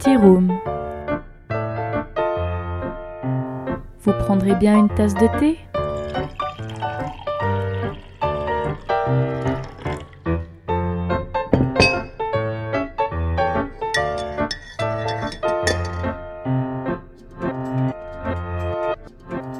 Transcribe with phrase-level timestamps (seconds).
[0.00, 0.58] Tea Room.
[4.00, 5.58] Vous prendrez bien une tasse de thé?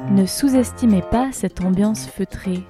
[0.09, 2.63] Ne sous-estimez pas cette ambiance feutrée,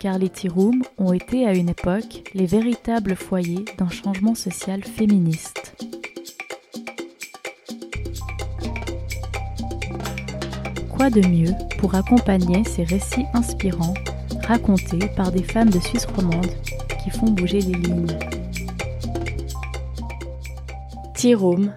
[0.00, 4.82] car les tea rooms ont été à une époque les véritables foyers d'un changement social
[4.82, 5.87] féministe.
[10.98, 13.94] Quoi de mieux pour accompagner ces récits inspirants
[14.42, 16.50] racontés par des femmes de Suisse romande
[17.04, 18.18] qui font bouger les lignes.
[21.14, 21.72] Tea Room,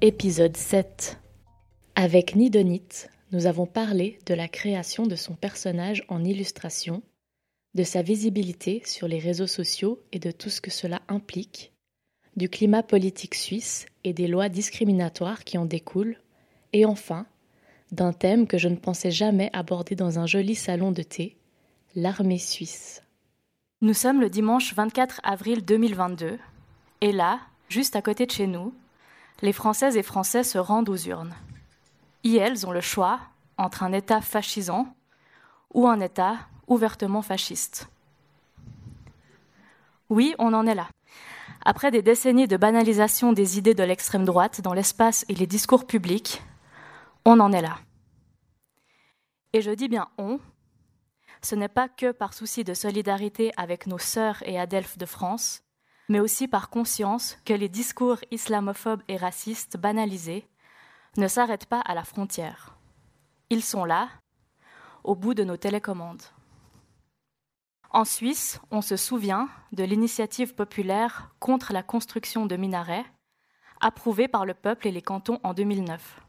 [0.00, 1.18] épisode 7
[1.96, 7.02] Avec Nidonite, nous avons parlé de la création de son personnage en illustration,
[7.74, 11.72] de sa visibilité sur les réseaux sociaux et de tout ce que cela implique,
[12.36, 16.20] du climat politique suisse et des lois discriminatoires qui en découlent,
[16.72, 17.26] et enfin
[17.92, 21.36] d'un thème que je ne pensais jamais aborder dans un joli salon de thé,
[21.96, 23.02] l'armée suisse.
[23.82, 26.38] Nous sommes le dimanche 24 avril 2022,
[27.00, 28.74] et là, juste à côté de chez nous,
[29.42, 31.34] les Françaises et Français se rendent aux urnes.
[32.24, 33.20] Et elles ont le choix
[33.56, 34.94] entre un État fascisant
[35.72, 37.88] ou un État ouvertement fasciste.
[40.10, 40.88] Oui, on en est là.
[41.64, 45.86] Après des décennies de banalisation des idées de l'extrême droite dans l'espace et les discours
[45.86, 46.42] publics,
[47.24, 47.78] on en est là.
[49.52, 50.38] Et je dis bien on,
[51.42, 55.62] ce n'est pas que par souci de solidarité avec nos sœurs et adelphes de France,
[56.08, 60.46] mais aussi par conscience que les discours islamophobes et racistes banalisés
[61.16, 62.76] ne s'arrêtent pas à la frontière.
[63.48, 64.08] Ils sont là,
[65.02, 66.22] au bout de nos télécommandes.
[67.90, 73.06] En Suisse, on se souvient de l'initiative populaire contre la construction de minarets,
[73.80, 76.20] approuvée par le peuple et les cantons en 2009.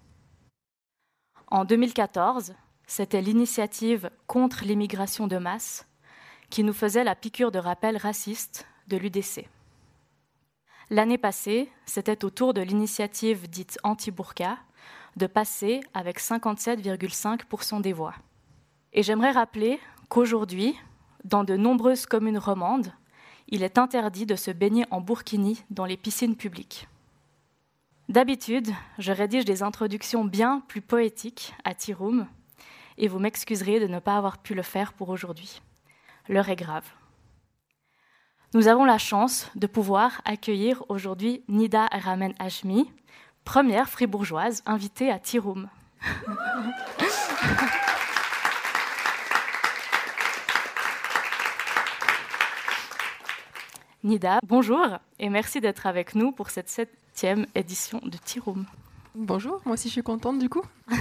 [1.51, 2.53] En 2014,
[2.87, 5.85] c'était l'initiative contre l'immigration de masse
[6.49, 9.49] qui nous faisait la piqûre de rappel raciste de l'UDC.
[10.89, 14.59] L'année passée, c'était au tour de l'initiative dite anti-burqa
[15.17, 18.15] de passer avec 57,5% des voix.
[18.93, 20.77] Et j'aimerais rappeler qu'aujourd'hui,
[21.25, 22.93] dans de nombreuses communes romandes,
[23.49, 26.87] il est interdit de se baigner en burkini dans les piscines publiques.
[28.11, 28.67] D'habitude,
[28.97, 32.27] je rédige des introductions bien plus poétiques à Tiroum,
[32.97, 35.61] et vous m'excuserez de ne pas avoir pu le faire pour aujourd'hui.
[36.27, 36.83] L'heure est grave.
[38.53, 42.91] Nous avons la chance de pouvoir accueillir aujourd'hui Nida Ramen Hashmi,
[43.45, 45.69] première fribourgeoise invitée à Tiroum.
[54.03, 56.67] Nida, bonjour et merci d'être avec nous pour cette
[57.55, 58.65] édition de Tiroum.
[59.15, 60.63] Bonjour, moi aussi je suis contente du coup.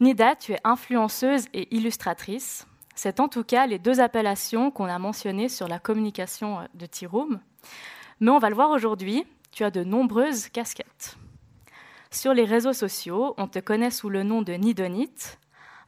[0.00, 2.66] Nida, tu es influenceuse et illustratrice.
[2.94, 7.40] C'est en tout cas les deux appellations qu'on a mentionnées sur la communication de Tiroum.
[8.20, 11.16] Mais on va le voir aujourd'hui, tu as de nombreuses casquettes.
[12.10, 15.38] Sur les réseaux sociaux, on te connaît sous le nom de Nidonite,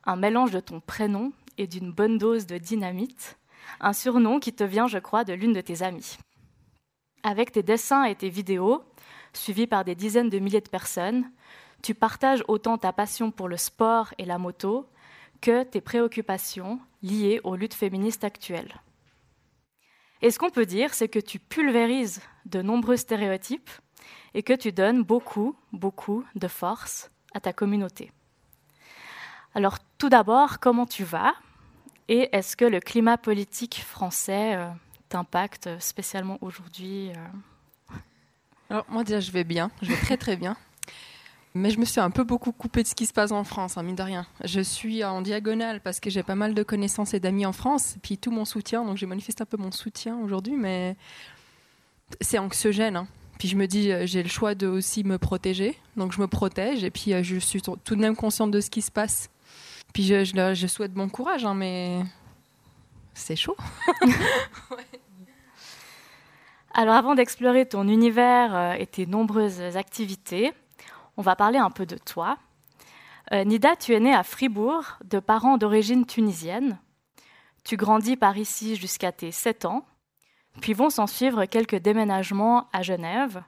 [0.04, 3.36] un mélange de ton prénom et d'une bonne dose de dynamite,
[3.80, 6.16] un surnom qui te vient, je crois, de l'une de tes amies.
[7.26, 8.84] Avec tes dessins et tes vidéos,
[9.32, 11.30] suivis par des dizaines de milliers de personnes,
[11.82, 14.86] tu partages autant ta passion pour le sport et la moto
[15.40, 18.74] que tes préoccupations liées aux luttes féministes actuelles.
[20.20, 23.70] Et ce qu'on peut dire, c'est que tu pulvérises de nombreux stéréotypes
[24.34, 28.12] et que tu donnes beaucoup, beaucoup de force à ta communauté.
[29.54, 31.32] Alors tout d'abord, comment tu vas
[32.08, 34.58] Et est-ce que le climat politique français
[35.14, 37.94] euh, t'impacte spécialement aujourd'hui euh
[38.70, 40.56] Alors moi déjà je vais bien, je vais très très bien.
[41.56, 43.78] Mais je me suis un peu beaucoup coupée de ce qui se passe en France,
[43.78, 44.26] hein, mine de rien.
[44.42, 47.94] Je suis en diagonale parce que j'ai pas mal de connaissances et d'amis en France,
[48.02, 50.96] puis tout mon soutien, donc j'ai manifesté un peu mon soutien aujourd'hui, mais
[52.20, 52.96] c'est anxiogène.
[52.96, 53.06] Hein.
[53.38, 56.26] Puis je me dis, euh, j'ai le choix de aussi me protéger, donc je me
[56.26, 59.30] protège, et puis euh, je suis tout de même consciente de ce qui se passe.
[59.92, 62.02] Puis je, je, je souhaite bon courage, hein, mais
[63.14, 63.56] c'est chaud.
[64.02, 65.00] ouais.
[66.76, 70.52] Alors avant d'explorer ton univers euh, et tes nombreuses activités,
[71.16, 72.36] on va parler un peu de toi.
[73.32, 76.80] Euh, Nida, tu es née à Fribourg de parents d'origine tunisienne.
[77.62, 79.86] Tu grandis par ici jusqu'à tes 7 ans,
[80.60, 83.44] puis vont s'en suivre quelques déménagements à Genève,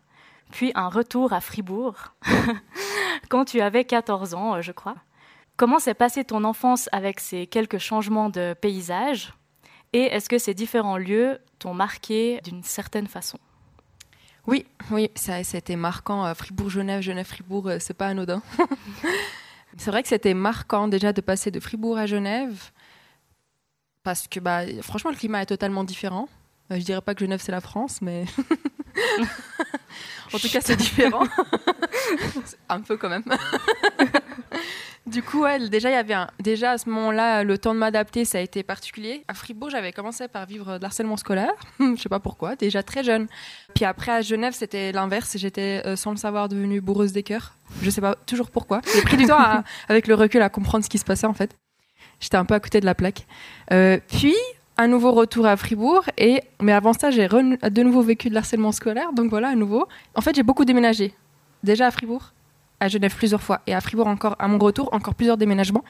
[0.53, 2.15] puis un retour à Fribourg
[3.29, 4.95] quand tu avais 14 ans, je crois.
[5.57, 9.33] Comment s'est passée ton enfance avec ces quelques changements de paysage?
[9.93, 13.39] Et est-ce que ces différents lieux t'ont marqué d'une certaine façon?
[14.47, 16.33] Oui, oui, ça, c'était marquant.
[16.35, 18.43] Fribourg-Genève, Genève-Fribourg, c'est pas anodin.
[19.77, 22.71] c'est vrai que c'était marquant déjà de passer de Fribourg à Genève
[24.07, 26.29] parce que bah, franchement, le climat est totalement différent.
[26.71, 28.25] Je dirais pas que Genève c'est la France, mais
[30.33, 31.25] en tout cas c'est différent.
[32.69, 33.25] un peu quand même.
[35.07, 36.29] Du coup, ouais, déjà il y avait un...
[36.41, 39.25] déjà à ce moment-là le temps de m'adapter, ça a été particulier.
[39.29, 43.05] À Fribourg, j'avais commencé par vivre de l'harcèlement scolaire, je sais pas pourquoi, déjà très
[43.05, 43.27] jeune.
[43.75, 47.55] Puis après à Genève, c'était l'inverse, j'étais euh, sans le savoir devenue bourreuse des cœurs.
[47.83, 48.81] Je sais pas toujours pourquoi.
[48.95, 49.39] J'ai pris du temps
[49.89, 51.57] avec le recul à comprendre ce qui se passait en fait.
[52.21, 53.27] J'étais un peu à côté de la plaque.
[53.73, 54.35] Euh, puis
[54.79, 56.05] un nouveau retour à Fribourg.
[56.19, 59.13] Et, mais avant ça, j'ai de nouveau vécu de l'harcèlement scolaire.
[59.13, 59.87] Donc voilà, à nouveau.
[60.15, 61.15] En fait, j'ai beaucoup déménagé.
[61.63, 62.33] Déjà à Fribourg,
[62.81, 63.61] à Genève plusieurs fois.
[63.67, 65.85] Et à Fribourg, encore, à mon retour, encore plusieurs déménagements.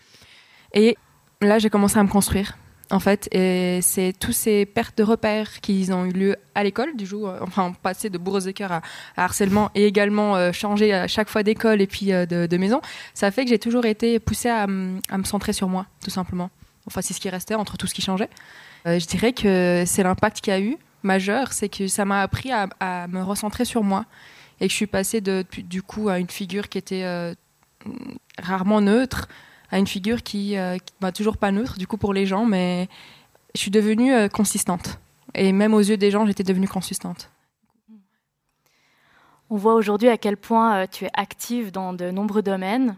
[0.72, 0.96] Et
[1.40, 2.56] là, j'ai commencé à me construire.
[2.90, 6.96] En fait, et c'est tous ces pertes de repères qui ont eu lieu à l'école,
[6.96, 8.82] du jour, euh, enfin, passer de bourreau cœur à,
[9.16, 12.80] harcèlement et également euh, changer à chaque fois d'école et puis euh, de, maison,
[13.12, 16.48] ça fait que j'ai toujours été poussée à, me centrer sur moi, tout simplement.
[16.86, 18.30] Enfin, c'est ce qui restait entre tout ce qui changeait.
[18.84, 22.52] Je dirais que c'est l'impact qu'il y a eu majeur, c'est que ça m'a appris
[22.52, 24.04] à, me recentrer sur moi
[24.60, 27.34] et que je suis passée de, du coup à une figure qui était euh,
[28.38, 29.28] rarement neutre
[29.70, 32.88] à une figure qui, euh, bah, toujours pas neutre du coup pour les gens, mais
[33.54, 35.00] je suis devenue consistante.
[35.34, 37.30] Et même aux yeux des gens, j'étais devenue consistante.
[39.50, 42.96] On voit aujourd'hui à quel point tu es active dans de nombreux domaines.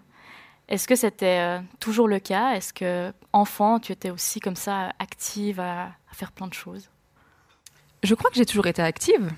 [0.68, 2.52] Est-ce que c'était euh, toujours le cas?
[2.52, 6.90] Est-ce que enfant, tu étais aussi comme ça active à, faire plein de choses?
[8.02, 9.30] Je crois que j'ai toujours été active.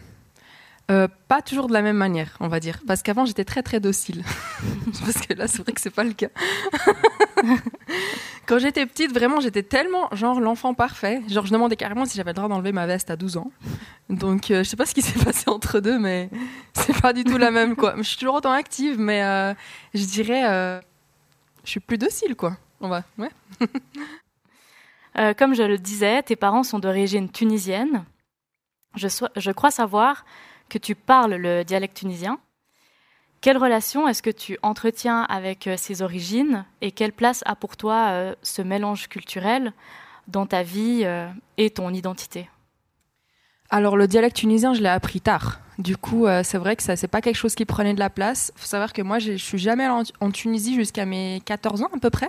[0.91, 2.81] Euh, pas toujours de la même manière, on va dire.
[2.87, 4.25] Parce qu'avant, j'étais très très docile.
[5.05, 6.31] Parce que là, c'est vrai que c'est pas le cas.
[8.47, 11.23] Quand j'étais petite, vraiment, j'étais tellement genre l'enfant parfait.
[11.29, 13.53] Genre, je demandais carrément si j'avais le droit d'enlever ma veste à 12 ans.
[14.09, 16.29] Donc, euh, je sais pas ce qui s'est passé entre deux, mais
[16.73, 17.95] c'est pas du tout la même, quoi.
[17.99, 19.55] Je suis toujours autant active, mais
[19.95, 20.81] je dirais
[21.65, 22.57] je suis plus docile, quoi.
[22.81, 23.31] On va, ouais.
[25.19, 28.05] Euh, comme je le disais, tes parents sont d'origine tunisienne.
[28.95, 30.25] Je, je, crois savoir
[30.71, 32.39] que tu parles le dialecte tunisien.
[33.43, 37.77] Quelle relation est-ce que tu entretiens avec euh, ces origines et quelle place a pour
[37.77, 39.73] toi euh, ce mélange culturel
[40.29, 41.05] dans ta vie
[41.57, 42.49] et ton identité?
[43.71, 45.61] Alors le dialecte tunisien, je l'ai appris tard.
[45.79, 48.11] Du coup, euh, c'est vrai que ça, c'est pas quelque chose qui prenait de la
[48.11, 48.53] place.
[48.57, 51.99] Faut savoir que moi, je suis jamais allée en, Tunisie jusqu'à mes 14 ans à
[51.99, 52.29] peu près.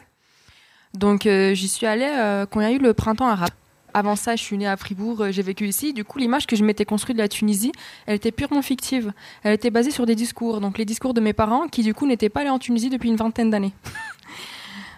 [0.94, 3.50] Donc euh, j'y suis allée euh, quand il y a eu le printemps arabe.
[3.94, 5.94] Avant ça, je suis née à Fribourg, j'ai vécu ici.
[5.94, 7.72] Du coup, l'image que je m'étais construite de la Tunisie,
[8.06, 9.14] elle était purement fictive.
[9.44, 12.08] Elle était basée sur des discours, donc les discours de mes parents, qui du coup
[12.08, 13.74] n'étaient pas allés en Tunisie depuis une vingtaine d'années.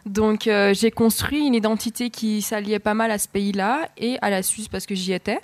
[0.06, 4.30] Donc euh, j'ai construit une identité qui s'alliait pas mal à ce pays-là et à
[4.30, 5.40] la Suisse parce que j'y étais.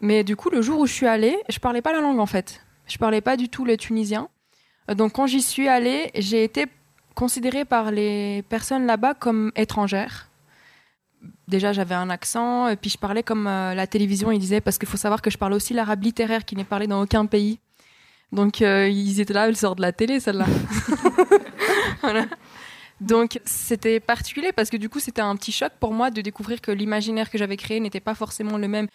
[0.00, 2.26] Mais du coup, le jour où je suis allée, je parlais pas la langue en
[2.26, 2.60] fait.
[2.86, 4.28] Je parlais pas du tout le tunisien.
[4.90, 6.66] Euh, donc quand j'y suis allée, j'ai été
[7.14, 10.28] considérée par les personnes là-bas comme étrangère.
[11.48, 14.78] Déjà, j'avais un accent, et puis je parlais comme euh, la télévision, ils disaient, parce
[14.78, 17.58] qu'il faut savoir que je parle aussi l'arabe littéraire qui n'est parlé dans aucun pays.
[18.32, 20.46] Donc, ils étaient là, ils sortent de la télé, celle-là.
[23.02, 26.60] Donc c'était particulier parce que du coup c'était un petit choc pour moi de découvrir
[26.60, 28.86] que l'imaginaire que j'avais créé n'était pas forcément le même.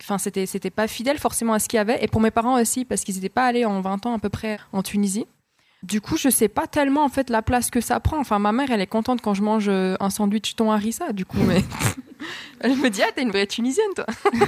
[0.00, 2.02] Enfin, c'était, c'était pas fidèle forcément à ce qu'il y avait.
[2.04, 4.28] Et pour mes parents aussi, parce qu'ils n'étaient pas allés en 20 ans à peu
[4.28, 5.26] près en Tunisie.
[5.82, 8.18] Du coup, je sais pas tellement en fait la place que ça prend.
[8.18, 11.24] Enfin, ma mère, elle est contente quand je mange euh, un sandwich thon harissa, du
[11.24, 11.62] coup, mais
[12.60, 14.06] elle me dit ah t'es une vraie tunisienne toi.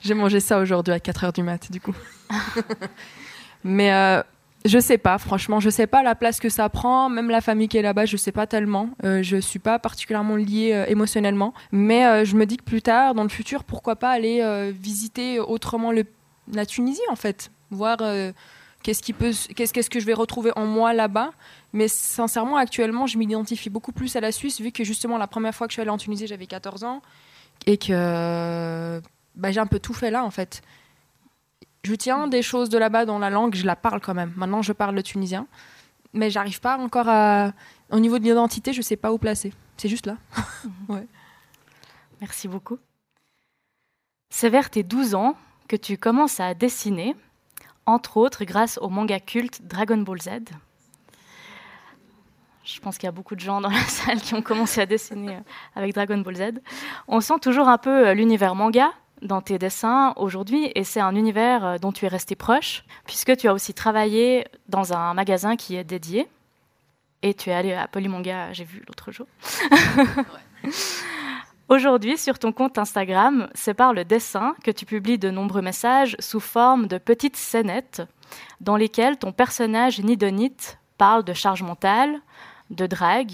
[0.00, 1.94] J'ai mangé ça aujourd'hui à 4 heures du mat, du coup.
[3.64, 4.22] mais euh,
[4.64, 7.10] je sais pas, franchement, je sais pas la place que ça prend.
[7.10, 8.88] Même la famille qui est là-bas, je sais pas tellement.
[9.04, 12.80] Euh, je suis pas particulièrement liée euh, émotionnellement, mais euh, je me dis que plus
[12.80, 15.92] tard, dans le futur, pourquoi pas aller visiter autrement
[16.52, 17.98] la Tunisie en fait, voir
[18.84, 21.32] qu'est-ce qui peut, qu'est-ce que je vais retrouver en moi là-bas.
[21.72, 25.56] Mais sincèrement, actuellement, je m'identifie beaucoup plus à la Suisse vu que justement la première
[25.56, 27.02] fois que je suis allée en Tunisie, j'avais 14 ans
[27.66, 29.02] et que
[29.34, 30.62] bah, j'ai un peu tout fait là en fait
[31.84, 34.32] je tiens des choses de là-bas dans la langue, je la parle quand même.
[34.36, 35.46] Maintenant, je parle le tunisien,
[36.12, 37.52] mais j'arrive pas encore à.
[37.90, 39.52] Au niveau de l'identité, je sais pas où placer.
[39.76, 40.16] C'est juste là.
[40.88, 41.06] ouais.
[42.20, 42.78] Merci beaucoup.
[44.30, 45.36] C'est vers tes 12 ans
[45.68, 47.14] que tu commences à dessiner,
[47.86, 50.30] entre autres grâce au manga culte Dragon Ball Z.
[52.64, 54.86] Je pense qu'il y a beaucoup de gens dans la salle qui ont commencé à
[54.86, 55.38] dessiner
[55.74, 56.42] avec Dragon Ball Z.
[57.08, 58.90] On sent toujours un peu euh, l'univers manga,
[59.22, 63.36] dans tes dessins aujourd'hui et c'est un univers euh, dont tu es resté proche puisque
[63.36, 66.28] tu as aussi travaillé dans un magasin qui est dédié
[67.22, 69.26] et tu es allé à Polymanga, j'ai vu l'autre jour.
[71.74, 76.14] Aujourd'hui, sur ton compte Instagram, c'est par le dessin que tu publies de nombreux messages
[76.20, 78.00] sous forme de petites scénettes
[78.60, 82.20] dans lesquelles ton personnage nidonite parle de charge mentale,
[82.70, 83.32] de drague,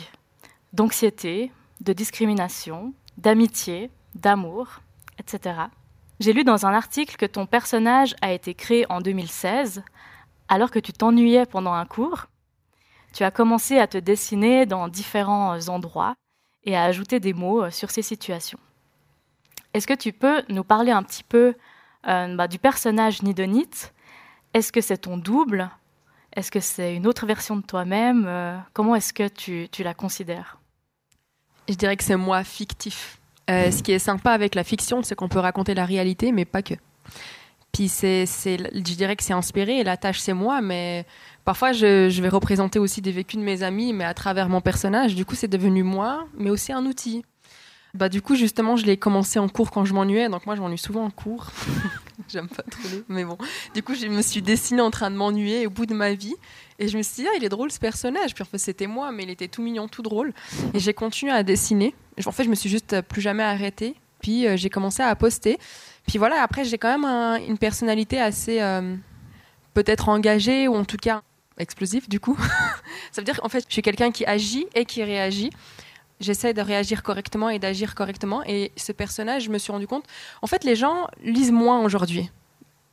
[0.72, 4.80] d'anxiété, de discrimination, d'amitié, d'amour,
[5.18, 5.56] etc.
[6.18, 9.82] J'ai lu dans un article que ton personnage a été créé en 2016
[10.48, 12.24] alors que tu t'ennuyais pendant un cours.
[13.12, 16.14] Tu as commencé à te dessiner dans différents endroits
[16.64, 18.58] et à ajouter des mots sur ces situations.
[19.72, 21.54] Est-ce que tu peux nous parler un petit peu
[22.08, 23.94] euh, bah, du personnage Nidonite?
[24.52, 25.70] Est-ce que c'est ton double?
[26.34, 29.94] Est-ce que c'est une autre version de toi-même euh, Comment est-ce que tu, tu la
[29.94, 30.58] considères?
[31.68, 33.20] Je dirais que c'est moi fictif.
[33.48, 36.44] Euh, ce qui est sympa avec la fiction, c'est qu'on peut raconter la réalité, mais
[36.44, 36.74] pas que.
[37.72, 41.06] Puis c'est, je dirais que c'est inspiré la tâche c'est moi, mais
[41.44, 45.14] parfois je, vais représenter aussi des vécus de mes amis, mais à travers mon personnage.
[45.14, 47.22] Du coup, c'est devenu moi, mais aussi un outil.
[47.92, 50.28] Bah du coup justement je l'ai commencé en cours quand je m'ennuyais.
[50.28, 51.50] Donc moi je m'ennuie souvent en cours.
[52.28, 53.36] J'aime pas trop les mais bon.
[53.74, 56.36] Du coup je me suis dessinée en train de m'ennuyer au bout de ma vie.
[56.78, 58.34] Et je me suis dit ah il est drôle ce personnage.
[58.34, 60.32] Puis en fait c'était moi mais il était tout mignon tout drôle.
[60.72, 61.94] Et j'ai continué à dessiner.
[62.24, 63.96] En fait je me suis juste plus jamais arrêtée.
[64.20, 65.58] Puis euh, j'ai commencé à poster.
[66.06, 66.42] Puis voilà.
[66.42, 68.94] Après j'ai quand même un, une personnalité assez euh,
[69.74, 71.22] peut-être engagée ou en tout cas
[71.60, 72.36] explosif du coup
[73.12, 75.50] ça veut dire qu'en fait je suis quelqu'un qui agit et qui réagit
[76.20, 78.42] j'essaie de réagir correctement et d'agir correctement.
[78.44, 80.04] Et ce personnage, je me suis rendu compte,
[80.42, 82.30] en fait, les gens lisent moins aujourd'hui.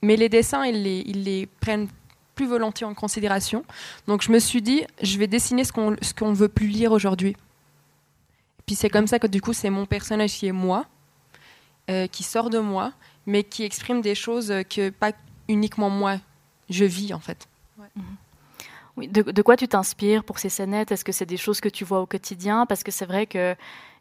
[0.02, 1.88] Mais les dessins, ils les, ils les prennent
[2.36, 3.66] plus volontiers en considération.
[4.08, 6.92] Donc je me suis dit, je vais dessiner ce qu'on ce qu'on veut plus lire
[6.92, 7.36] aujourd'hui.
[8.66, 10.86] Puis c'est comme ça que du coup, c'est mon personnage qui est moi,
[11.90, 12.94] euh, qui sort de moi,
[13.26, 15.14] mais qui exprime des choses que pas
[15.48, 16.20] uniquement moi,
[16.70, 17.48] je vis en fait.
[17.80, 17.88] Ouais.
[17.96, 18.02] Mmh.
[18.98, 20.92] Oui, de, de, quoi tu t'inspires pour ces scénettes?
[20.92, 22.66] Est-ce que c'est des choses que tu vois au quotidien?
[22.66, 23.56] Parce que c'est vrai qu'il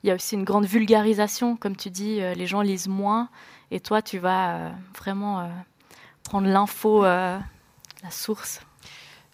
[0.05, 3.29] y a aussi une grande vulgarisation, comme tu dis, euh, les gens lisent moins,
[3.71, 5.49] et toi, tu vas euh, vraiment euh,
[6.25, 7.43] prendre l'info, la
[8.11, 8.63] source.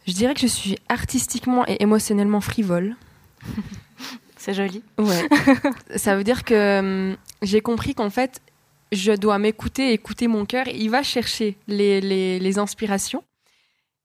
[0.05, 2.97] Je dirais que je suis artistiquement et émotionnellement frivole.
[4.37, 4.83] c'est joli.
[4.99, 5.29] Ouais.
[5.97, 8.43] Ça veut dire que j'ai compris qu'en fait,
[8.91, 10.67] je dois m'écouter, écouter mon cœur.
[10.67, 13.23] Il va chercher les, les, les inspirations.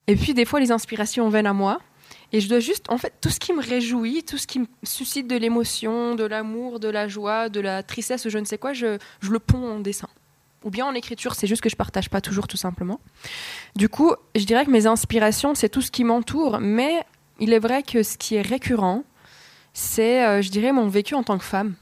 [0.08, 1.80] Et puis des fois, les inspirations viennent à moi.
[2.34, 4.68] Et je dois juste, en fait, tout ce qui me réjouit, tout ce qui me
[4.84, 8.58] suscite de l'émotion, de l'amour, de la joie, de la tristesse ou je ne sais
[8.58, 10.10] quoi, je, je le ponds en dessin.
[10.64, 13.00] Ou bien en écriture, c'est juste que je partage pas toujours, tout simplement.
[13.76, 17.02] Du coup, je dirais que mes inspirations, c'est tout ce qui m'entoure, mais
[17.40, 19.04] il est vrai que ce qui est récurrent,
[19.74, 21.76] c'est, euh, je dirais, mon vécu en tant que femme.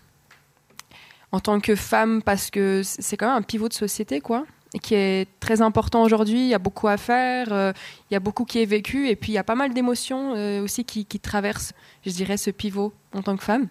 [1.31, 4.45] En tant que femme, parce que c'est quand même un pivot de société, quoi
[4.79, 6.39] qui est très important aujourd'hui.
[6.39, 7.71] Il y a beaucoup à faire, euh,
[8.09, 10.35] il y a beaucoup qui est vécu, et puis il y a pas mal d'émotions
[10.35, 11.73] euh, aussi qui, qui, traversent,
[12.05, 13.67] je dirais, ce pivot en tant que femme.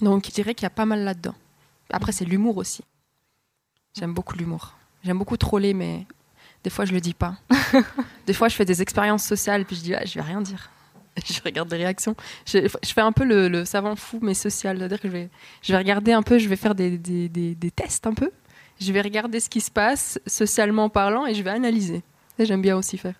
[0.00, 1.34] Donc je dirais qu'il y a pas mal là-dedans.
[1.90, 2.82] Après, c'est l'humour aussi.
[3.98, 4.76] J'aime beaucoup l'humour.
[5.04, 6.06] J'aime beaucoup troller, mais
[6.64, 7.36] des fois, je le dis pas.
[8.26, 10.70] des fois, je fais des expériences sociales, puis je dis, ah, je vais rien dire.
[11.24, 12.14] je regarde des réactions.
[12.44, 14.78] Je, je fais un peu le, le, savant fou, mais social.
[14.78, 15.30] C'est-à-dire que je vais,
[15.62, 18.30] je vais regarder un peu, je vais faire des, des, des, des tests un peu
[18.80, 22.02] je vais regarder ce qui se passe socialement parlant et je vais analyser.
[22.36, 23.14] Ça, j'aime bien aussi faire.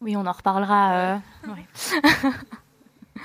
[0.00, 0.94] Oui, on en reparlera.
[0.94, 1.16] Euh...
[1.48, 1.62] Oui.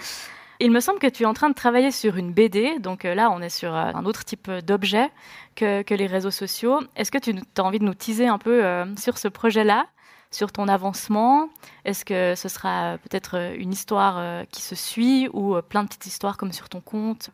[0.62, 3.16] Il me semble que tu es en train de travailler sur une BD, donc euh,
[3.16, 5.10] là on est sur euh, un autre type d'objet
[5.56, 6.82] que, que, les réseaux sociaux.
[6.98, 9.88] Est-ce que tu as envie de nous teaser un peu euh, sur ce projet-là,
[10.32, 11.50] sur ton avancement?
[11.86, 16.36] Est-ce que ce sera peut-être une histoire qui se suit ou plein de petites histoires
[16.36, 17.30] comme sur ton compte?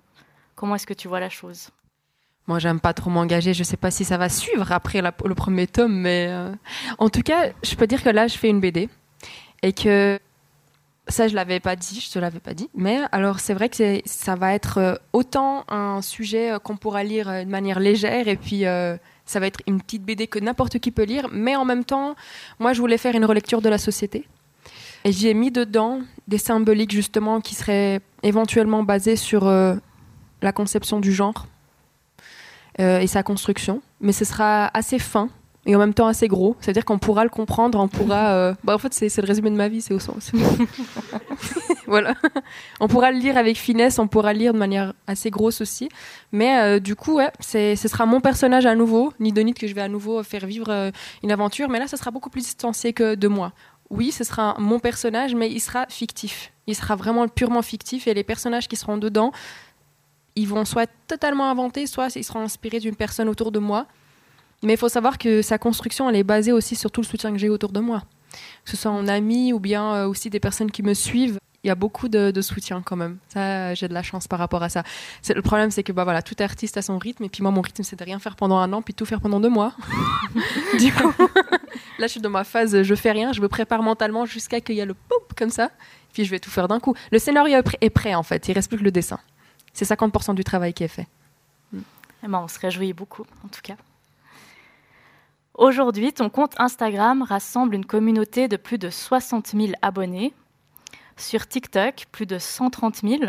[0.56, 1.72] Comment est-ce que tu vois la chose?
[2.48, 3.54] Moi, j'aime pas trop m'engager.
[3.54, 6.52] Je sais pas si ça va suivre après le premier tome, mais euh...
[7.00, 8.88] en tout cas, je peux dire que là, je fais une BD
[9.64, 10.20] et que
[11.08, 12.70] ça, je l'avais pas dit, je te l'avais pas dit.
[12.76, 17.04] Mais alors, c'est vrai que ça va être euh, autant un sujet euh, qu'on pourra
[17.04, 18.64] lire de manière légère et puis
[19.26, 21.28] ça va être une petite BD que n'importe qui peut lire.
[21.32, 22.16] Mais en même temps,
[22.60, 24.28] moi, je voulais faire une relecture de la société.
[25.04, 31.14] Et j'ai mis dedans des symboliques justement qui seraient éventuellement basées sur la conception du
[31.14, 31.46] genre
[32.80, 35.30] euh, et sa construction, mais ce sera assez fin
[35.66, 36.56] et en même temps assez gros.
[36.60, 38.34] C'est-à-dire qu'on pourra le comprendre, on pourra.
[38.34, 38.54] Euh...
[38.64, 40.32] Bah, en fait, c'est le résumé de ma vie, c'est au sens.
[41.88, 42.14] voilà.
[42.80, 45.90] On pourra le lire avec finesse, on pourra le lire de manière assez grosse aussi.
[46.32, 49.82] Mais euh, du coup, ouais, ce sera mon personnage à nouveau, Nidonite, que je vais
[49.82, 50.92] à nouveau faire vivre
[51.24, 51.70] une aventure.
[51.70, 53.54] Mais là, ça sera beaucoup plus distancié que de moi.
[53.90, 56.52] Oui, ce sera mon personnage, mais il sera fictif.
[56.68, 59.32] Il sera vraiment purement fictif et les personnages qui seront dedans
[60.36, 63.88] ils vont soit totalement inventés, soit ils seront inspirés d'une personne autour de moi.
[64.64, 67.32] Mais il faut savoir que sa construction, elle est basée aussi sur tout le soutien
[67.32, 68.04] que j'ai autour de moi.
[68.64, 71.38] Que ce soit en amis ou bien euh, aussi des personnes qui me suivent.
[71.64, 73.18] il y a beaucoup de, soutien quand même.
[73.30, 74.84] Ça, j'ai de la chance par rapport à ça.
[75.34, 77.24] Le problème, c'est que bah, voilà, tout artiste a son rythme.
[77.24, 79.22] Et puis moi, mon rythme, c'est de rien faire pendant un an, puis tout faire
[79.22, 79.74] pendant deux mois.
[80.80, 81.14] du coup,
[82.00, 84.76] là, je suis dans ma phase, je fais rien, je me prépare mentalement jusqu'à qu'il
[84.76, 85.72] y ait le pop comme ça.
[86.12, 86.94] Puis je vais tout faire d'un coup.
[87.12, 88.48] Le scénario est prêt, en fait.
[88.48, 89.20] Il reste plus que le dessin.
[89.76, 91.08] C'est 50% du travail qui est fait.
[91.74, 93.76] Eh ben, on se réjouit beaucoup, en tout cas.
[95.54, 100.34] Aujourd'hui, ton compte Instagram rassemble une communauté de plus de 60 000 abonnés
[101.18, 103.24] sur TikTok, plus de 130 000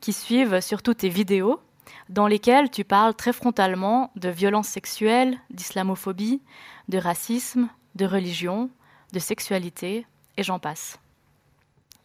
[0.00, 1.60] qui suivent surtout tes vidéos
[2.10, 6.42] dans lesquelles tu parles très frontalement de violences sexuelles, d'islamophobie,
[6.88, 8.68] de racisme, de religion,
[9.12, 10.98] de sexualité, et j'en passe.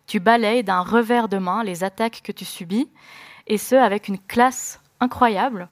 [0.08, 2.88] Tu balayes d'un revers de main les attaques que tu subis,
[3.48, 5.70] et ce avec une classe incroyable.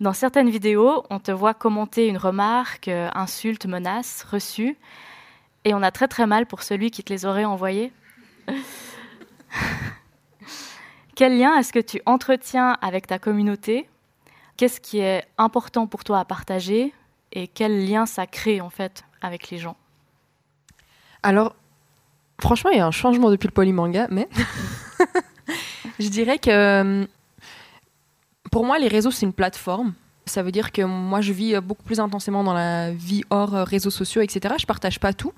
[0.00, 4.76] Dans certaines vidéos, on te voit commenter une remarque, euh, insulte, menace reçue,
[5.64, 7.92] et on a très très mal pour celui qui te les aurait envoyées.
[11.14, 13.88] Quel lien est-ce que tu entretiens avec ta communauté?
[14.56, 16.92] Qu'est-ce qui est important pour toi à partager?
[17.32, 19.76] Et quel lien ça crée en fait avec les gens?
[21.22, 21.54] Alors,
[22.40, 24.28] franchement, il y a un changement depuis le polymanga, mais
[25.98, 27.06] je dirais que euh,
[28.50, 29.94] pour moi, les réseaux, c'est une plateforme.
[30.26, 33.64] Ça veut dire que moi, je vis beaucoup plus intensément dans la vie hors euh,
[33.64, 34.54] réseaux sociaux, etc.
[34.58, 35.32] Je partage pas tout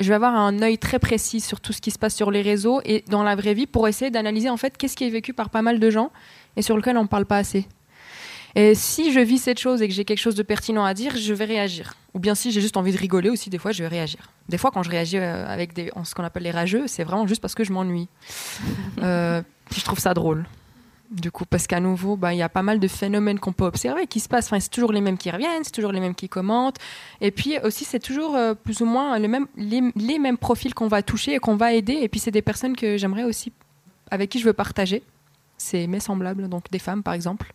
[0.00, 2.42] je vais avoir un œil très précis sur tout ce qui se passe sur les
[2.42, 5.32] réseaux et dans la vraie vie pour essayer d'analyser en fait qu'est-ce qui est vécu
[5.32, 6.12] par pas mal de gens
[6.56, 7.66] et sur lequel on ne parle pas assez.
[8.54, 11.16] Et si je vis cette chose et que j'ai quelque chose de pertinent à dire,
[11.16, 11.94] je vais réagir.
[12.14, 14.32] Ou bien si j'ai juste envie de rigoler aussi, des fois, je vais réagir.
[14.48, 17.42] Des fois, quand je réagis euh, avec ce qu'on appelle les rageux, c'est vraiment juste
[17.42, 18.08] parce que je m'ennuie.
[19.02, 19.42] euh,
[19.74, 20.46] je trouve ça drôle
[21.10, 23.64] du coup, parce qu'à nouveau, bah, il y a pas mal de phénomènes qu'on peut
[23.64, 24.46] observer qui se passent.
[24.46, 26.76] Enfin, c'est toujours les mêmes qui reviennent, c'est toujours les mêmes qui commentent.
[27.20, 31.02] Et puis aussi, c'est toujours euh, plus ou moins les les, mêmes profils qu'on va
[31.02, 31.94] toucher et qu'on va aider.
[31.94, 33.52] Et puis, c'est des personnes que j'aimerais aussi,
[34.10, 35.02] avec qui je veux partager.
[35.56, 37.52] C'est mes semblables, donc des femmes par exemple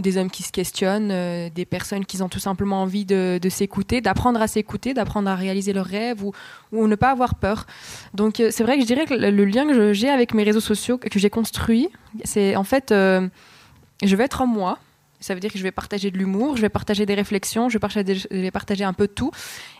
[0.00, 4.00] des hommes qui se questionnent, euh, des personnes qui ont tout simplement envie de, s'écouter,
[4.00, 6.32] d'apprendre à s'écouter, d'apprendre à réaliser leurs rêves ou,
[6.72, 7.66] ne pas avoir peur.
[8.12, 10.60] Donc euh, c'est vrai que je dirais que le, lien que j'ai avec mes réseaux
[10.60, 11.88] sociaux, que j'ai construit,
[12.24, 13.28] c'est en fait, euh,
[14.02, 14.78] je vais être en moi.
[15.20, 17.74] Ça veut dire que je vais partager de l'humour, je vais partager des réflexions, je
[17.74, 19.30] vais, partager, je vais partager un peu tout.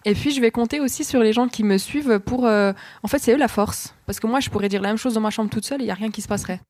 [0.06, 2.44] Et puis je vais compter aussi sur les gens qui me suivent pour...
[2.44, 3.94] en fait, c'est eux la force.
[4.06, 5.84] Parce que moi, je pourrais dire la même chose dans ma chambre toute seule et
[5.84, 6.60] il n'y a rien qui se passerait.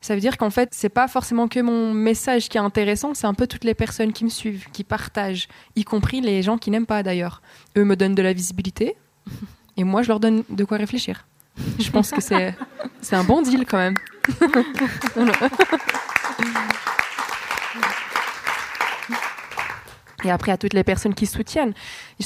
[0.00, 3.26] Ça veut dire qu'en fait, c'est pas forcément que mon message qui est intéressant, c'est
[3.26, 6.70] un peu toutes les personnes qui me suivent, qui partagent, y compris les gens qui
[6.70, 7.42] n'aiment pas d'ailleurs.
[7.76, 8.94] Eux me donnent de la visibilité
[9.76, 11.26] et moi je leur donne de quoi réfléchir.
[11.80, 12.54] Je pense que c'est
[13.00, 13.96] c'est un bon deal quand même.
[20.24, 21.74] Et après, à toutes les personnes qui soutiennent,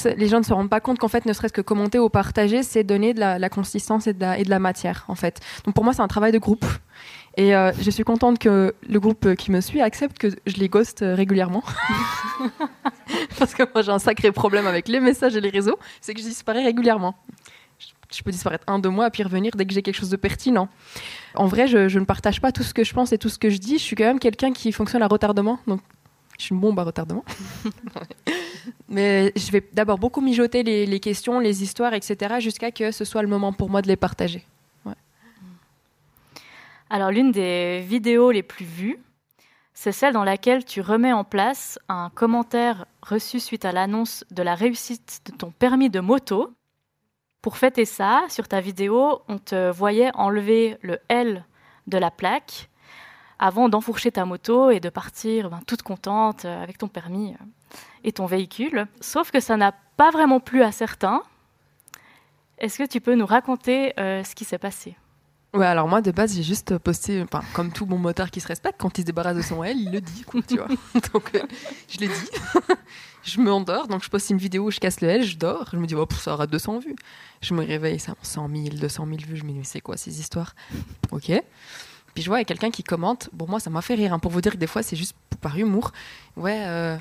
[0.03, 2.63] les gens ne se rendent pas compte qu'en fait, ne serait-ce que commenter ou partager,
[2.63, 5.39] c'est donner de la, consistance et de la, et de la, matière, en fait.
[5.63, 6.65] Donc pour moi, c'est un travail de groupe.
[7.35, 10.69] Et euh, je suis contente que le groupe qui me suit accepte que je les
[10.69, 11.63] ghost euh, régulièrement.
[13.39, 16.21] Parce que moi, j'ai un sacré problème avec les messages et les réseaux, c'est que
[16.21, 17.15] je disparais régulièrement.
[18.11, 20.69] Je peux disparaître un, deux mois, puis revenir dès que j'ai quelque chose de pertinent.
[21.33, 23.39] En vrai, je, je, ne partage pas tout ce que je pense et tout ce
[23.39, 23.79] que je dis.
[23.79, 25.57] Je suis quand même quelqu'un qui fonctionne à retardement.
[25.65, 25.81] Donc,
[26.37, 27.25] je suis une bombe à retardement.
[28.87, 33.03] Mais je vais d'abord beaucoup mijoter les, les questions, les histoires, etc., jusqu'à que ce
[33.05, 34.45] soit le moment pour moi de les partager.
[36.93, 38.99] Alors l'une des vidéos les plus vues,
[39.73, 44.43] c'est celle dans laquelle tu remets en place un commentaire reçu suite à l'annonce de
[44.43, 46.53] la réussite de ton permis de moto.
[47.41, 51.43] Pour fêter ça, sur ta vidéo, on te voyait enlever le L
[51.87, 52.69] de la plaque
[53.39, 57.45] avant d'enfourcher ta moto et de partir ben, toute contente euh, avec ton permis euh,
[58.03, 58.85] et ton véhicule.
[59.01, 61.23] Sauf que ça n'a pas vraiment plu à certains.
[62.59, 64.95] Est-ce que tu peux nous raconter euh, ce qui s'est passé?
[65.53, 68.47] Ouais, alors moi de base j'ai juste posté, enfin, comme tout bon moteur qui se
[68.47, 70.67] respecte, quand il se débarrasse de son L, il le dit, quoi, tu vois.
[71.13, 71.43] donc euh,
[71.87, 72.29] je l'ai dit.
[73.23, 75.69] je me endors, donc je poste une vidéo où je casse le L, je dors,
[75.71, 76.95] je me dis, oh, ça aura 200 vues.
[77.41, 79.95] Je me réveille, ça 100 000, 200 000 vues, je me dis, mais c'est quoi
[79.95, 80.55] ces histoires?
[81.11, 81.31] Ok.
[82.13, 84.13] Puis je vois, il y a quelqu'un qui commente, bon, moi ça m'a fait rire,
[84.13, 85.91] hein, pour vous dire que des fois c'est juste par humour.
[86.35, 86.97] Ouais, euh,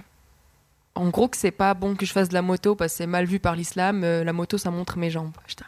[0.94, 3.06] en gros que c'est pas bon que je fasse de la moto parce que c'est
[3.06, 5.32] mal vu par l'islam, euh, la moto ça montre mes jambes.
[5.46, 5.66] Putain,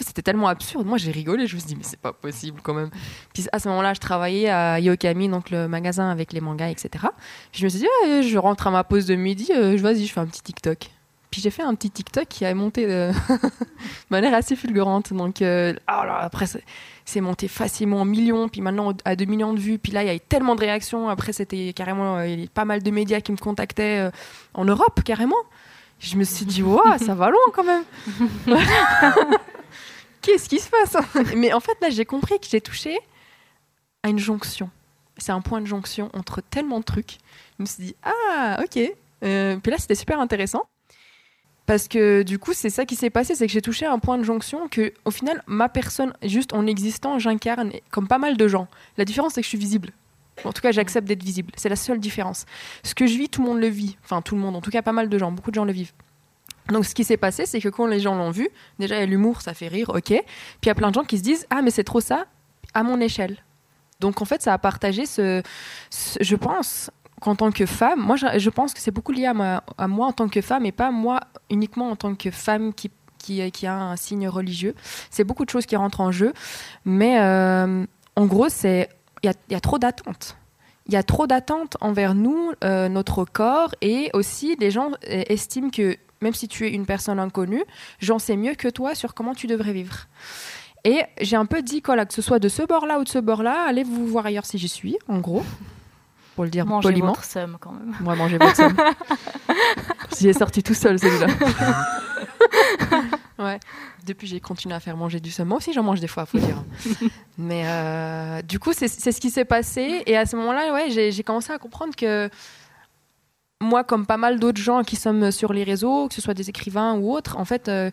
[0.00, 0.86] c'était tellement absurde.
[0.86, 1.46] Moi, j'ai rigolé.
[1.46, 2.90] Je me suis dit, mais c'est pas possible quand même.
[3.32, 7.06] Puis à ce moment-là, je travaillais à Yokami, donc le magasin avec les mangas, etc.
[7.52, 10.20] je me suis dit, je rentre à ma pause de midi, euh, vas-y, je fais
[10.20, 10.90] un petit TikTok.
[11.30, 13.12] Puis j'ai fait un petit TikTok qui a monté de
[14.10, 15.14] manière assez fulgurante.
[15.14, 16.44] Donc euh, oh après,
[17.06, 18.48] c'est monté facilement en millions.
[18.50, 19.78] Puis maintenant, à 2 millions de vues.
[19.78, 21.08] Puis là, il y a eu tellement de réactions.
[21.08, 24.10] Après, c'était carrément euh, pas mal de médias qui me contactaient
[24.52, 25.36] en Europe, carrément.
[26.00, 27.84] Je me suis dit, waouh, ça va loin quand même.
[30.22, 30.96] qu'est-ce qui se passe
[31.36, 32.98] Mais en fait, là, j'ai compris que j'ai touché
[34.02, 34.70] à une jonction.
[35.18, 37.18] C'est un point de jonction entre tellement de trucs.
[37.58, 38.80] Je me suis dit, ah, ok.
[39.24, 40.62] Euh, puis là, c'était super intéressant.
[41.66, 43.98] Parce que du coup, c'est ça qui s'est passé, c'est que j'ai touché à un
[43.98, 48.36] point de jonction que, au final, ma personne, juste en existant, j'incarne comme pas mal
[48.36, 48.66] de gens.
[48.96, 49.90] La différence, c'est que je suis visible.
[50.44, 51.52] En tout cas, j'accepte d'être visible.
[51.56, 52.46] C'est la seule différence.
[52.82, 53.96] Ce que je vis, tout le monde le vit.
[54.02, 55.30] Enfin, tout le monde, en tout cas, pas mal de gens.
[55.30, 55.92] Beaucoup de gens le vivent.
[56.72, 59.02] Donc, ce qui s'est passé, c'est que quand les gens l'ont vu, déjà, il y
[59.02, 60.02] a l'humour, ça fait rire, ok.
[60.02, 60.22] Puis,
[60.62, 62.26] il y a plein de gens qui se disent Ah, mais c'est trop ça,
[62.74, 63.38] à mon échelle.
[64.00, 65.42] Donc, en fait, ça a partagé ce,
[66.20, 70.06] je pense, qu'en tant que femme, moi, je, pense que c'est beaucoup lié à, moi
[70.06, 73.66] en tant que femme et pas moi uniquement en tant que femme qui, qui, qui
[73.66, 74.74] a un signe religieux.
[75.10, 76.32] C'est beaucoup de choses qui rentrent en jeu.
[76.84, 78.88] Mais euh, en gros, c'est
[79.22, 80.36] il y, a, trop d'attentes.
[80.88, 85.22] Il y a trop d'attentes envers nous, euh, notre corps, et aussi les gens euh,
[85.28, 87.64] estiment que même si tu es une personne inconnue,
[88.00, 90.06] j'en sais mieux que toi sur comment tu devrais vivre.
[90.84, 93.66] Et j'ai un peu dit, que ce soit de ce bord-là ou de ce bord-là,
[93.68, 95.44] allez vous voir ailleurs si j'y suis, en gros.
[96.34, 97.08] Pour le dire mangez poliment.
[97.08, 97.94] votre somme quand même.
[98.00, 98.74] Moi, mangez votre somme.
[100.18, 101.26] J'y ai sorti tout seul celui-là.
[103.38, 103.60] ouais.
[104.06, 105.48] Depuis, j'ai continué à faire manger du seum.
[105.48, 106.64] Moi aussi, j'en mange des fois, faut dire.
[107.38, 110.02] Mais euh, du coup, c'est ce qui s'est passé.
[110.06, 112.30] Et à ce moment-là, ouais, j'ai commencé à comprendre que
[113.62, 116.50] moi, comme pas mal d'autres gens qui sommes sur les réseaux, que ce soit des
[116.50, 117.90] écrivains ou autres, en fait, il euh,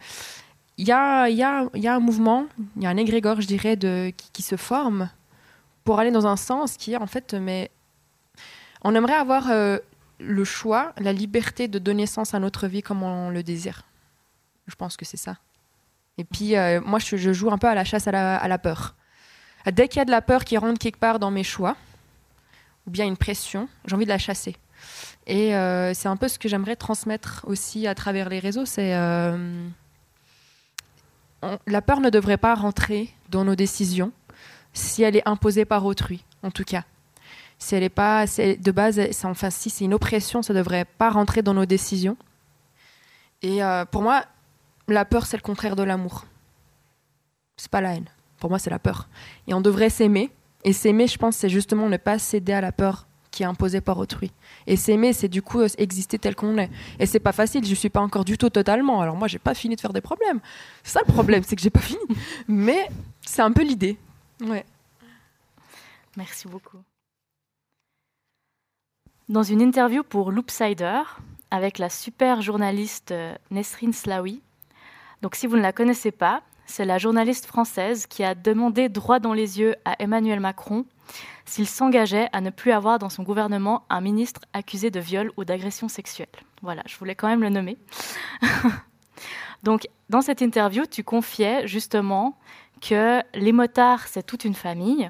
[0.77, 3.77] y, a, un mouvement, il y a un égrégore, je dirais,
[4.33, 5.09] qui, se forme
[5.83, 7.71] pour aller dans un sens qui est en fait, mais
[8.83, 9.77] on aimerait avoir euh,
[10.19, 13.83] le choix, la liberté de donner sens à notre vie comme on le désire.
[14.67, 15.37] Je pense que c'est ça.
[16.17, 18.95] Et puis, euh, moi, je, joue un peu à la chasse à la peur.
[19.71, 21.75] Dès qu'il y a de la peur qui rentre quelque part dans mes choix,
[22.87, 24.55] ou bien une pression, j'ai envie de la chasser.
[25.29, 28.65] Et euh, c'est un peu ce que j'aimerais transmettre aussi à travers les réseaux.
[28.65, 29.67] C'est euh,
[31.67, 34.11] la peur ne devrait pas rentrer dans nos décisions
[34.73, 36.83] si elle est imposée par autrui, en tout cas.
[37.59, 41.43] Si elle est pas, de base, enfin si c'est une oppression, ça devrait pas rentrer
[41.43, 42.17] dans nos décisions.
[43.43, 44.25] Et euh, pour moi,
[44.87, 46.25] la peur c'est le contraire de l'amour.
[47.55, 48.09] C'est pas la haine.
[48.39, 49.09] Pour moi, c'est la peur.
[49.47, 50.31] Et on devrait s'aimer.
[50.63, 53.81] Et s'aimer, je pense, c'est justement ne pas céder à la peur qui est imposé
[53.81, 54.31] par autrui.
[54.67, 56.69] Et s'aimer, c'est du coup exister tel qu'on est.
[56.99, 59.01] Et c'est pas facile, je suis pas encore du tout totalement.
[59.01, 60.39] Alors moi, j'ai pas fini de faire des problèmes.
[60.83, 61.99] C'est ça le problème, c'est que j'ai pas fini.
[62.47, 62.89] Mais
[63.25, 63.97] c'est un peu l'idée.
[64.41, 64.65] Ouais.
[66.17, 66.79] Merci beaucoup.
[69.27, 71.01] Dans une interview pour Loopsider
[71.51, 74.41] avec la super journaliste euh, Nesrine Slaoui,
[75.21, 79.19] donc si vous ne la connaissez pas, c'est la journaliste française qui a demandé droit
[79.19, 80.85] dans les yeux à Emmanuel Macron
[81.45, 85.45] s'il s'engageait à ne plus avoir dans son gouvernement un ministre accusé de viol ou
[85.45, 86.27] d'agression sexuelle.
[86.61, 87.77] Voilà, je voulais quand même le nommer.
[89.63, 92.37] Donc, dans cette interview, tu confiais justement
[92.81, 95.09] que les motards, c'est toute une famille.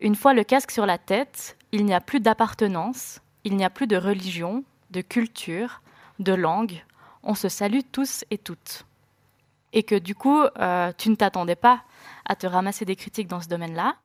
[0.00, 3.70] Une fois le casque sur la tête, il n'y a plus d'appartenance, il n'y a
[3.70, 5.82] plus de religion, de culture,
[6.18, 6.82] de langue.
[7.22, 8.87] On se salue tous et toutes.
[9.72, 11.82] Et que du coup, euh, tu ne t'attendais pas
[12.24, 13.96] à te ramasser des critiques dans ce domaine-là.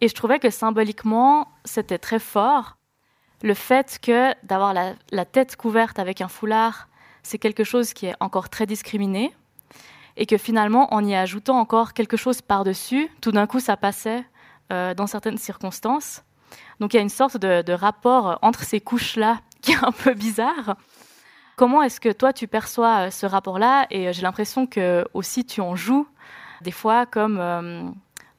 [0.00, 2.76] Et je trouvais que symboliquement, c'était très fort.
[3.42, 6.88] Le fait que d'avoir la, tête couverte avec un foulard,
[7.22, 9.34] c'est quelque chose qui est encore très discriminé.
[10.16, 14.24] Et que finalement, en y ajoutant encore quelque chose par-dessus, tout d'un coup, ça passait
[14.72, 16.22] euh, dans certaines circonstances.
[16.80, 20.14] Donc il y a une sorte de, rapport entre ces couches-là qui est un peu
[20.14, 20.76] bizarre.
[21.56, 23.86] Comment est-ce que toi, tu perçois euh, ce rapport-là?
[23.90, 26.06] Et euh, j'ai l'impression que aussi tu en joues
[26.62, 27.38] des fois comme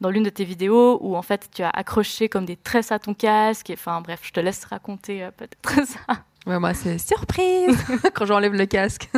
[0.02, 3.00] dans l'une de tes vidéos où en fait tu as accroché comme des tresses à
[3.00, 3.72] ton casque.
[3.74, 6.00] enfin bref, je te laisse raconter euh, peut-être ça.
[6.46, 7.76] Ouais, moi c'est surprise
[8.14, 9.10] quand j'enlève le casque.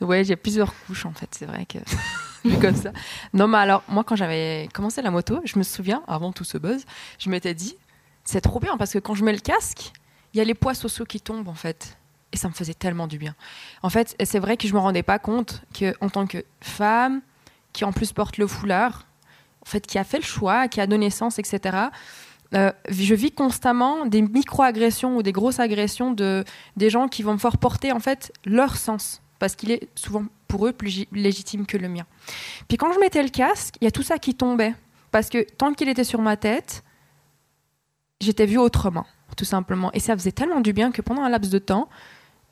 [0.00, 1.78] ouais, j'ai plusieurs couches en fait, c'est vrai que
[2.48, 2.92] vu comme ça.
[3.34, 6.56] Non, mais alors moi quand j'avais commencé la moto, je me souviens avant tout ce
[6.56, 6.84] buzz,
[7.18, 7.76] je m'étais dit
[8.24, 9.92] c'est trop bien parce que quand je mets le casque,
[10.32, 11.98] il y a les poids sociaux qui tombent en fait.
[12.32, 13.34] Et ça me faisait tellement du bien.
[13.82, 17.22] En fait, c'est vrai que je me rendais pas compte que en tant que femme
[17.72, 19.06] qui en plus porte le foulard,
[19.62, 21.88] en fait, qui a fait le choix, qui a donné sens, etc.
[22.54, 26.44] Euh, je vis constamment des micro-agressions ou des grosses agressions de
[26.76, 30.24] des gens qui vont me faire porter en fait leur sens parce qu'il est souvent
[30.46, 32.06] pour eux plus légitime que le mien.
[32.68, 34.74] Puis quand je mettais le casque, il y a tout ça qui tombait
[35.10, 36.84] parce que tant qu'il était sur ma tête,
[38.20, 39.90] j'étais vue autrement, tout simplement.
[39.92, 41.88] Et ça faisait tellement du bien que pendant un laps de temps,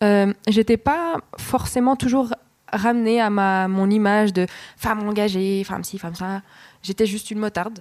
[0.03, 2.35] euh, j'étais pas forcément toujours
[2.73, 6.43] ramenée à ma mon image de femme engagée, femme ci, femme ça.
[6.83, 7.81] J'étais juste une motarde.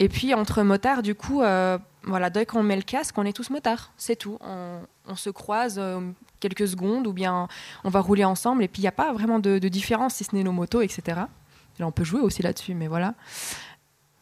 [0.00, 3.32] Et puis entre motards, du coup, euh, voilà, dès qu'on met le casque, on est
[3.32, 4.38] tous motards, c'est tout.
[4.40, 6.00] On, se croise euh,
[6.40, 7.46] quelques secondes ou bien
[7.84, 10.34] on va rouler ensemble et puis il n'y a pas vraiment de, différence si ce
[10.34, 11.20] n'est nos motos, etc.
[11.78, 13.14] Là, on peut jouer aussi là-dessus, mais voilà.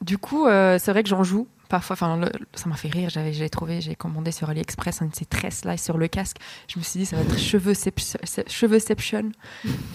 [0.01, 1.95] Du coup, c'est vrai que j'en joue parfois.
[1.95, 2.21] Enfin,
[2.55, 3.09] ça m'a fait rire.
[3.09, 6.37] J'avais, j'ai trouvé, j'ai commandé sur AliExpress un de ces tresses là sur le casque.
[6.69, 9.33] Je me suis dit, ça va être cheveux-ception.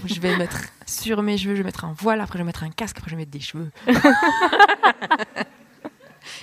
[0.06, 2.64] je vais mettre sur mes cheveux, je vais mettre un voile, après je vais mettre
[2.64, 3.70] un casque, après je vais mettre des cheveux.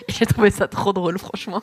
[0.08, 1.62] j'ai trouvé ça trop drôle, franchement.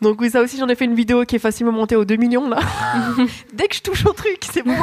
[0.00, 2.16] Donc oui, ça aussi, j'en ai fait une vidéo qui est facilement montée aux 2
[2.16, 2.58] millions là.
[3.52, 4.76] Dès que je touche au truc, c'est bon.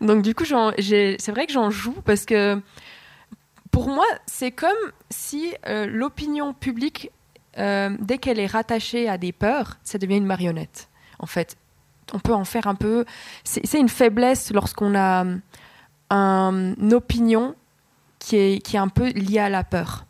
[0.06, 2.60] Donc du coup, c'est vrai que j'en joue parce que
[3.74, 4.70] pour moi, c'est comme
[5.10, 7.10] si euh, l'opinion publique,
[7.58, 10.88] euh, dès qu'elle est rattachée à des peurs, ça devient une marionnette.
[11.18, 11.56] En fait,
[12.12, 13.04] on peut en faire un peu.
[13.42, 15.24] C'est une faiblesse lorsqu'on a
[16.08, 17.56] une opinion
[18.20, 20.06] qui est, qui est un peu liée à la peur.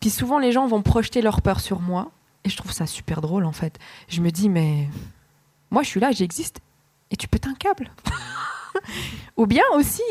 [0.00, 2.12] Puis souvent, les gens vont projeter leur peur sur moi
[2.44, 3.80] et je trouve ça super drôle en fait.
[4.06, 4.88] Je me dis, mais
[5.72, 6.60] moi je suis là, j'existe,
[7.10, 7.90] et tu pètes un câble.
[9.36, 10.02] Ou bien aussi,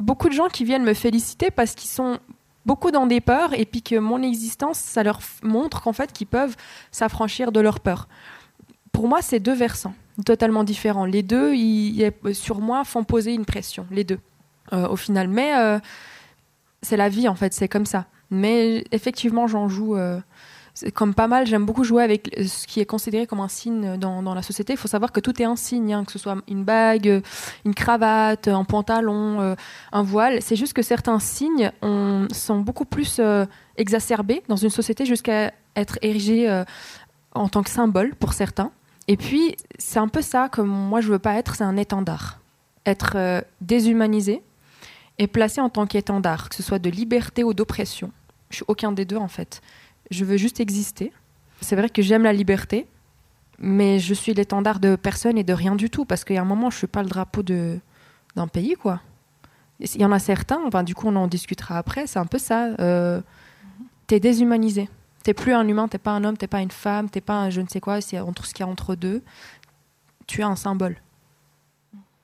[0.00, 2.18] beaucoup de gens qui viennent me féliciter parce qu'ils sont
[2.66, 6.26] beaucoup dans des peurs et puis que mon existence, ça leur montre qu'en fait, qu'ils
[6.26, 6.56] peuvent
[6.90, 8.08] s'affranchir de leurs peurs.
[8.92, 11.06] Pour moi, c'est deux versants totalement différents.
[11.06, 14.20] Les deux, ils, sur moi, font poser une pression, les deux,
[14.72, 15.28] euh, au final.
[15.28, 15.78] Mais euh,
[16.82, 18.06] c'est la vie, en fait, c'est comme ça.
[18.30, 19.96] Mais effectivement, j'en joue.
[19.96, 20.20] Euh,
[20.94, 24.34] comme pas mal, j'aime beaucoup jouer avec ce qui est considéré comme un signe dans,
[24.34, 24.72] la société.
[24.72, 27.22] Il faut savoir que tout est un signe, hein, que ce soit une bague,
[27.64, 29.54] une cravate, un pantalon, euh,
[29.92, 30.42] un voile.
[30.42, 35.52] C'est juste que certains signes on, sont beaucoup plus euh, exacerbés dans une société jusqu'à
[35.76, 36.64] être érigés euh,
[37.34, 38.72] en tant que symbole pour certains.
[39.06, 42.40] Et puis, c'est un peu ça que moi je veux pas être, c'est un étendard.
[42.86, 44.42] Être déshumanisé
[45.18, 48.10] et placé en tant qu'étendard, que ce soit de liberté ou d'oppression.
[48.50, 49.62] Je suis aucun des deux en fait.
[50.10, 51.12] Je veux juste exister.
[51.60, 52.86] C'est vrai que j'aime la liberté,
[53.58, 56.42] mais je suis l'étendard de personne et de rien du tout, parce qu'il y a
[56.42, 57.78] un moment, je ne suis pas le drapeau de,
[58.36, 59.00] d'un pays, quoi.
[59.80, 62.38] Il y en a certains, enfin, du coup, on en discutera après, c'est un peu
[62.38, 62.68] ça.
[62.80, 63.20] Euh,
[64.06, 64.88] t'es déshumanisé.
[65.24, 67.50] T'es plus un humain, t'es pas un homme, t'es pas une femme, t'es pas un
[67.50, 69.22] je ne sais quoi, c'est entre ce qu'il y a entre deux.
[70.26, 70.96] Tu es un symbole.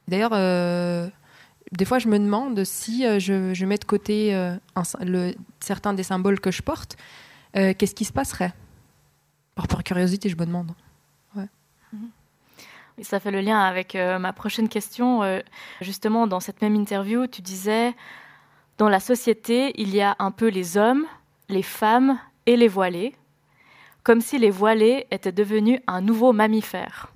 [0.06, 1.08] D'ailleurs, euh,
[1.72, 4.56] des fois, je me demande si euh, je, mets de côté euh,
[5.60, 6.96] certains des symboles que je porte,
[7.56, 8.52] euh, qu'est-ce qui se passerait?
[9.54, 10.72] Par pure curiosité, je me demande.
[11.34, 11.46] Ouais.
[13.02, 15.22] ça fait le lien avec euh, ma prochaine question.
[15.22, 15.40] Euh,
[15.80, 17.94] justement, dans cette même interview, tu disais,
[18.78, 21.06] dans la société, il y a un peu les hommes,
[21.48, 23.14] les femmes et les voilés,
[24.02, 27.08] comme si les voilés étaient devenus un nouveau mammifère.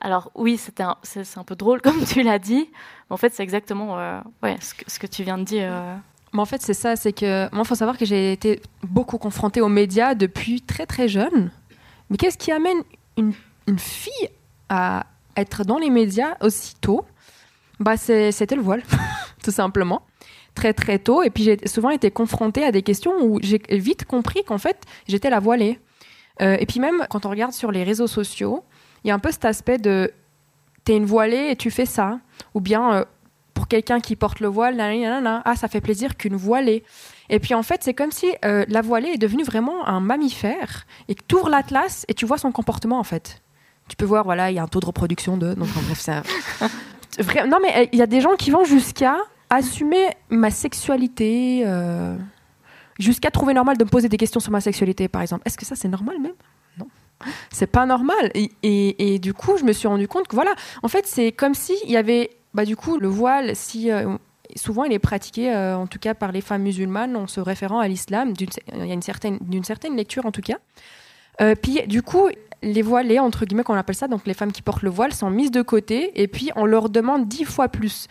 [0.00, 0.96] Alors oui, c'est un,
[1.36, 2.70] un, peu drôle comme tu l'as dit,
[3.10, 3.96] mais en fait c'est exactement
[4.42, 5.72] ce, que, tu viens de dire.
[6.32, 9.18] Mais en fait, c'est ça, c'est que moi, il faut savoir que j'ai été beaucoup
[9.18, 11.50] confrontée aux médias depuis très très jeune.
[12.10, 12.82] Mais qu'est-ce qui amène
[13.16, 13.32] une,
[13.66, 14.28] une, fille
[14.68, 17.04] à être dans les médias aussitôt?
[17.80, 18.82] Bah, C'était le voile,
[19.42, 20.02] tout simplement.
[20.54, 21.22] Très très tôt.
[21.22, 24.84] Et puis j'ai souvent été confrontée à des questions où j'ai vite compris qu'en fait,
[25.06, 25.78] j'étais la voilée.
[26.40, 28.64] Euh, et puis même, quand on regarde sur les réseaux sociaux,
[29.04, 30.12] il y a un peu cet aspect de
[30.84, 32.20] t'es une voilée et tu fais ça.
[32.54, 33.04] Ou bien euh,
[33.58, 34.80] pour quelqu'un qui porte le voile,
[35.44, 36.84] ah, ça fait plaisir qu'une voilée.
[37.28, 40.86] Et puis en fait, c'est comme si euh, la voilée est devenue vraiment un mammifère
[41.08, 43.42] et que tu ouvres l'atlas et tu vois son comportement en fait.
[43.88, 45.54] Tu peux voir, voilà, il y a un taux de reproduction de.
[45.54, 46.22] Donc en bref, ça.
[47.48, 49.16] Non, mais euh, il y a des gens qui vont jusqu'à
[49.50, 52.16] assumer ma sexualité, euh,
[53.00, 55.42] jusqu'à trouver normal de me poser des questions sur ma sexualité, par exemple.
[55.46, 56.34] Est-ce que ça, c'est normal même?
[56.78, 56.86] Non
[57.50, 58.30] c'est pas normal.
[58.34, 61.32] Et, et, et, du coup, je me suis rendu compte que voilà, en fait, c'est
[61.32, 64.16] comme s'il y avait bah, du coup, le voile, si, euh,
[64.56, 67.80] souvent il est pratiqué, euh, en tout cas par les femmes musulmanes, en se référant
[67.80, 70.58] à l'islam, il y a une certaine, d'une certaine lecture en tout cas.
[71.40, 72.28] Euh, puis du coup,
[72.62, 75.30] les voilées, entre guillemets, qu'on appelle ça, donc les femmes qui portent le voile, sont
[75.30, 78.08] mises de côté et puis on leur demande dix fois plus.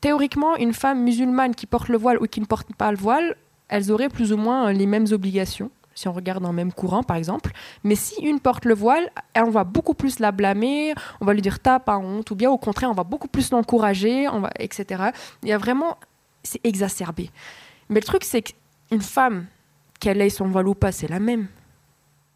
[0.00, 3.36] Théoriquement, une femme musulmane qui porte le voile ou qui ne porte pas le voile,
[3.68, 7.02] elles auraient plus ou moins les mêmes obligations si on regarde dans le même courant,
[7.02, 7.50] par exemple.
[7.82, 11.42] Mais si une porte le voile, on va beaucoup plus la blâmer, on va lui
[11.42, 15.10] dire t'as pas honte, ou bien au contraire, on va beaucoup plus l'encourager, va, etc.
[15.42, 15.96] Il y a vraiment,
[16.44, 17.30] c'est exacerbé.
[17.88, 19.46] Mais le truc, c'est qu'une femme,
[19.98, 21.48] qu'elle ait son voile ou pas, c'est la même.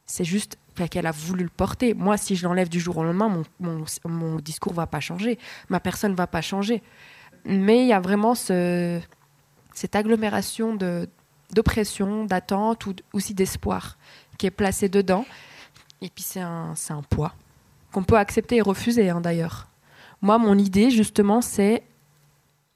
[0.06, 0.56] C'est juste
[0.88, 1.92] qu'elle a voulu le porter.
[1.92, 5.38] Moi, si je l'enlève du jour au lendemain, mon, mon, mon discours va pas changer,
[5.68, 6.82] ma personne va pas changer.
[7.44, 8.98] Mais il y a vraiment ce,
[9.74, 11.06] cette agglomération de,
[11.52, 13.96] d'oppression, d'attente ou aussi d'espoir
[14.38, 15.26] qui est placé dedans.
[16.00, 17.34] Et puis c'est un, un poids
[17.92, 19.68] qu'on peut accepter et refuser hein, d'ailleurs.
[20.22, 21.82] Moi, mon idée justement, c'est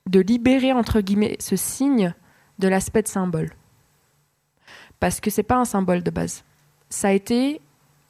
[0.07, 2.13] de libérer entre guillemets ce signe
[2.59, 3.51] de l'aspect de symbole.
[4.99, 6.43] Parce que c'est pas un symbole de base.
[6.89, 7.61] Ça a été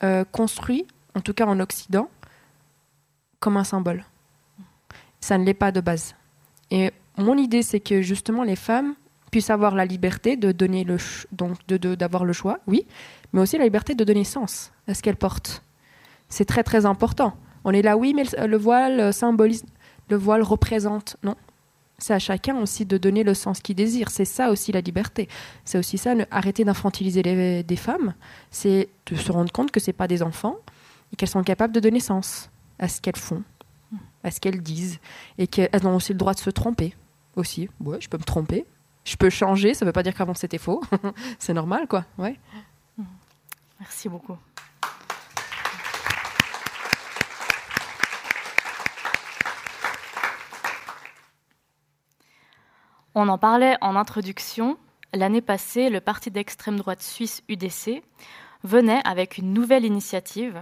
[0.04, 2.10] euh, construit, en tout cas en Occident,
[3.40, 4.04] comme un symbole.
[5.22, 6.14] Ça ne l'est pas de base.
[6.72, 8.96] Et mon idée, c'est que justement les femmes
[9.36, 10.96] puissent avoir la liberté de donner le
[11.34, 12.88] donc d'avoir le choix, oui,
[13.34, 15.62] mais aussi la liberté de donner sens à ce qu'elles portent.
[16.30, 17.36] C'est très très important.
[17.66, 19.66] On est là, oui, mais le voile symbolise,
[20.10, 21.36] le voile représente, non
[21.98, 24.10] c'est à chacun aussi de donner le sens qu'il désire.
[24.10, 25.28] C'est ça aussi la liberté.
[25.66, 27.22] C'est aussi ça, arrêter d'infantiliser
[27.64, 28.14] des femmes.
[28.52, 30.58] C'est de se rendre compte que ce pas des enfants
[31.12, 33.44] et qu'elles sont capables de donner sens à ce qu'elles font,
[34.24, 35.00] à ce qu'elles disent.
[35.38, 36.94] Et qu'elles ont aussi le droit de se tromper
[37.38, 37.70] aussi.
[37.80, 38.66] Ouais, je peux me tromper.
[39.06, 39.74] Je peux changer.
[39.74, 40.82] Ça ne veut pas dire qu'avant c'était faux.
[41.40, 42.06] c'est normal, quoi.
[43.80, 44.38] Merci beaucoup.
[53.18, 54.78] On en parlait en introduction.
[55.14, 58.04] L'année passée, le parti d'extrême droite suisse UDC
[58.64, 60.62] venait avec une nouvelle initiative,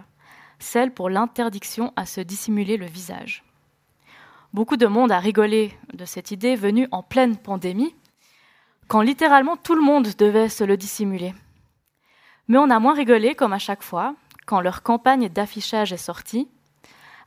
[0.60, 3.44] celle pour l'interdiction à se dissimuler le visage.
[4.54, 7.96] Beaucoup de monde a rigolé de cette idée venue en pleine pandémie,
[8.88, 11.34] quand littéralement tout le monde devait se le dissimuler.
[12.48, 14.16] Mais on a moins rigolé, comme à chaque fois,
[14.46, 16.48] quand leur campagne d'affichage est sortie,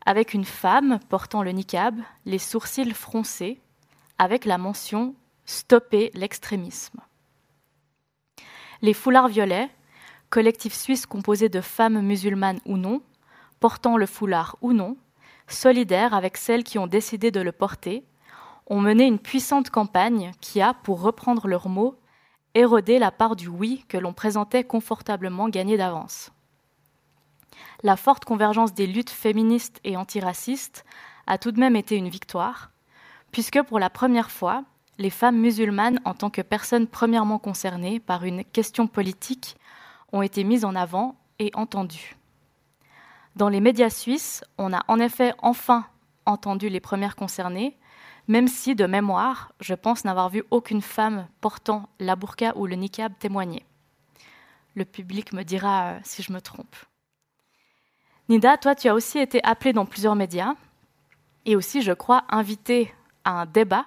[0.05, 3.61] avec une femme portant le niqab, les sourcils froncés,
[4.19, 5.14] avec la mention
[5.49, 7.01] Stopper l'extrémisme.
[8.83, 9.71] Les foulards violets,
[10.29, 13.01] collectif suisse composé de femmes musulmanes ou non,
[13.61, 14.97] portant le foulard ou non,
[15.47, 18.05] solidaires avec celles qui ont décidé de le porter,
[18.67, 21.97] ont mené une puissante campagne qui a, pour reprendre leurs mots,
[22.55, 26.31] érodé la part du oui que l'on présentait confortablement gagnée d'avance.
[27.83, 30.85] La forte convergence des luttes féministes et antiracistes
[31.27, 32.71] a tout de même été une victoire,
[33.31, 34.65] puisque pour la première fois,
[34.99, 39.57] les femmes musulmanes, en tant que personnes premièrement concernées par une question politique,
[40.13, 42.17] ont été mises en avant et entendues.
[43.35, 45.85] Dans les médias suisses, on a en effet enfin
[46.25, 47.77] entendu les premières concernées,
[48.29, 52.77] même si, de mémoire, je pense n'avoir vu aucune femme portant la burqa ou le
[52.77, 53.65] niqab témoigner.
[54.75, 56.77] Le public me dira euh, si je me trompe.
[58.29, 60.55] Nida, toi, tu as aussi été appelée dans plusieurs médias
[61.45, 62.93] et aussi, je crois, invitée
[63.25, 63.87] à un débat.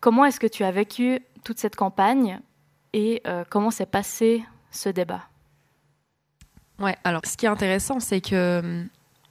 [0.00, 2.40] Comment est-ce que tu as vécu toute cette campagne
[2.92, 5.22] et euh, comment s'est passé ce débat?
[6.80, 8.88] Ouais, alors ce qui est intéressant, c'est que hum,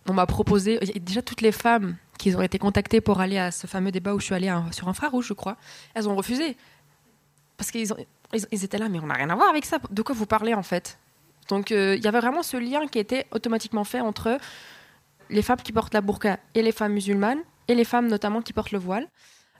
[0.09, 3.67] on m'a proposé déjà toutes les femmes qui ont été contactées pour aller à ce
[3.67, 5.57] fameux débat où je suis allée sur infrarouge, je crois,
[5.93, 6.57] elles ont refusé
[7.57, 7.91] parce qu'ils
[8.33, 9.79] ils, étaient là, mais on n'a rien à voir avec ça.
[9.89, 10.99] De quoi vous parlez en fait?
[11.49, 14.37] Donc euh, il y avait vraiment ce lien qui était automatiquement fait entre
[15.29, 18.53] les femmes qui portent la burqa et les femmes musulmanes et les femmes notamment qui
[18.53, 19.07] portent le voile.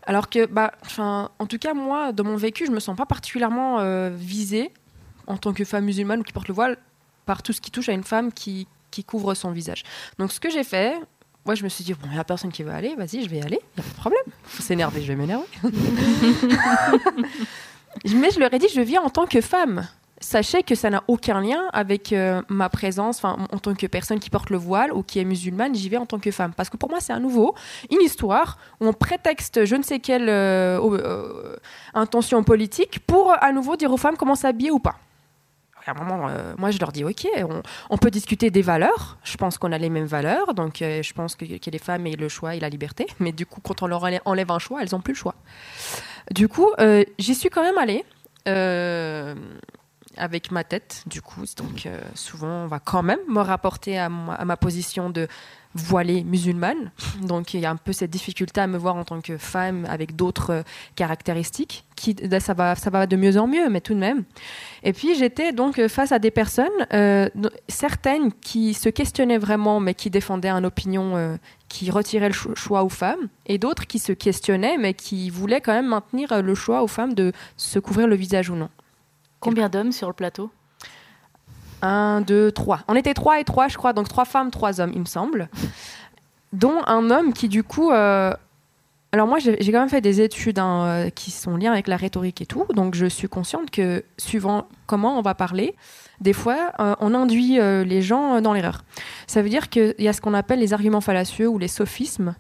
[0.04, 3.80] Alors que, bah, en tout cas, moi, dans mon vécu, je me sens pas particulièrement
[3.80, 4.72] euh, visée
[5.28, 6.78] en tant que femme musulmane ou qui porte le voile
[7.26, 8.67] par tout ce qui touche à une femme qui
[9.06, 9.84] couvre son visage.
[10.17, 10.98] Donc, ce que j'ai fait,
[11.48, 13.30] moi, je me suis dit, bon, il n'y a personne qui veut aller, vas-y, je
[13.30, 14.24] vais aller, il n'y a pas de problème.
[14.44, 15.46] Faut s'énerver, je vais m'énerver.
[18.14, 19.88] Mais je leur ai dit, je viens en tant que femme
[20.20, 24.30] sachez que ça n'a aucun lien avec euh, ma présence en tant que personne qui
[24.30, 26.54] porte le voile ou qui est musulmane, j'y vais en tant que femme.
[26.56, 27.56] Parce que pour moi, c'est à nouveau
[27.92, 31.56] une histoire où on prétexte je ne sais quelle euh, euh,
[31.94, 34.96] intention politique pour à nouveau dire aux femmes comment s'habiller ou pas.
[35.88, 37.28] À un moment, moi, je leur dis, OK,
[37.89, 39.17] on, peut discuter des valeurs.
[39.23, 40.54] Je pense qu'on a les mêmes valeurs.
[40.54, 43.08] Donc, je pense que, que, les femmes aient le choix et la liberté.
[43.19, 45.36] Mais du coup, quand on leur enlève un choix, elles n'ont plus le choix.
[46.32, 46.69] Du coup,
[47.17, 48.04] j'y suis quand même allée
[50.17, 51.43] avec ma tête, du coup.
[51.56, 55.28] Donc, euh, souvent, on va quand même me rapporter à, ma, position de
[55.73, 56.91] voilée musulmane.
[57.21, 59.86] Donc, il y a un peu cette difficulté à me voir en tant que femme
[59.89, 60.63] avec d'autres euh,
[60.95, 61.84] caractéristiques.
[61.95, 64.23] Qui, ça, va, ça va de mieux en mieux, mais tout de même.
[64.84, 67.27] Et puis, j'étais donc face à des personnes, euh,
[67.67, 71.38] certaines qui se questionnaient vraiment, mais qui défendaient une opinion
[71.69, 75.73] qui retirait le choix aux femmes, et d'autres qui se questionnaient, mais qui voulaient quand
[75.73, 78.69] même maintenir le choix aux femmes de se couvrir le visage ou non.
[79.39, 80.51] Combien d'hommes sur le plateau?
[81.82, 82.82] Un, deux, trois.
[82.88, 85.50] On était trois et trois, je crois, donc trois femmes, trois hommes, il me semble.
[86.54, 87.92] Dont un homme qui, du coup.
[87.92, 88.34] Euh,
[89.13, 91.96] alors, moi, j'ai quand même fait des études hein, euh, qui sont liées avec la
[91.96, 95.76] rhétorique et tout, donc je suis consciente que, suivant comment on va parler,
[96.20, 98.84] des fois, euh, on induit les gens dans l'erreur.
[99.26, 102.36] Ça veut dire qu'il y a ce qu'on appelle les arguments fallacieux ou les sophismes.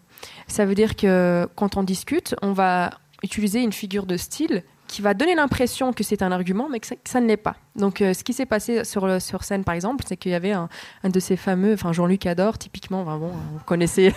[0.47, 2.91] Ça veut dire que quand on discute, on va
[3.23, 6.87] utiliser une figure de style qui va donner l'impression que c'est un argument, mais que
[7.03, 7.55] ça, ne l'est pas.
[7.75, 10.53] Donc, euh, ce qui s'est passé sur, sur scène, par exemple, c'est qu'il y avait
[10.53, 10.69] un,
[11.03, 14.13] de ces fameux, enfin Jean-Luc Ador, typiquement, enfin, bon, vous connaissez.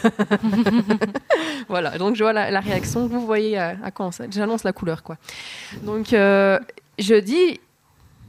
[1.69, 5.17] voilà, donc je vois la, réaction, vous voyez à, quoi j'annonce la couleur, quoi.
[5.83, 6.59] Donc, euh,
[6.99, 7.61] je dis,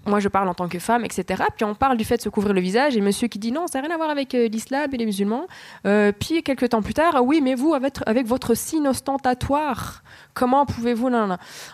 [0.06, 1.44] moi je parle en tant que femme, etc.
[1.56, 3.68] Puis on parle du fait de se couvrir le visage et monsieur qui dit non,
[3.68, 5.48] ça n'a rien à voir avec euh, l'islam et les musulmans.
[5.86, 10.04] Euh, puis quelques temps plus tard, ah oui, mais vous, avec, avec votre signe ostentatoire,
[10.34, 11.10] comment pouvez-vous.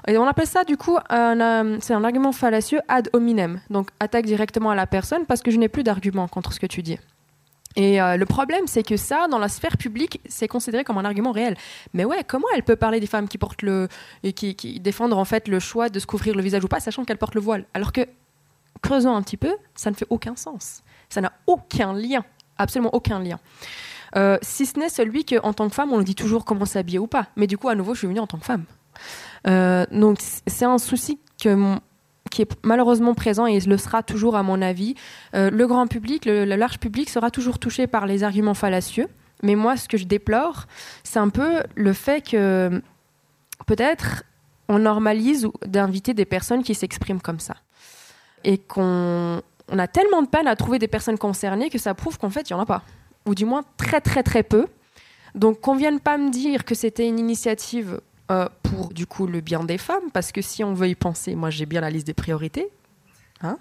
[0.08, 3.62] Et on appelle ça du coup, un, c'est un argument fallacieux ad hominem.
[3.70, 6.68] Donc attaque directement à la personne parce que je n'ai plus d'argument contre ce que
[6.68, 6.98] tu dis.
[7.78, 11.06] Et euh, le problème, c'est que ça, dans la sphère publique, c'est considéré comme un
[11.06, 11.56] argument réel.
[11.94, 13.88] Mais ouais, comment elle peut parler des femmes qui portent le
[14.36, 17.06] qui, qui défendent en fait le choix de se couvrir le visage ou pas, sachant
[17.06, 17.66] qu'elles portent le voile?
[17.76, 18.02] Alors que
[18.82, 20.82] creusant un petit peu, ça ne fait aucun sens.
[21.10, 22.26] Ça n'a aucun lien,
[22.58, 23.40] absolument aucun lien.
[24.16, 27.00] Euh, si ce n'est celui qu'en tant que femme, on nous dit toujours comment s'habiller
[27.00, 27.28] ou pas.
[27.36, 28.66] Mais du coup, à nouveau, je suis venue en tant que femme.
[29.46, 31.80] Euh, donc, c'est un souci que mon,
[32.38, 34.94] qui est malheureusement présent et le sera toujours à mon avis.
[35.34, 39.08] Euh, le grand public, le, large public sera toujours touché par les arguments fallacieux.
[39.42, 40.68] Mais moi, ce que je déplore,
[41.04, 42.80] c'est un peu le fait que
[43.66, 44.24] peut-être
[44.70, 47.56] on normalise d'inviter des personnes qui s'expriment comme ça.
[48.44, 52.20] Et qu'on on a tellement de peine à trouver des personnes concernées que ça prouve
[52.20, 52.84] qu'en fait, il n'y en a pas.
[53.26, 54.68] Ou du moins très très très peu.
[55.34, 58.00] Donc qu'on vienne pas me dire que c'était une initiative
[58.32, 61.36] euh, pour du coup le bien des femmes, parce que si on veut y penser,
[61.36, 62.70] moi j'ai bien la liste des priorités.
[63.42, 63.58] Hein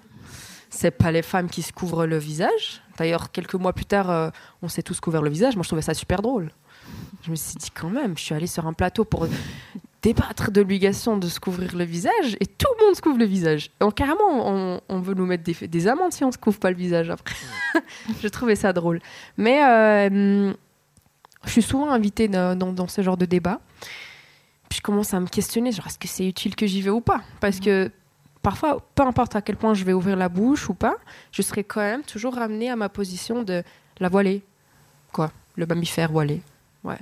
[0.69, 2.81] c'est pas les femmes qui se couvrent le visage.
[2.97, 4.29] D'ailleurs, quelques mois plus tard, euh,
[4.61, 5.55] on s'est tous couvert le visage.
[5.55, 6.51] Moi, je trouvais ça super drôle.
[7.23, 9.27] Je me suis dit quand même, je suis allée sur un plateau pour
[10.01, 13.25] débattre de l'obligation de se couvrir le visage et tout le monde se couvre le
[13.25, 13.71] visage.
[13.95, 17.09] Carrément, on, veut nous mettre des, des, amendes si on se couvre pas le visage
[17.09, 17.35] après.
[18.21, 19.01] je trouvais ça drôle.
[19.35, 20.53] Mais euh,
[21.43, 23.59] je suis souvent invitée dans, dans, ce genre de débat.
[24.69, 27.01] Puis je commence à me questionner, genre, est-ce que c'est utile que j'y vais ou
[27.01, 27.91] pas Parce que
[28.41, 30.95] parfois, peu importe à quel point je vais ouvrir la bouche ou pas,
[31.31, 33.63] je serai quand même toujours ramenée à ma position de
[33.99, 34.43] la voilée.
[35.13, 36.41] Quoi Le mammifère voilé.
[36.83, 36.99] Ouais.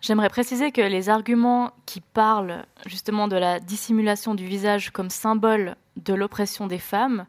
[0.00, 5.76] J'aimerais préciser que les arguments qui parlent justement de la dissimulation du visage comme symbole
[5.96, 7.24] de l'oppression des femmes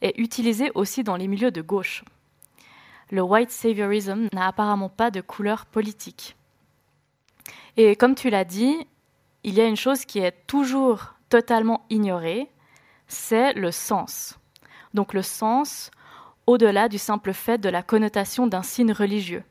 [0.00, 2.02] est utilisé aussi dans les milieux de gauche.
[3.10, 6.36] Le white saviorism n'a apparemment pas de couleur politique.
[7.80, 8.76] Et comme tu l'as dit,
[9.44, 12.50] il y a une chose qui est toujours totalement ignorée,
[13.06, 14.36] c'est le sens.
[14.94, 15.92] Donc le sens
[16.48, 19.44] au-delà du simple fait de la connotation d'un signe religieux.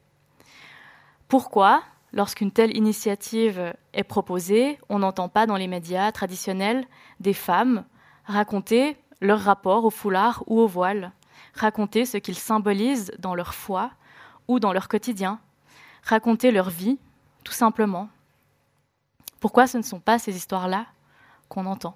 [1.30, 6.86] Pourquoi, lorsqu'une telle initiative est proposée, on n'entend pas dans les médias traditionnels
[7.22, 7.86] des femmes
[8.26, 11.14] raconter leur rapport au foulard ou au voile,
[11.54, 13.92] raconter ce qu'ils symbolisent dans leur foi
[14.50, 15.40] ou dans leur quotidien,
[16.04, 17.00] raconter leur vie,
[17.46, 18.10] tout simplement?
[19.40, 20.86] Pourquoi ce ne sont pas ces histoires-là
[21.50, 21.96] qu'on entend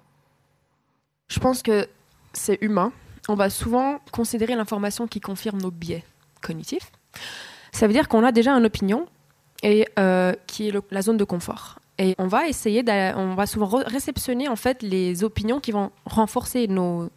[1.28, 1.88] Je pense que
[2.32, 2.92] c'est humain.
[3.28, 6.04] On va souvent considérer l'information qui confirme nos biais
[6.40, 6.90] cognitifs.
[7.72, 9.06] Ça veut dire qu'on a déjà une opinion
[9.62, 11.78] et euh, qui est la zone de confort.
[11.98, 12.82] Et on va essayer,
[13.16, 17.10] on va souvent réceptionner en fait les opinions qui vont renforcer nos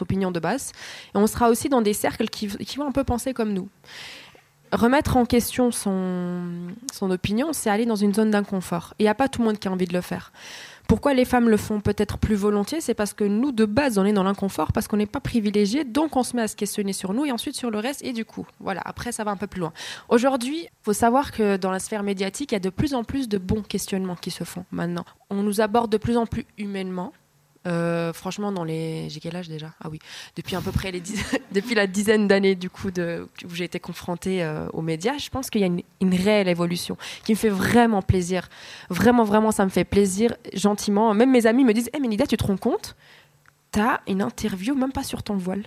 [0.00, 0.72] opinions de base.
[1.14, 3.68] Et on sera aussi dans des cercles qui, qui vont un peu penser comme nous
[4.72, 8.94] remettre en question son, opinion, c'est aller dans une zone d'inconfort.
[8.98, 10.32] Il n'y a pas tout le monde qui a envie de le faire.
[10.86, 14.04] Pourquoi les femmes le font peut-être plus volontiers C'est parce que nous, de base, on
[14.04, 16.92] est dans l'inconfort, parce qu'on n'est pas privilégiés, donc on se met à se questionner
[16.92, 19.36] sur nous et ensuite sur le reste, et du coup, voilà, après, ça va un
[19.36, 19.72] peu plus loin.
[20.08, 23.04] Aujourd'hui, il faut savoir que dans la sphère médiatique, il y a de plus en
[23.04, 25.04] plus de bons questionnements qui se font maintenant.
[25.30, 27.12] On nous aborde de plus en plus humainement,
[27.66, 29.10] euh, franchement, dans les.
[29.10, 29.72] J'ai quel âge déjà?
[29.82, 29.98] Ah oui,
[30.34, 31.02] depuis à peu près les
[31.52, 35.50] depuis la dizaine d'années du coup où j'ai été confrontée euh, aux médias, je pense
[35.50, 38.48] qu'il y a une, réelle évolution qui me fait vraiment plaisir.
[38.88, 41.12] Vraiment, vraiment, ça me fait plaisir, gentiment.
[41.12, 42.96] Même mes amis me disent Hé, hey, Ménida, tu te rends compte?
[43.72, 45.62] T'as une interview, même pas sur ton voile,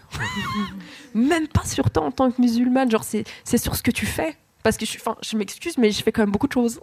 [1.14, 2.90] même pas sur toi en tant que musulmane.
[2.90, 4.36] Genre, c'est sur ce que tu fais.
[4.64, 6.80] Parce que je, je m'excuse, mais je fais quand même beaucoup de choses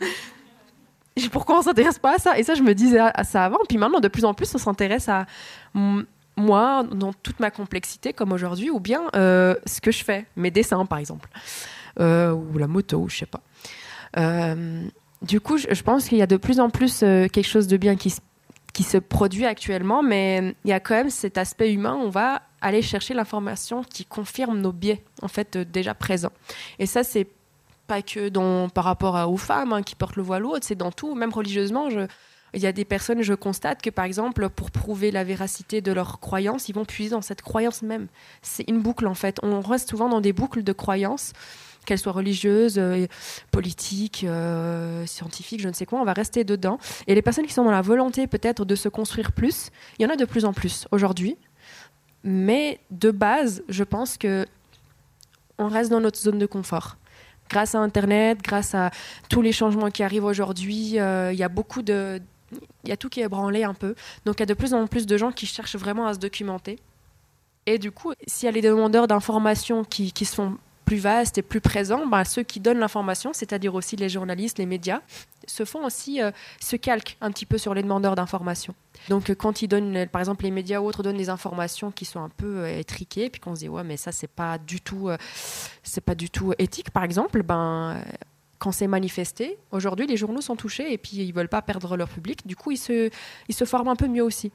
[1.32, 2.38] pourquoi on s'intéresse pas à ça?
[2.38, 3.58] Et ça, je me disais à, ça avant.
[3.68, 5.26] Puis maintenant, de plus en plus, on s'intéresse à
[6.36, 10.50] moi dans toute ma complexité, comme aujourd'hui, ou bien euh, ce que je fais, mes
[10.50, 11.28] dessins, par exemple,
[12.00, 13.40] euh, ou la moto, ou je sais pas.
[14.18, 14.86] Euh,
[15.22, 17.96] du coup, je, pense qu'il y a de plus en plus quelque chose de bien
[17.96, 18.20] qui se,
[18.74, 21.98] qui se produit actuellement, mais il y a quand même cet aspect humain.
[21.98, 26.32] On va aller chercher l'information qui confirme nos biais, en fait, déjà présents.
[26.78, 27.28] Et ça, c'est
[27.86, 28.28] pas que
[28.68, 31.32] par rapport aux femmes hein, qui portent le voile ou autre, c'est dans tout, même
[31.32, 31.88] religieusement.
[32.54, 35.92] Il y a des personnes, je constate que par exemple, pour prouver la véracité de
[35.92, 38.06] leur croyance, ils vont puiser dans cette croyance même.
[38.42, 39.38] C'est une boucle en fait.
[39.42, 41.32] On reste souvent dans des boucles de croyances,
[41.84, 43.06] qu'elles soient religieuses, euh,
[43.50, 46.00] politiques, euh, scientifiques, je ne sais quoi.
[46.00, 46.78] On va rester dedans.
[47.06, 50.06] Et les personnes qui sont dans la volonté peut-être de se construire plus, il y
[50.06, 51.36] en a de plus en plus aujourd'hui.
[52.24, 54.46] Mais de base, je pense que
[55.58, 56.96] on reste dans notre zone de confort
[57.48, 58.90] grâce à Internet, grâce à
[59.28, 62.20] tous les changements qui arrivent aujourd'hui, euh, il y a beaucoup de,
[62.84, 63.94] Il y a tout qui est branlé un peu.
[64.24, 66.18] Donc il y a de plus en plus de gens qui cherchent vraiment à se
[66.18, 66.78] documenter.
[67.66, 70.56] Et du coup, s'il y a les demandeurs d'informations qui, qui se font
[70.86, 74.66] plus vastes et plus présents, ben, ceux qui donnent l'information, c'est-à-dire aussi les journalistes, les
[74.66, 75.00] médias,
[75.46, 76.30] se font aussi, euh,
[76.60, 78.74] se calquent un petit peu sur les demandeurs d'informations.
[79.08, 82.20] Donc quand ils donnent, par exemple les médias ou autres donnent des informations qui sont
[82.20, 85.08] un peu euh, étriquées, puis qu'on se dit ouais mais ça c'est pas du tout,
[85.08, 85.16] euh,
[85.82, 88.00] c'est pas du tout éthique par exemple, ben
[88.58, 92.08] quand c'est manifesté, aujourd'hui les journaux sont touchés et puis ils veulent pas perdre leur
[92.08, 93.10] public, du coup ils se,
[93.48, 94.52] ils se forment un peu mieux aussi.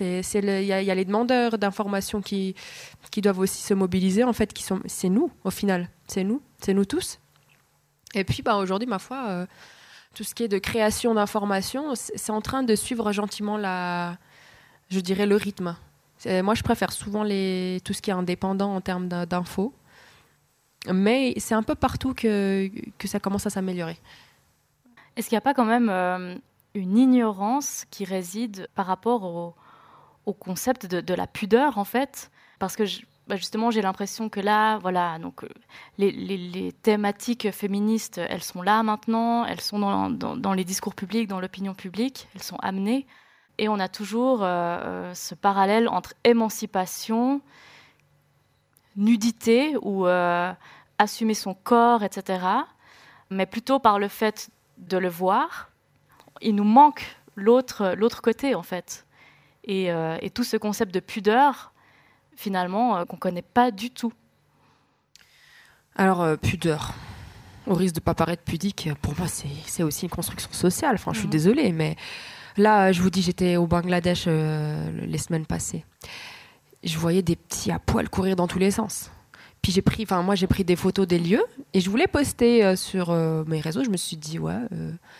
[0.00, 2.54] Il y, a les demandeurs d'informations qui,
[3.10, 5.88] qui doivent aussi se mobiliser, en fait, qui sont, c'est nous, au final.
[6.08, 7.20] C'est nous, c'est nous tous.
[8.14, 9.46] Et puis, bah, aujourd'hui, ma foi, euh,
[10.14, 14.16] tout ce qui est de création d'informations, c'est en train de suivre gentiment la,
[14.88, 15.76] je dirais, le rythme.
[16.24, 19.74] Moi, je préfère souvent les, tout ce qui est indépendant en termes d'infos.
[20.90, 23.98] Mais c'est un peu partout que, que ça commence à s'améliorer.
[25.16, 26.34] Est-ce qu'il n'y a pas quand même euh,
[26.74, 29.54] une ignorance qui réside par rapport
[30.24, 32.30] au, concept de, la pudeur, en fait.
[32.58, 32.84] Parce que
[33.28, 35.48] bah justement, j'ai l'impression que là, voilà, donc euh,
[35.96, 41.40] les, les, thématiques féministes, elles sont là maintenant, elles sont dans, les discours publics, dans
[41.40, 43.06] l'opinion publique, elles sont amenées.
[43.58, 47.40] Et on a toujours euh, euh, ce parallèle entre émancipation,
[48.96, 50.06] nudité ou
[50.98, 52.44] assumer son corps, etc.
[53.30, 55.71] Mais plutôt par le fait de le voir,
[56.42, 59.06] il nous manque l'autre l'autre côté en fait.
[59.64, 61.72] Et, euh, et, tout ce concept de pudeur
[62.34, 64.12] finalement euh, qu'on connaît pas du tout.
[65.94, 66.94] Alors euh, pudeur.
[67.66, 70.94] Au risque de pas paraître pudique pour moi c'est aussi une construction sociale.
[70.94, 71.30] Enfin je suis mmh.
[71.30, 71.96] désolée mais
[72.56, 75.84] là je vous dis j'étais au Bangladesh euh, les semaines passées.
[76.82, 79.10] Je voyais des petits à poil courir dans tous les sens.
[79.62, 82.64] Puis j'ai pris enfin moi j'ai pris des photos des lieux et je voulais poster
[82.64, 83.84] euh, sur euh, mes réseaux.
[83.84, 84.58] Je me suis dit ouais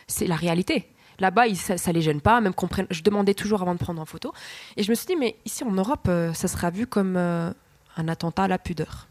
[0.09, 0.89] c'est la réalité
[1.23, 4.05] là-bas ça, ça les gêne pas même qu'on je demandais toujours avant de prendre en
[4.05, 4.33] photo.
[4.77, 7.51] Et je me suis dit mais ici en Europe euh, ça sera vu comme euh,
[7.97, 9.09] un attentat à la pudeur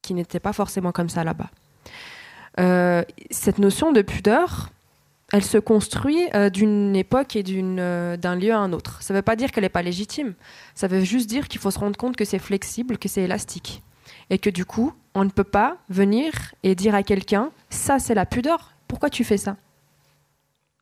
[0.00, 1.50] qui n'était pas forcément comme ça là-bas.
[2.60, 4.70] Euh, cette notion de pudeur
[5.30, 9.02] elle se construit d'une époque et d'un lieu à un autre.
[9.02, 10.32] Ça veut pas dire qu'elle n'est pas légitime.
[10.74, 13.82] Ça veut juste dire qu'il faut se rendre compte que c'est flexible que c'est élastique.
[14.30, 18.14] Et que du coup on ne peut pas venir et dire à quelqu'un ça c'est
[18.14, 18.72] la pudeur.
[18.86, 19.56] Pourquoi tu fais ça?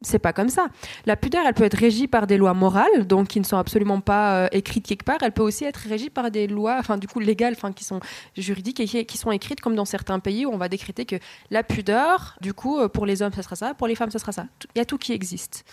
[0.02, 0.66] C'est pas comme ça.
[1.06, 4.00] La pudeur, elle peut être régie par des lois morales, donc qui ne sont absolument
[4.00, 5.18] pas euh, écrites quelque part.
[5.22, 8.00] Elle peut aussi être régie par des lois, enfin du coup légales, enfin qui sont
[8.36, 11.16] juridiques et qui, sont écrites comme dans certains pays où on va décréter que
[11.50, 14.18] la pudeur, du coup, euh, pour les hommes, ce sera ça, pour les femmes, ce
[14.18, 14.46] sera ça.
[14.74, 15.64] Il y a tout qui existe.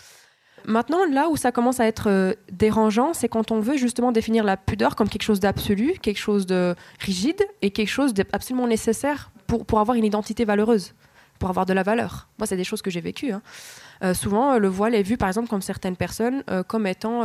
[0.66, 4.44] Maintenant, là où ça commence à être euh, dérangeant, c'est quand on veut justement définir
[4.44, 9.30] la pudeur comme quelque chose d'absolu, quelque chose de rigide et quelque chose d'absolument nécessaire
[9.46, 10.94] pour, pour avoir une identité valeureuse,
[11.38, 12.28] pour avoir de la valeur.
[12.38, 13.32] Moi, c'est des choses que j'ai vécues.
[13.32, 13.42] Hein.
[14.02, 17.22] Euh, souvent, euh, le voile est vu, par exemple, comme certaines personnes, euh, comme étant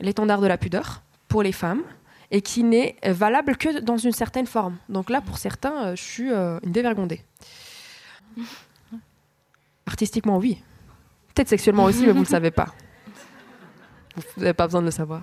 [0.00, 1.82] l'étendard de la pudeur pour les femmes
[2.30, 4.76] et qui n'est valable que dans une certaine forme.
[4.88, 7.22] Donc là, pour certains, je suis une dévergondée.
[9.86, 10.62] Artistiquement, oui.
[11.34, 12.68] Peut-être sexuellement aussi, mais vous ne le savez pas.
[14.16, 15.22] Vous n'avez pas besoin de le savoir.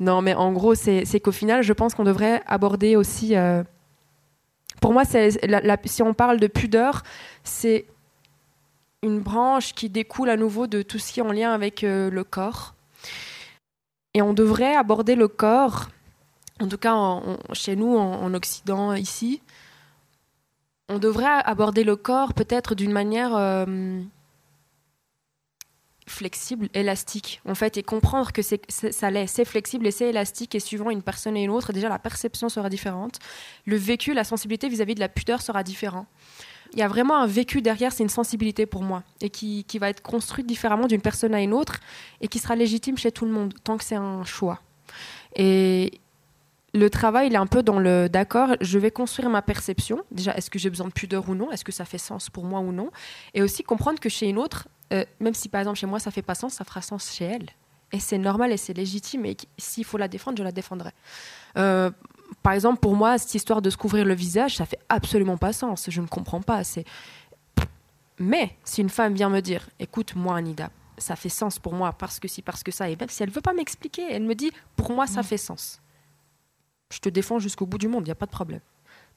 [0.00, 3.36] Non, mais en gros, c'est qu'au final, je pense qu'on devrait aborder aussi.
[3.36, 3.62] Euh,
[4.80, 5.04] pour moi,
[5.44, 7.02] la, la, si on parle de pudeur,
[7.42, 7.86] c'est
[9.04, 12.10] une branche qui découle à nouveau de tout ce qui est en lien avec euh,
[12.10, 12.74] le corps.
[14.14, 15.88] Et on devrait aborder le corps,
[16.60, 17.20] en tout cas
[17.52, 19.42] chez nous, en, en Occident, ici,
[20.88, 24.00] on devrait aborder le corps peut-être d'une manière euh,
[26.06, 30.54] flexible, élastique, en fait, et comprendre que c'est, ça l'est, c'est flexible et c'est élastique,
[30.54, 33.18] et suivant une personne et une autre, déjà la perception sera différente,
[33.66, 36.06] le vécu, la sensibilité vis-à-vis de la pudeur sera différent.
[36.74, 39.78] Il y a vraiment un vécu derrière, c'est une sensibilité pour moi, et qui, qui
[39.78, 41.78] va être construite différemment d'une personne à une autre,
[42.20, 44.60] et qui sera légitime chez tout le monde, tant que c'est un choix.
[45.36, 46.00] Et
[46.74, 50.02] le travail, il est un peu dans le d'accord, je vais construire ma perception.
[50.10, 51.52] Déjà, est-ce que j'ai besoin de pudeur ou non?
[51.52, 52.90] Est-ce que ça fait sens pour moi ou non?
[53.32, 56.10] Et aussi comprendre que chez une autre, euh, même si par exemple chez moi ça
[56.10, 57.48] fait pas sens, ça fera sens chez elle.
[57.92, 59.24] Et c'est normal et c'est légitime.
[59.24, 60.90] Et s'il faut la défendre, je la défendrai.
[61.56, 61.92] Euh,
[62.44, 65.52] par exemple, pour moi, cette histoire de se couvrir le visage, ça fait absolument pas
[65.52, 65.86] sens.
[65.90, 66.62] Je ne comprends pas.
[66.62, 66.84] C'est.
[68.20, 71.92] Mais si une femme vient me dire, écoute, moi, Anida, ça fait sens pour moi
[71.92, 74.36] parce que si, parce que ça, et même si elle veut pas m'expliquer, elle me
[74.36, 75.24] dit, pour moi, ça mmh.
[75.24, 75.80] fait sens
[76.94, 78.60] je te défends jusqu'au bout du monde, il n'y a pas de problème.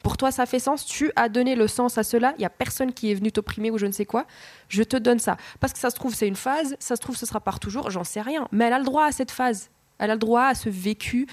[0.03, 2.49] Pour toi, ça fait sens, tu as donné le sens à cela, il n'y a
[2.49, 4.25] personne qui est venu t'opprimer ou je ne sais quoi,
[4.69, 5.37] je te donne ça.
[5.59, 7.89] Parce que ça se trouve, c'est une phase, ça se trouve, ce sera par toujours,
[7.89, 8.47] j'en sais rien.
[8.51, 9.69] Mais elle a le droit à cette phase.
[9.99, 11.27] Elle a le droit à ce vécu,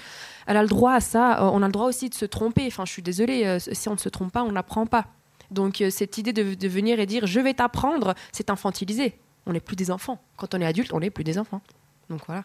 [0.45, 1.43] elle a le droit à ça.
[1.43, 2.65] Euh, on a le droit aussi de se tromper.
[2.67, 5.05] Enfin, je suis désolée, euh, si on ne se trompe pas, on n'apprend pas.
[5.51, 9.19] Donc, euh, cette idée de, venir et dire je vais t'apprendre, c'est infantiliser.
[9.45, 10.19] On n'est plus des enfants.
[10.37, 11.61] Quand on est adulte, on n'est plus des enfants.
[12.09, 12.43] Donc voilà.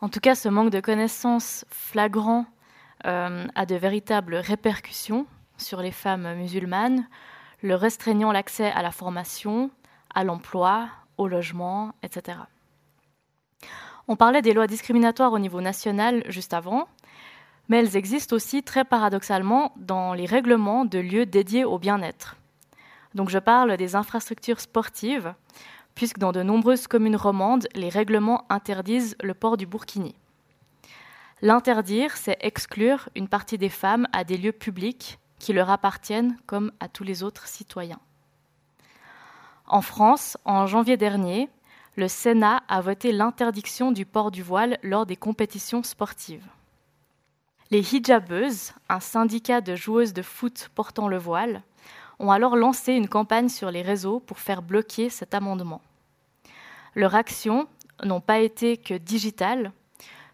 [0.00, 2.46] En tout cas, ce manque de connaissances flagrant
[3.04, 5.26] a de véritables répercussions
[5.58, 7.06] sur les femmes musulmanes,
[7.62, 9.70] le restreignant l'accès à la formation,
[10.12, 10.88] à l'emploi,
[11.18, 12.38] au logement, etc.
[14.12, 16.86] On parlait des lois discriminatoires au niveau national juste avant,
[17.70, 22.36] mais elles existent aussi très paradoxalement dans les règlements de lieux dédiés au bien-être.
[23.14, 25.32] Donc je parle des infrastructures sportives,
[25.94, 30.14] puisque dans de nombreuses communes romandes, les règlements interdisent le port du burkini.
[31.40, 36.70] L'interdire, c'est exclure une partie des femmes à des lieux publics qui leur appartiennent comme
[36.80, 38.00] à tous les autres citoyens.
[39.66, 41.48] En France, en janvier dernier,
[41.96, 46.46] le Sénat a voté l'interdiction du port du voile lors des compétitions sportives.
[47.70, 51.62] Les hijabeuses, un syndicat de joueuses de foot portant le voile,
[52.18, 55.82] ont alors lancé une campagne sur les réseaux pour faire bloquer cet amendement.
[56.94, 57.66] Leurs actions
[58.02, 59.72] n'ont pas été que digitales,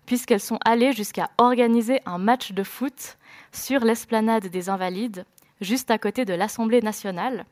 [0.06, 3.18] puisqu'elles sont allées jusqu'à organiser un match de foot
[3.52, 5.24] sur l'esplanade des Invalides,
[5.60, 7.46] juste à côté de l'Assemblée nationale,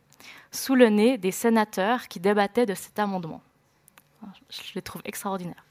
[0.53, 3.43] sous le nez des sénateurs qui débattaient de cet amendement.
[4.51, 5.64] Je les trouve extraordinaires.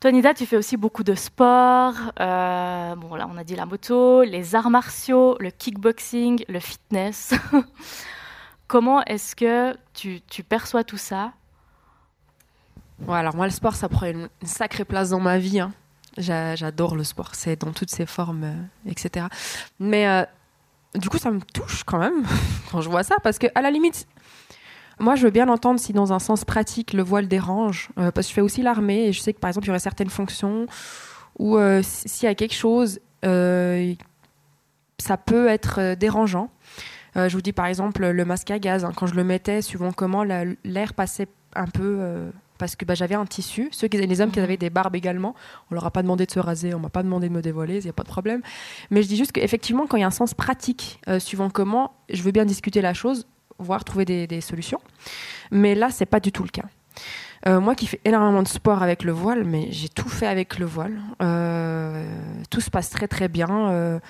[0.00, 1.94] Tonida, tu fais aussi beaucoup de sport.
[2.20, 7.34] Euh, bon, là, on a dit la moto, les arts martiaux, le kickboxing, le fitness.
[8.68, 11.32] Comment est-ce que tu, perçois tout ça?
[13.08, 15.58] Alors moi, le sport, ça prend une, sacrée place dans ma vie.
[15.58, 15.72] Hein.
[16.16, 19.26] J'adore le sport, c'est dans toutes ses formes, euh, etc.
[19.80, 20.22] Mais euh,
[20.94, 22.24] du coup, ça me touche quand même
[22.70, 24.06] quand je vois ça, parce que à la limite,
[25.00, 28.26] moi, je veux bien entendre si dans un sens pratique, le voile dérange, euh, parce
[28.26, 30.10] que je fais aussi l'armée et je sais que par exemple, il y aurait certaines
[30.10, 30.66] fonctions
[31.38, 36.50] où s'il y a quelque chose, ça peut être dérangeant.
[37.14, 38.90] je vous dis par exemple le masque à gaz, hein.
[38.96, 43.24] quand je le mettais, suivant comment l'air passait un peu parce que bah, j'avais un
[43.24, 43.68] tissu.
[43.72, 44.44] Ceux qui, les hommes qui mhm.
[44.44, 45.34] avaient des barbes également,
[45.70, 47.78] on leur a pas demandé de se raser, on m'a pas demandé de me dévoiler,
[47.78, 48.42] il n'y a pas de problème.
[48.90, 51.94] Mais je dis juste qu'effectivement, quand il y a un sens pratique, euh, suivant comment,
[52.10, 53.26] je veux bien discuter la chose,
[53.58, 54.80] voire trouver des, solutions.
[55.50, 56.64] Mais là, c'est pas du tout le cas.
[57.46, 60.58] Euh, moi qui fais énormément de sport avec le voile, mais j'ai tout fait avec
[60.58, 60.98] le voile.
[61.22, 62.04] Euh,
[62.50, 64.00] tout se passe très très bien.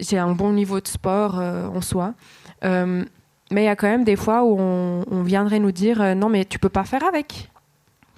[0.00, 2.14] j'ai un bon niveau de sport en soi.
[2.62, 3.04] mais
[3.50, 6.44] il y a quand même des fois où on, on viendrait nous dire non mais
[6.44, 7.50] tu peux pas faire avec.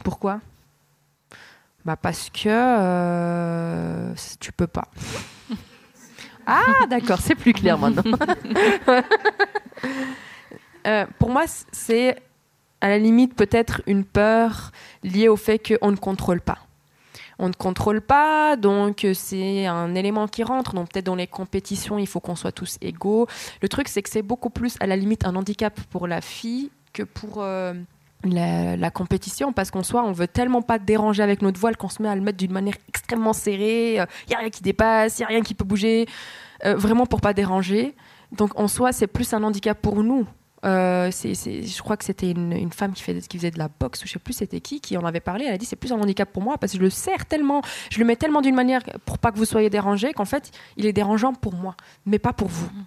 [0.03, 0.41] Pourquoi?
[1.85, 4.89] Bah parce que euh, tu peux pas.
[6.47, 8.17] ah d'accord, c'est plus clair maintenant.
[10.87, 12.17] Euh, pour moi, c'est
[12.81, 14.71] à la limite peut-être une peur
[15.03, 16.59] liée au fait qu'on ne contrôle pas.
[17.39, 20.75] On ne contrôle pas, donc c'est un élément qui rentre.
[20.75, 23.27] Donc peut-être dans les compétitions, il faut qu'on soit tous égaux.
[23.61, 26.71] Le truc, c'est que c'est beaucoup plus à la limite un handicap pour la fille
[26.93, 27.75] que pour euh,
[28.23, 32.03] la, compétition parce qu'en soi, on veut tellement pas déranger avec notre voile qu'on se
[32.03, 33.95] met à le mettre d'une manière extrêmement serrée.
[33.95, 36.07] Il euh, y a rien qui dépasse, il y a rien qui peut bouger,
[36.65, 37.95] euh, vraiment pour pas déranger.
[38.33, 40.27] Donc en soi, c'est plus un handicap pour nous.
[40.65, 44.03] Euh, c'est, je crois que c'était une, femme qui, fait, qui faisait de la boxe
[44.03, 45.45] ou je sais plus c'était qui qui en avait parlé.
[45.47, 47.63] Elle a dit c'est plus un handicap pour moi parce que je le sers tellement,
[47.91, 50.87] je le mets tellement d'une manière pour pas que vous soyez dérangé qu'en fait il
[50.87, 52.67] est dérangeant pour moi, mais pas pour vous.
[52.67, 52.85] Mm.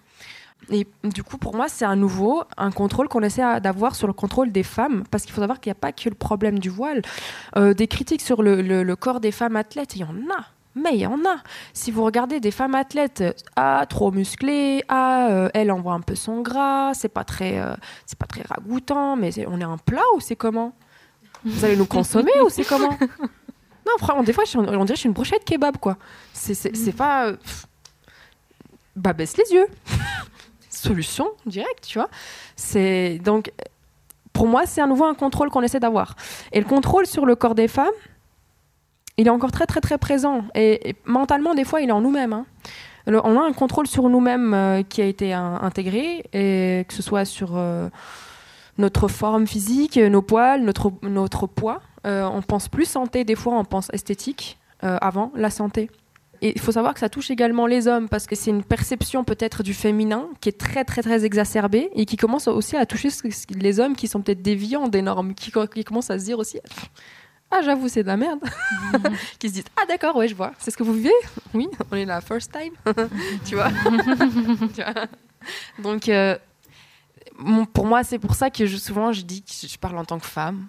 [0.69, 4.13] Et du coup, pour moi, c'est à nouveau un contrôle qu'on essaie d'avoir sur le
[4.13, 6.69] contrôle des femmes, parce qu'il faut savoir qu'il n'y a pas que le problème du
[6.69, 7.01] voile.
[7.55, 10.45] Euh, des critiques sur le, corps des femmes athlètes, il y en a.
[10.77, 11.37] Mais il y en a.
[11.73, 13.23] Si vous regardez des femmes athlètes,
[13.55, 17.75] ah, trop musclées, ah, euh, elle envoie un peu son gras, c'est pas très, euh,
[18.05, 20.73] c'est pas très ragoûtant, mais on est un plat ou c'est comment?
[21.43, 22.97] Vous allez nous consommer ou c'est comment?
[23.87, 25.97] Non, vraiment, des fois, on dirait que je suis une brochette kebab, quoi.
[26.33, 27.31] C'est pas.
[28.97, 29.67] bah, baisse les yeux
[30.69, 32.09] solution directe, tu vois.
[32.57, 33.51] C'est donc
[34.37, 36.15] pour moi, c'est à nouveau un contrôle qu'on essaie d'avoir.
[36.51, 37.87] Et le contrôle sur le corps des femmes,
[39.17, 40.43] il est encore très très très présent.
[40.55, 42.33] Et, mentalement, des fois, il est en nous-mêmes.
[42.33, 42.45] Hein.
[43.07, 47.25] on a un contrôle sur nous-mêmes euh, qui a été intégré, et que ce soit
[47.25, 47.89] sur euh,
[48.77, 51.81] notre forme physique, nos poils, notre, notre poids.
[52.05, 55.89] Euh, on pense plus santé, des fois on pense esthétique avant la santé.
[56.43, 59.23] Et il faut savoir que ça touche également les hommes parce que c'est une perception
[59.23, 63.09] peut-être du féminin qui est très très très exacerbée et qui commence aussi à toucher
[63.49, 66.59] les hommes qui sont peut-être déviants des normes, qui, qui commencent à se dire aussi
[67.51, 68.39] ah j'avoue c'est de la merde,
[69.39, 71.13] qui se disent ah d'accord ouais je vois, c'est ce que vous vivez,
[71.53, 72.73] oui on est là first time,
[73.45, 73.71] tu vois?
[75.79, 76.37] Donc euh,
[77.73, 80.19] pour moi c'est pour ça que je, souvent je dis que je parle en tant
[80.19, 80.67] que femme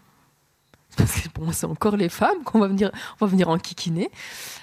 [0.96, 3.58] parce que pour moi c'est encore les femmes qu'on va venir, on va venir en
[3.58, 4.10] kikiner.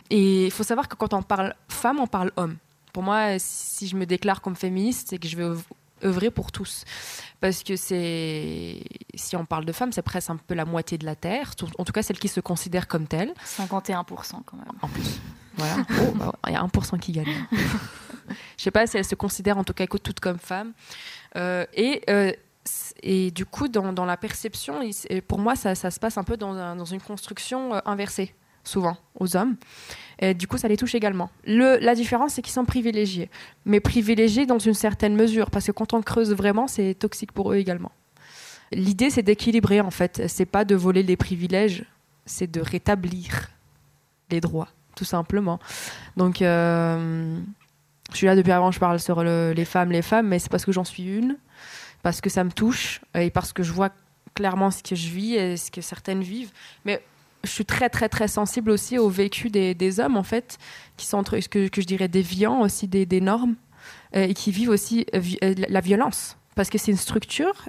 [0.09, 2.57] Et il faut savoir que quand on parle femme, on parle homme.
[2.93, 5.57] Pour moi, si je me déclare comme féministe, c'est que je veux
[6.03, 6.83] œuvrer pour tous.
[7.45, 8.81] Parce que c'est,
[9.13, 11.85] si on parle de femmes, c'est presque un peu la moitié de la Terre, en
[11.85, 13.35] tout cas celles qui se considèrent comme telles.
[13.45, 14.65] 51% quand même.
[14.81, 15.19] En plus.
[15.55, 15.75] Voilà.
[15.91, 17.27] Oh, bah, il y a 1% qui gagne.
[18.57, 20.73] Je sais pas si elles se considèrent en tout cas toutes comme femmes.
[21.35, 22.31] Euh, et, euh,
[23.03, 24.79] et du coup, dans, dans la perception,
[25.27, 28.33] pour moi, ça, ça, se passe un peu dans, dans une construction euh, inversée,
[28.65, 29.55] souvent, aux hommes.
[30.19, 31.29] Et du coup, ça les touche également.
[31.45, 33.29] Le, la différence, c'est qu'ils sont privilégiés.
[33.65, 37.51] Mais privilégiés dans une certaine mesure, parce que quand on creuse vraiment, c'est toxique pour
[37.51, 37.91] eux également.
[38.71, 40.23] L'idée, c'est d'équilibrer, en fait.
[40.27, 41.85] C'est pas de voler les privilèges,
[42.25, 43.49] c'est de rétablir
[44.31, 45.59] les droits, tout simplement.
[46.17, 47.37] Donc, euh,
[48.11, 50.65] je suis là depuis avant, je parle sur les femmes, les femmes, mais c'est parce
[50.65, 51.37] que j'en suis une,
[52.01, 53.89] parce que ça me touche et parce que je vois
[54.33, 56.51] clairement ce que je vis et ce que certaines vivent.
[56.85, 57.03] Mais
[57.45, 60.57] je suis très très très sensible aussi au vécu des, hommes en fait,
[60.97, 63.55] qui sont entre, que, que je dirais déviants aussi des, des normes
[64.15, 67.67] euh, et qui vivent aussi euh, euh, la violence, parce que c'est une structure.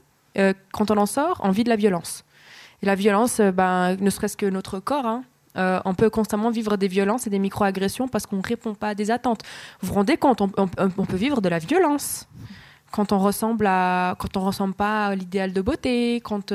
[0.72, 2.24] quand on en sort, on vit de la violence.
[2.82, 5.06] Et la violence, ben, ne serait-ce que notre corps.
[5.06, 5.24] Hein,
[5.86, 8.94] on peut constamment vivre des violences et des micro-agressions parce qu'on ne répond pas à
[8.94, 9.40] des attentes.
[9.80, 12.28] Vous vous rendez compte, on, peut vivre de la violence
[12.92, 16.52] quand on ressemble à, quand on ressemble pas à l'idéal de beauté, quand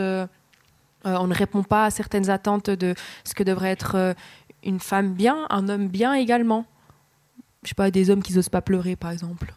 [1.05, 4.15] euh, on ne répond pas à certaines attentes de ce que devrait être
[4.63, 6.65] une femme bien, un homme bien également.
[7.63, 9.53] Je sais pas, des hommes qui n'osent pas pleurer, par exemple,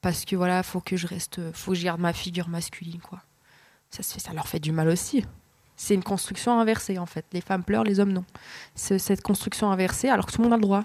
[0.00, 3.20] parce que voilà, faut que je reste, faut que je garde ma figure masculine, quoi.
[3.90, 5.24] Ça, ça leur fait du mal aussi
[5.82, 7.24] c'est une construction inversée en fait.
[7.32, 8.24] Les femmes pleurent, les hommes non.
[8.74, 10.84] C'est cette construction inversée alors que tout le monde a le droit.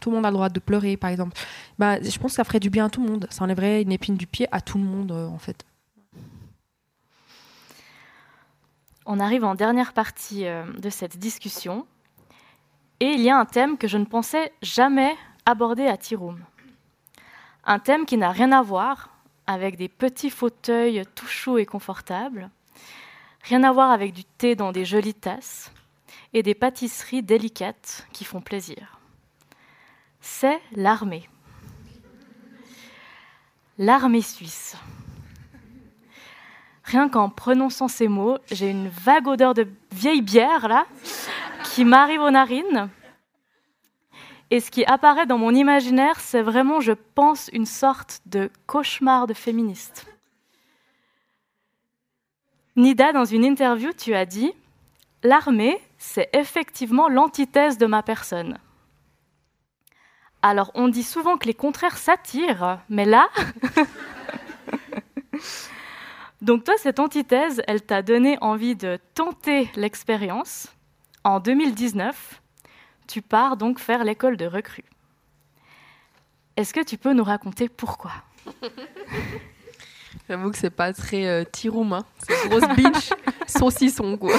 [0.00, 1.36] Tout le monde a le droit de pleurer par exemple.
[1.78, 3.26] Bah, je pense que ça ferait du bien à tout le monde.
[3.30, 5.64] Ça enlèverait une épine du pied à tout le monde euh, en fait.
[9.10, 11.86] On arrive en dernière partie euh, de cette discussion
[13.00, 16.38] et il y a un thème que je ne pensais jamais aborder à Tiroum.
[17.64, 19.10] Un thème qui n'a rien à voir
[19.46, 22.50] avec des petits fauteuils tout chauds et confortables,
[23.48, 25.72] Rien à voir avec du thé dans des jolies tasses
[26.34, 28.98] et des pâtisseries délicates qui font plaisir.
[30.20, 31.26] C'est l'armée.
[33.78, 34.76] L'armée suisse.
[36.88, 40.86] Rien qu'en prononçant ces mots, j'ai une vague odeur de vieille bière là
[41.64, 42.88] qui m'arrive aux narines.
[44.50, 49.26] Et ce qui apparaît dans mon imaginaire, c'est vraiment, je pense, une sorte de cauchemar
[49.26, 50.06] de féministe.
[52.74, 54.54] Nida, dans une interview, tu as dit
[55.22, 58.58] L'armée, c'est effectivement l'antithèse de ma personne.
[60.40, 63.28] Alors, on dit souvent que les contraires s'attirent, mais là.
[66.40, 70.68] Donc, toi, cette antithèse, elle t'a donné envie de tenter l'expérience.
[71.24, 72.40] En 2019,
[73.08, 74.84] tu pars donc faire l'école de recrue.
[76.56, 78.12] Est-ce que tu peux nous raconter pourquoi?
[80.28, 82.04] J'avoue que c'est pas très euh, tiroum, hein.
[82.18, 83.10] c'est grosse bitch,
[83.46, 84.34] saucisson quoi.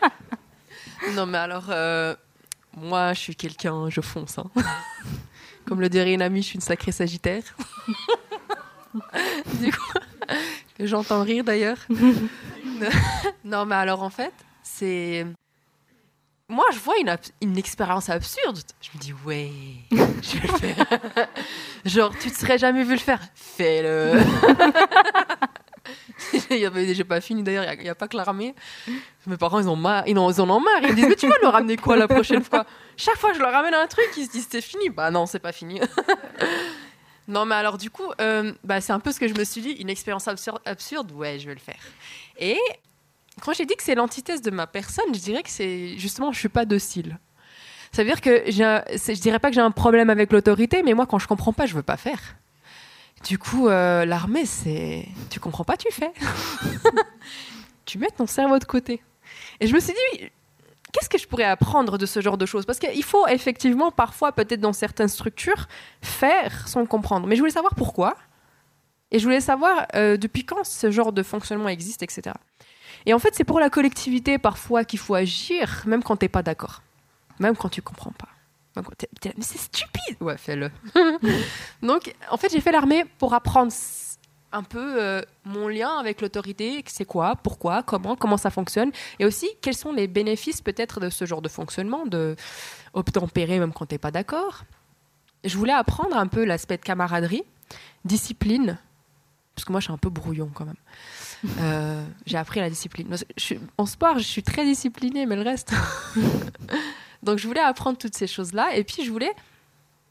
[1.14, 2.16] non mais alors, euh,
[2.76, 4.38] moi je suis quelqu'un, je fonce.
[4.38, 4.50] Hein.
[5.66, 7.44] Comme le dirait une amie, je suis une sacrée sagittaire.
[9.60, 9.98] du coup,
[10.80, 11.78] j'entends rire d'ailleurs.
[13.44, 15.26] non mais alors en fait, c'est
[16.52, 18.58] moi, je vois une, une expérience absurde.
[18.82, 19.50] Je me dis, ouais,
[19.90, 20.86] je vais le faire.
[21.86, 24.20] Genre, tu te serais jamais vu le faire Fais-le.
[26.92, 28.54] J'ai pas fini d'ailleurs, il n'y a, pas que l'armée.
[29.26, 30.82] Mes parents, ils, ont ils, en, ils en ont marre.
[30.82, 32.66] Ils me disent, mais tu vas leur ramener quoi la prochaine fois?
[32.98, 34.90] Chaque fois que je leur ramène un truc, ils se disent, c'est fini.
[34.90, 35.80] Bah non, c'est pas fini.
[37.28, 39.60] Non, mais alors du coup, euh, bah, c'est un peu ce que je me suis
[39.60, 41.80] dit, une expérience absurde, ouais, je vais le faire.
[42.38, 42.58] Et
[43.40, 46.38] quand j'ai dit que c'est l'antithèse de ma personne, je dirais que c'est justement, je
[46.38, 47.18] suis pas docile.
[47.92, 51.06] Ça veut dire que je dirais pas que j'ai un problème avec l'autorité, mais moi,
[51.06, 52.20] quand je comprends pas, je veux pas faire.
[53.24, 56.10] Du coup, euh, l'armée, c'est, tu comprends pas, tu fais.
[57.84, 59.02] tu mets ton cerveau de côté.
[59.60, 60.30] Et je me suis dit,
[60.92, 62.66] qu'est-ce que je pourrais apprendre de ce genre de choses?
[62.66, 65.66] Parce qu'il faut effectivement, parfois, peut-être dans certaines structures,
[66.02, 67.26] faire sans comprendre.
[67.26, 68.16] Mais je voulais savoir pourquoi.
[69.10, 72.34] Et je voulais savoir euh, depuis quand ce genre de fonctionnement existe, etc.
[73.04, 76.42] Et en fait, c'est pour la collectivité parfois qu'il faut agir, même quand t'es pas
[76.42, 76.82] d'accord,
[77.38, 78.28] même quand tu comprends pas.
[78.76, 80.70] mais c'est stupide Ouais, fais-le.
[81.82, 83.72] Donc, en fait, j'ai fait l'armée pour apprendre
[84.52, 89.24] un peu euh, mon lien avec l'autorité, c'est quoi, pourquoi, comment, comment ça fonctionne, et
[89.24, 92.36] aussi quels sont les bénéfices peut-être de ce genre de fonctionnement, de
[92.94, 94.64] obtempérer même quand t'es pas d'accord.
[95.44, 97.42] Je voulais apprendre un peu l'aspect de camaraderie,
[98.04, 98.78] discipline,
[99.54, 100.76] parce que moi je suis un peu brouillon quand même.
[101.60, 103.14] Euh, j'ai appris la discipline.
[103.78, 105.72] en sport, je suis très disciplinée, mais le reste.
[107.22, 108.76] Donc je voulais apprendre toutes ces choses-là.
[108.76, 109.32] Et puis je voulais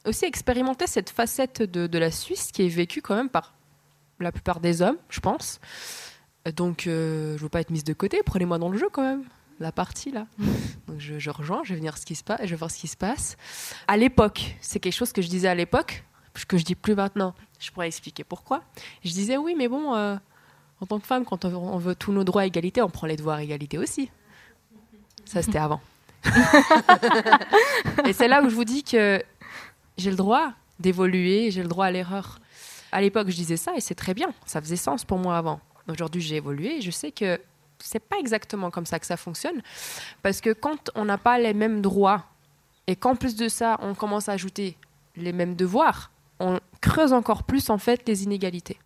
[0.05, 3.53] aussi expérimenter cette facette de, la Suisse qui est vécue quand même par
[4.22, 5.59] la plupart des hommes, je pense.
[6.55, 8.22] Donc, euh, je veux pas être mise de côté.
[8.26, 9.24] Prenez-moi dans le jeu quand même.
[9.59, 10.26] La partie là.
[10.88, 12.80] Donc, je, je rejoins, je vais venir ce qui se passe, je vais voir ce
[12.80, 13.38] qui se passe.
[13.88, 16.03] À l'époque, c'est quelque chose que je disais à l'époque,
[16.47, 17.36] que je dis plus maintenant.
[17.59, 18.63] Je pourrais expliquer pourquoi.
[19.03, 20.15] Je disais oui, mais bon, euh,
[20.80, 22.89] en tant que femme, quand on veut, on veut tous nos droits à égalité, on
[22.89, 24.09] prend les devoirs à égalité aussi.
[25.26, 25.82] Ça, c'était avant.
[28.05, 29.24] Et c'est là où je vous dis que
[29.97, 32.39] j'ai le droit d'évoluer, j'ai le droit à l'erreur.
[32.91, 34.33] À l'époque, je disais ça et c'est très bien.
[34.45, 35.59] Ça faisait sens pour moi avant.
[35.87, 37.39] Aujourd'hui, j'ai évolué et je sais que
[37.79, 39.61] c'est pas exactement comme ça que ça fonctionne.
[40.21, 42.25] Parce que quand on n'a pas les mêmes droits
[42.87, 44.77] et qu'en plus de ça, on commence à ajouter
[45.15, 48.77] les mêmes devoirs, on creuse encore plus en fait les inégalités.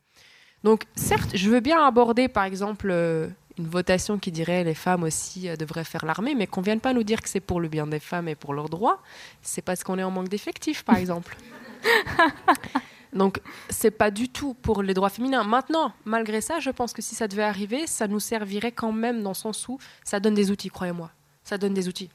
[0.63, 3.27] Donc certes, je veux bien aborder par exemple euh,
[3.57, 6.93] une votation qui dirait les femmes aussi euh, devraient faire l'armée, mais qu'on vienne pas
[6.93, 9.01] nous dire que c'est pour le bien des femmes et pour leurs droits,
[9.41, 11.37] c'est parce qu'on est en manque d'effectifs par exemple.
[13.15, 15.43] Donc, c'est pas du tout pour les droits féminins.
[15.43, 19.23] Maintenant, malgré ça, je pense que si ça devait arriver, ça nous servirait quand même
[19.23, 21.09] dans le sens où ça donne des outils, croyez-moi.
[21.43, 22.09] Ça donne des outils.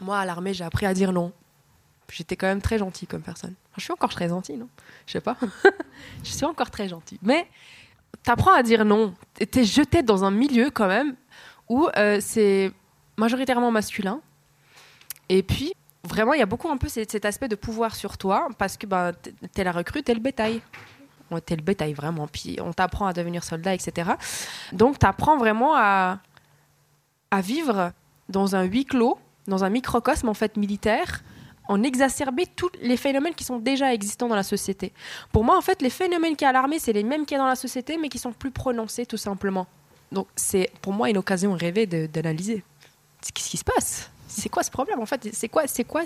[0.00, 1.32] Moi, à l'armée, j'ai appris à dire non.
[2.10, 3.54] J'étais quand même très gentille comme personne.
[3.76, 4.68] Je suis encore très gentille, non?
[5.06, 5.36] Je sais pas.
[6.24, 7.18] je suis encore très gentille.
[7.22, 7.48] Mais
[8.22, 9.14] t'apprends à dire non.
[9.34, 11.14] T'es jeté dans un milieu quand même
[11.68, 12.72] où euh, c'est
[13.16, 14.20] majoritairement masculin.
[15.28, 15.72] Et puis,
[16.06, 18.86] vraiment, il y a beaucoup un peu cet, aspect de pouvoir sur toi parce que
[18.86, 19.12] bah,
[19.52, 20.60] t'es- la recrue, t'es le bétail.
[21.30, 22.28] Ouais, T'es le bétail vraiment.
[22.28, 24.12] Puis on t'apprend à devenir soldat, etc.
[24.72, 26.20] Donc t'apprends vraiment à,
[27.30, 27.92] à vivre
[28.28, 31.22] dans un huis clos, dans un microcosme en fait militaire,
[31.68, 34.92] en exacerber tous les phénomènes qui sont déjà existants dans la société.
[35.32, 37.36] Pour moi, en fait, les phénomènes qu'il y a à l'armée, c'est les mêmes qu'il
[37.36, 39.66] y a dans la société, mais qui sont plus prononcés, tout simplement.
[40.12, 42.62] Donc, c'est pour moi une occasion rêvée d'analyser.
[43.34, 46.02] Qu'est-ce qui se passe C'est quoi ce problème En fait, c'est quoi, c'est quoi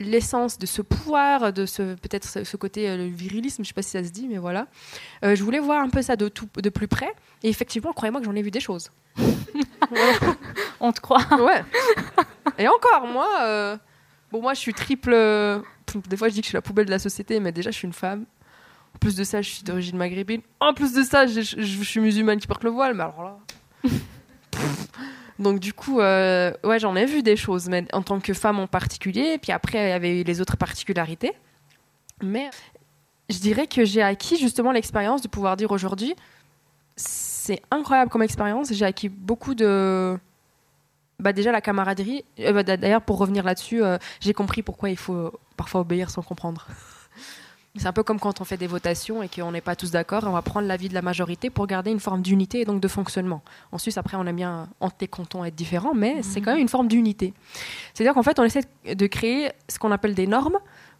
[0.00, 3.74] l'essence de ce pouvoir, de ce peut-être ce, ce côté euh, le virilisme, je sais
[3.74, 4.66] pas si ça se dit, mais voilà.
[5.24, 7.10] Euh, je voulais voir un peu ça de tout, de plus près.
[7.42, 8.90] Et effectivement, croyez-moi que j'en ai vu des choses.
[10.80, 11.22] On te croit.
[11.40, 11.64] Ouais.
[12.58, 13.76] Et encore, moi, euh,
[14.30, 15.12] bon, moi, je suis triple.
[15.12, 15.60] euh,
[16.08, 17.76] Des fois, je dis que je suis la poubelle de la société, mais déjà, je
[17.78, 18.24] suis une femme.
[18.94, 20.42] En plus de ça, je suis d'origine maghrébine.
[20.60, 23.22] En plus de ça, je, je- je suis musulmane qui porte le voile, mais alors
[23.22, 23.38] là.
[25.38, 28.58] Donc, du coup, euh, ouais, j'en ai vu des choses, mais en tant que femme
[28.58, 29.38] en particulier.
[29.38, 31.32] Puis après, il y avait eu les autres particularités.
[32.22, 32.50] Mais
[33.30, 36.14] je dirais que j'ai acquis justement l'expérience de pouvoir dire aujourd'hui
[37.48, 38.72] c'est incroyable comme expérience.
[38.72, 40.18] J'ai acquis beaucoup de
[41.18, 42.24] bah déjà la camaraderie.
[42.40, 46.22] Euh, bah, D'ailleurs, pour revenir là-dessus, euh, j'ai compris pourquoi il faut parfois obéir sans
[46.22, 46.66] comprendre.
[47.78, 50.24] C'est un peu comme quand on fait des votations et qu'on n'est pas tous d'accord,
[50.26, 52.88] on va prendre l'avis de la majorité pour garder une forme d'unité et donc de
[52.88, 53.42] fonctionnement.
[53.72, 56.60] En Suisse, après, on aime bien, entre les cantons, être différents, mais c'est quand même
[56.60, 57.32] une forme d'unité.
[57.94, 60.58] C'est-à-dire qu'en fait, on essaie de créer ce qu'on appelle des normes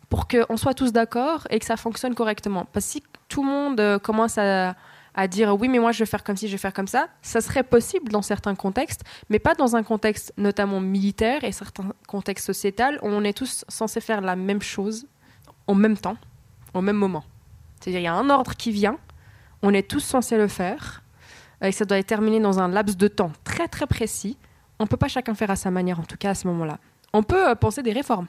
[0.08, 2.66] pour qu'on soit tous d'accord et que ça fonctionne correctement.
[2.72, 4.74] Parce que si tout le monde euh, commence à,
[5.14, 7.08] à dire oui, mais moi je vais faire comme ci, je vais faire comme ça,
[7.22, 11.92] ça serait possible dans certains contextes, mais pas dans un contexte notamment militaire et certains
[12.06, 15.06] contextes sociétal où on est tous censés faire la même chose
[15.66, 16.16] en même temps,
[16.78, 17.24] au même moment.
[17.80, 18.98] C'est-à-dire il y a un ordre qui vient,
[19.62, 21.02] on est tous censés le faire,
[21.62, 24.36] et ça doit être terminé dans un laps de temps très très précis.
[24.78, 26.78] On peut pas chacun faire à sa manière, en tout cas à ce moment-là.
[27.12, 28.26] On peut euh, penser des réformes.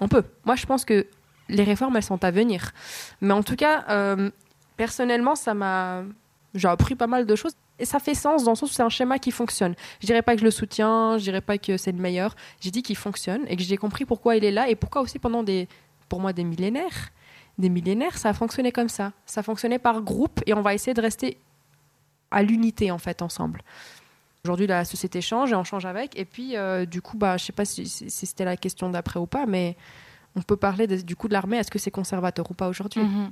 [0.00, 0.24] On peut.
[0.44, 1.06] Moi, je pense que
[1.48, 2.72] les réformes, elles sont à venir.
[3.20, 4.30] Mais en tout cas, euh,
[4.76, 6.02] personnellement, ça m'a.
[6.54, 7.52] J'ai appris pas mal de choses.
[7.78, 9.74] Et ça fait sens dans le sens où c'est un schéma qui fonctionne.
[10.00, 12.36] Je dirais pas que je le soutiens, je dirais pas que c'est le meilleur.
[12.60, 15.18] J'ai dit qu'il fonctionne et que j'ai compris pourquoi il est là et pourquoi aussi
[15.18, 15.68] pendant des,
[16.08, 17.10] pour moi, des millénaires,
[17.58, 19.12] des millénaires, ça a fonctionné comme ça.
[19.26, 21.38] Ça fonctionnait par groupe et on va essayer de rester
[22.30, 23.62] à l'unité en fait ensemble.
[24.44, 26.18] Aujourd'hui, la société change et on change avec.
[26.18, 29.26] Et puis, euh, du coup, bah, je sais pas si, c'était la question d'après ou
[29.26, 29.76] pas, mais
[30.34, 31.58] on peut parler de- du coup de l'armée.
[31.58, 33.02] Est-ce que c'est conservateur ou pas aujourd'hui?
[33.02, 33.30] Mhm.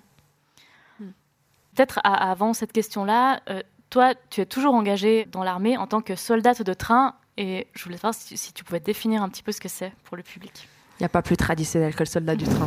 [1.75, 6.01] Peut-être à- avant cette question-là, euh, toi, tu es toujours engagé dans l'armée en tant
[6.01, 7.15] que soldate de train.
[7.37, 9.93] Et je voulais savoir si, si tu pouvais définir un petit peu ce que c'est
[10.05, 10.69] pour le public.
[10.99, 12.67] Il n'y a pas plus traditionnel que le soldat du train.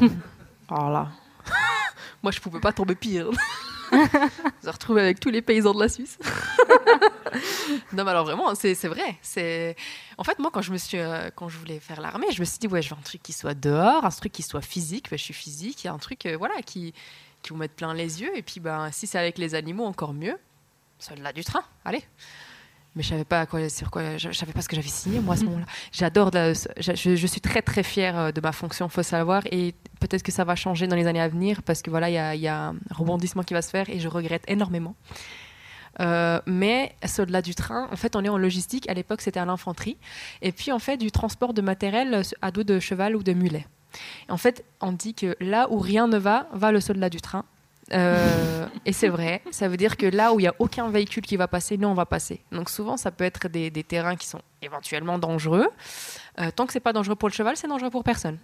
[0.69, 1.09] Alors là.
[2.23, 3.29] Moi, je pouvais pas tomber pire.
[3.91, 6.17] Je me retrouve avec tous les paysans de la Suisse.
[7.93, 9.17] non, mais alors vraiment, c'est vrai.
[9.21, 9.75] C'est
[10.17, 12.45] En fait, moi, quand je, me suis, euh, quand je voulais faire l'armée, je me
[12.45, 15.11] suis dit, ouais, je veux un truc qui soit dehors, un truc qui soit physique.
[15.11, 16.93] Ben, je suis physique, il y a un truc euh, voilà, qui,
[17.43, 18.35] qui vous mette plein les yeux.
[18.35, 20.37] Et puis, ben, si c'est avec les animaux, encore mieux.
[20.97, 22.03] Soldat du train, allez.
[22.95, 25.37] Mais je savais pas sur quoi, je, savais pas ce que j'avais signé moi à
[25.37, 25.65] ce moment-là.
[25.91, 30.31] J'adore, je, suis très très fière euh, de ma fonction, faut savoir, et peut-être que
[30.31, 32.75] ça va changer dans les années à venir parce que voilà, il y a, un
[32.91, 34.95] rebondissement qui va se faire et je regrette énormément.
[35.99, 38.89] Euh, mais au-delà du train, en fait, on est en logistique.
[38.89, 39.97] À l'époque, c'était à l'infanterie,
[40.41, 43.65] et puis on fait du transport de matériel à dos de cheval ou de mulet.
[44.29, 47.45] En fait, on dit que là où rien ne va, va le soldat du train.
[47.91, 51.23] Euh, et c'est vrai, ça veut dire que là où il n'y a aucun véhicule
[51.23, 52.41] qui va passer, nous on va passer.
[52.51, 55.67] Donc souvent ça peut être des, terrains qui sont éventuellement dangereux.
[56.39, 58.37] Euh, tant que c'est pas dangereux pour le cheval, c'est dangereux pour personne.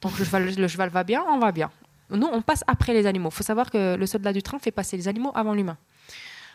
[0.00, 1.70] Tant que le cheval, va bien, on va bien.
[2.10, 3.30] Nous on passe après les animaux.
[3.30, 5.78] Il faut savoir que le soldat du train fait passer les animaux avant l'humain.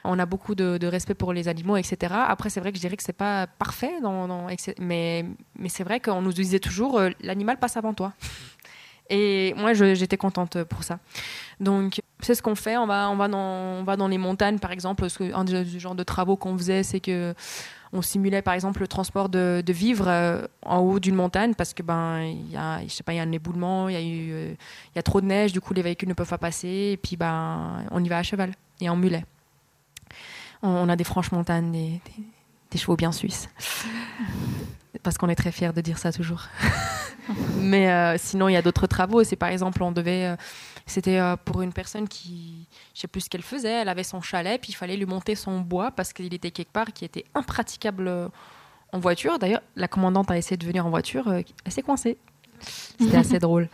[0.04, 2.16] On a beaucoup de, respect pour les animaux, etc.
[2.28, 3.92] Après, c'est vrai que je dirais que c'est pas parfait,
[4.80, 5.26] mais
[5.68, 8.14] c'est vrai qu'on nous disait toujours euh, l'animal passe avant toi.
[9.12, 10.98] Et moi, j'étais contente pour ça.
[11.60, 12.78] Donc, c'est ce qu'on fait.
[12.78, 15.06] On va, on, va dans, on va dans les montagnes, par exemple.
[15.34, 17.36] Un des genres de travaux qu'on faisait, c'est que
[17.92, 21.84] on simulait, par exemple, le transport de, vivres euh, en haut d'une montagne parce que
[21.84, 24.32] ben, y a, je sais pas, il y a un éboulement, il y a eu,
[24.32, 24.54] euh,
[24.96, 26.92] y a trop de neige, du coup, les véhicules ne peuvent pas passer.
[26.94, 29.26] Et puis, ben, on y va à cheval et en mulet.
[30.64, 32.00] On, a des franches montagnes,
[32.72, 33.50] des chevaux bien suisses.
[35.04, 36.48] Parce qu'on est très fiers de dire ça toujours.
[37.58, 39.24] Mais euh, sinon, il y a d'autres travaux.
[39.24, 40.28] C'est par exemple, on devait.
[40.28, 40.36] Euh,
[40.86, 42.68] c'était euh, pour une personne qui.
[42.94, 43.82] Je sais plus ce qu'elle faisait.
[43.82, 46.72] Elle avait son chalet, puis il fallait lui monter son bois parce qu'il était quelque
[46.72, 48.30] part qui était impraticable
[48.92, 49.40] en voiture.
[49.40, 51.32] D'ailleurs, la commandante a essayé de venir en voiture.
[51.32, 52.18] elle s'est coincée.
[53.00, 53.70] C'était assez drôle.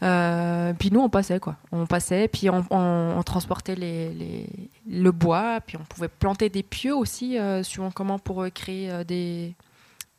[0.00, 1.56] Puis nous, on passait quoi.
[1.72, 4.46] On passait, puis on, on, on transportait les, les,
[4.88, 9.54] le bois, puis on pouvait planter des pieux aussi, suivant comment pour créer des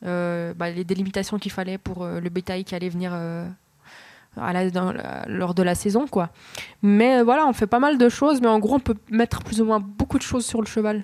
[0.02, 4.94] bah, les délimitations qu'il fallait pour le bétail qui allait venir à la, dans,
[5.28, 6.30] lors de la saison quoi.
[6.82, 9.62] Mais voilà, on fait pas mal de choses, mais en gros, on peut mettre plus
[9.62, 11.04] ou moins beaucoup de choses sur le cheval.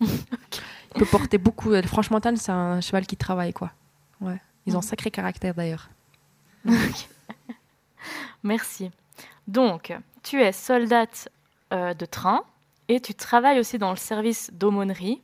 [0.00, 0.08] Il
[0.98, 1.70] peut porter beaucoup.
[1.82, 3.72] Franchement, c'est un cheval qui travaille quoi.
[4.20, 4.40] Ouais.
[4.66, 5.90] Ils ont un sacré caractère d'ailleurs.
[8.42, 8.90] Merci.
[9.46, 11.28] Donc, tu es soldate
[11.72, 12.42] euh, de train
[12.88, 15.20] et tu travailles aussi dans le service d'aumônerie.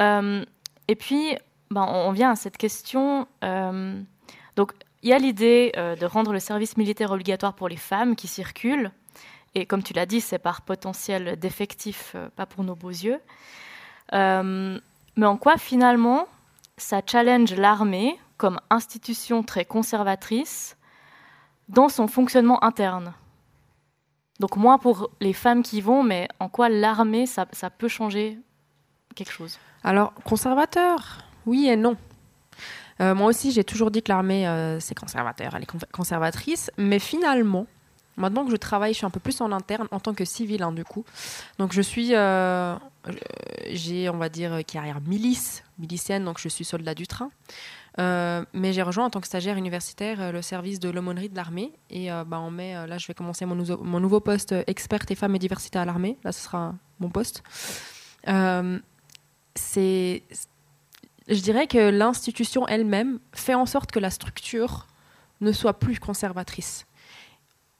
[0.00, 0.44] Euh,
[0.86, 1.36] et puis,
[1.70, 3.26] ben, on vient à cette question.
[3.44, 4.00] Euh,
[4.56, 8.26] donc, il y a l'idée de rendre le service militaire obligatoire pour les femmes qui
[8.26, 8.90] circulent.
[9.54, 13.20] Et comme tu l'as dit, c'est par potentiel d'effectif, pas pour nos beaux yeux.
[14.12, 16.26] mais en quoi, finalement,
[16.76, 20.76] ça challenge l'armée comme institution très conservatrice
[21.68, 23.12] dans son fonctionnement interne?
[24.40, 28.38] Donc moins pour les femmes qui vont, mais en quoi l'armée, ça, ça, peut changer
[29.14, 29.58] quelque chose?
[29.82, 31.96] Alors, conservateur, oui et non.
[33.00, 36.98] Euh, moi aussi, j'ai toujours dit que l'armée, euh, c'est conservateur, elle est conservatrice, mais
[36.98, 37.66] finalement,
[38.16, 40.62] maintenant que je travaille, je suis un peu plus en interne, en tant que civil,
[40.62, 41.04] hein, du coup.
[41.58, 42.74] Donc, je suis, euh,
[43.70, 47.30] j'ai, on va dire, carrière milice, milicienne, donc je suis soldat du train.
[47.98, 51.72] Mais j'ai rejoint en tant que stagiaire universitaire le service de l'aumônerie de l'armée.
[51.90, 55.16] Et euh, bah, en mai, là, je vais commencer mon, mon nouveau poste experte et
[55.16, 56.16] femmes et diversité à l'armée.
[56.22, 57.42] Là, ce sera mon poste.
[59.54, 60.22] c'est,
[61.28, 64.86] je dirais que l'institution elle-même fait en sorte que la structure
[65.40, 66.86] ne soit plus conservatrice.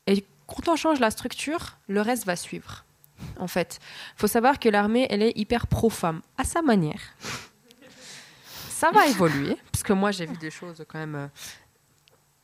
[0.06, 2.84] Et quand on change la structure, le reste va suivre.
[3.38, 3.80] En fait,
[4.16, 7.00] il faut savoir que l'armée, elle est hyper pro-femme, à sa manière
[8.78, 11.16] ça va évoluer, parce que moi j'ai vu des choses quand même.
[11.16, 11.26] Euh,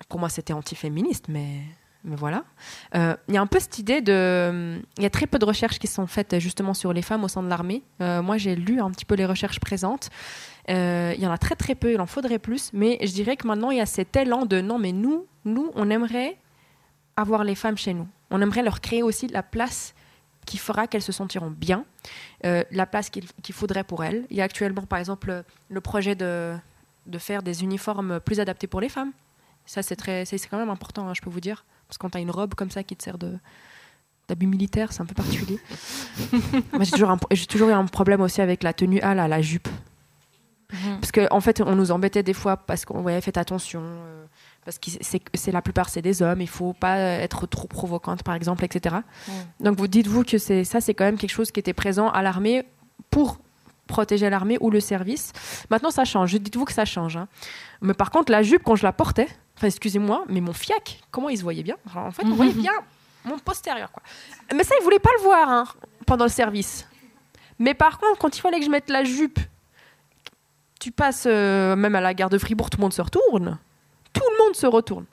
[0.09, 1.61] pour moi c'était antiféministe, mais
[2.03, 2.45] mais voilà.
[2.93, 4.81] Il euh, y a un peu cette idée de.
[4.99, 7.29] Il y a très peu de recherches qui sont faites justement sur les femmes au
[7.29, 7.83] sein de l'armée.
[8.03, 10.11] Euh, moi, j'ai lu un petit peu les recherches présentes.
[10.69, 12.71] Il euh, y en a très très peu, il en faudrait plus.
[12.73, 15.71] Mais je dirais que maintenant, il y a cet élan de non, mais nous, nous,
[15.75, 16.39] on aimerait
[17.17, 18.09] avoir les femmes chez nous.
[18.31, 19.95] On aimerait leur créer aussi la place
[20.47, 21.85] qui fera qu'elles se sentiront bien,
[22.45, 24.27] euh, la place qu'il qu faudrait pour elles.
[24.31, 26.55] Il y a actuellement, par exemple, le projet de,
[27.07, 29.13] de faire des uniformes plus adaptés pour les femmes.
[29.67, 31.65] Ça, c'est quand même important, hein, je peux vous dire.
[31.89, 33.39] Parce que quand tu as une robe comme ça qui te sert de
[34.27, 35.59] d'habit militaire, c'est un peu particulier.
[36.73, 39.69] Moi, j'ai toujours, toujours, eu un problème aussi avec la tenue à la, la jupe.
[40.75, 41.01] Mmh.
[41.01, 43.81] Parce qu'en en fait, on nous embêtait des fois parce qu'on ouais, faites attention.
[43.83, 44.25] Euh,
[44.65, 44.91] parce que
[45.35, 48.97] c'est la plupart c'est des hommes, il faut pas être trop provocante par exemple, etc.
[49.29, 49.33] Mm.
[49.61, 52.23] Donc vous dites-vous que c'est ça c'est quand même quelque chose qui était présent à
[52.23, 52.65] l'armée
[53.11, 53.39] pour
[53.87, 55.33] protéger l'armée ou le service.
[55.71, 57.17] Maintenant ça change, dites-vous que ça change.
[57.17, 57.29] Hein.
[57.83, 61.29] Mais par contre la jupe quand je la portais, enfin excusez-moi, mais mon fiac, comment
[61.29, 61.77] il se voyait bien?
[61.95, 62.73] En fait on voyait bien
[63.25, 64.03] mon postérieur quoi.
[64.55, 65.65] Mais ça il voulait pas le voir hein,
[66.07, 66.87] pendant le service.
[67.59, 69.39] Mais par contre quand il fallait que je mette la jupe,
[70.85, 73.59] tu passes euh, même à la gare de Fribourg, tout le monde se retourne
[74.15, 75.05] tout le monde se retourne.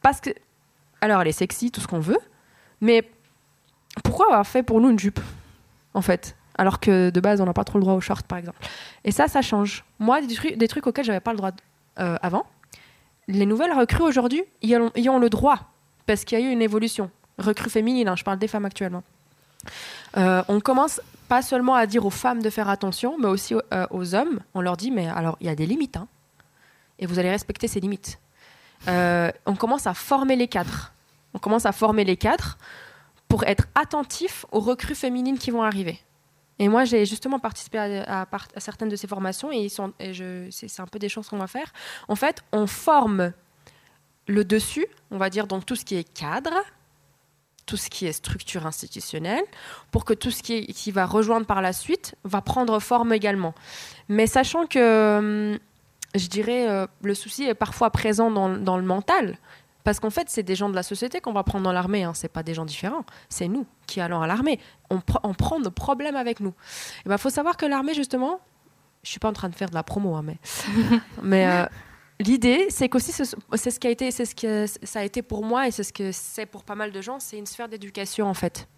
[0.00, 0.30] Parce que,
[1.02, 2.18] alors elle est sexy, tout ce qu'on veut,
[2.80, 3.10] mais
[4.02, 5.20] pourquoi avoir fait pour nous une jupe,
[5.92, 6.36] en fait?
[6.56, 8.58] Alors que de base on n'a pas trop le droit aux shorts par exemple.
[9.04, 9.84] Et ça, ça change.
[9.98, 11.50] Moi, des trucs, des trucs auxquels j'avais pas le droit
[11.98, 12.46] euh, avant,
[13.26, 15.58] les nouvelles recrues aujourd'hui y, y, ont le droit
[16.06, 17.10] parce qu'il y a eu une évolution.
[17.38, 19.02] Recrues féminines, hein, je parle des femmes actuellement.
[20.16, 23.86] Euh, on commence pas seulement à dire aux femmes de faire attention, mais aussi euh,
[23.90, 24.40] aux hommes.
[24.54, 26.08] On leur dit mais alors il y a des limites, hein,
[26.98, 28.18] et vous allez respecter ces limites.
[28.88, 30.92] Euh, on commence à former les cadres.
[31.32, 32.58] On commence à former les cadres
[33.28, 36.00] pour être attentifs aux recrues féminines qui vont arriver.
[36.58, 41.08] Et moi, j'ai justement participé à, certaines de ces formations et, c'est un peu des
[41.08, 41.72] choses qu'on va faire.
[42.06, 43.32] En fait, on forme
[44.28, 46.54] le dessus, on va dire donc tout ce qui est cadre,
[47.66, 49.44] tout ce qui est structure institutionnelle,
[49.90, 53.54] pour que tout ce qui, va rejoindre par la suite va prendre forme également.
[54.08, 55.58] Mais sachant que, hum,
[56.14, 59.38] je dirais, euh, le souci est parfois présent dans, dans le mental.
[59.84, 62.04] Parce qu'en fait, c'est des gens de la société qu'on va prendre dans l'armée.
[62.04, 62.14] Hein.
[62.14, 63.04] Ce pas des gens différents.
[63.28, 64.58] C'est nous qui allons à l'armée.
[64.88, 66.54] On, prend nos problèmes avec nous.
[67.04, 68.40] Il ben, faut savoir que l'armée, justement,
[69.02, 70.38] je suis pas en train de faire de la promo, hein, mais,
[71.22, 71.66] mais euh,
[72.20, 75.44] l'idée, c'est qu'aussi, c'est ce qui a été, c'est ce que ça a été pour
[75.44, 77.18] moi et c'est ce que c'est pour pas mal de gens.
[77.20, 78.68] C'est une sphère d'éducation en fait.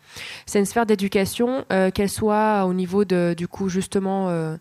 [0.47, 4.29] C'est une sphère d'éducation, euh, qu'elle soit au niveau de, du coup, justement.
[4.29, 4.57] Euh,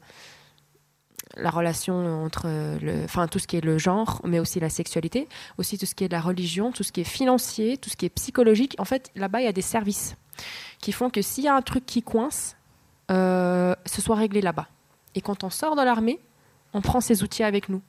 [1.38, 2.48] la relation entre
[3.04, 6.06] enfin tout ce qui est le genre, mais aussi la sexualité, aussi tout ce qui
[6.06, 8.76] est de la religion, tout ce qui est financier, tout ce qui est psychologique.
[8.80, 10.16] En fait, là-bas, il y a des services
[10.80, 12.56] qui font que s'il y a un truc qui coince,
[13.12, 14.68] euh, ce soit réglé là-bas.
[15.16, 16.20] Et quand on sort de l'armée,
[16.74, 17.82] on prend ces outils avec nous.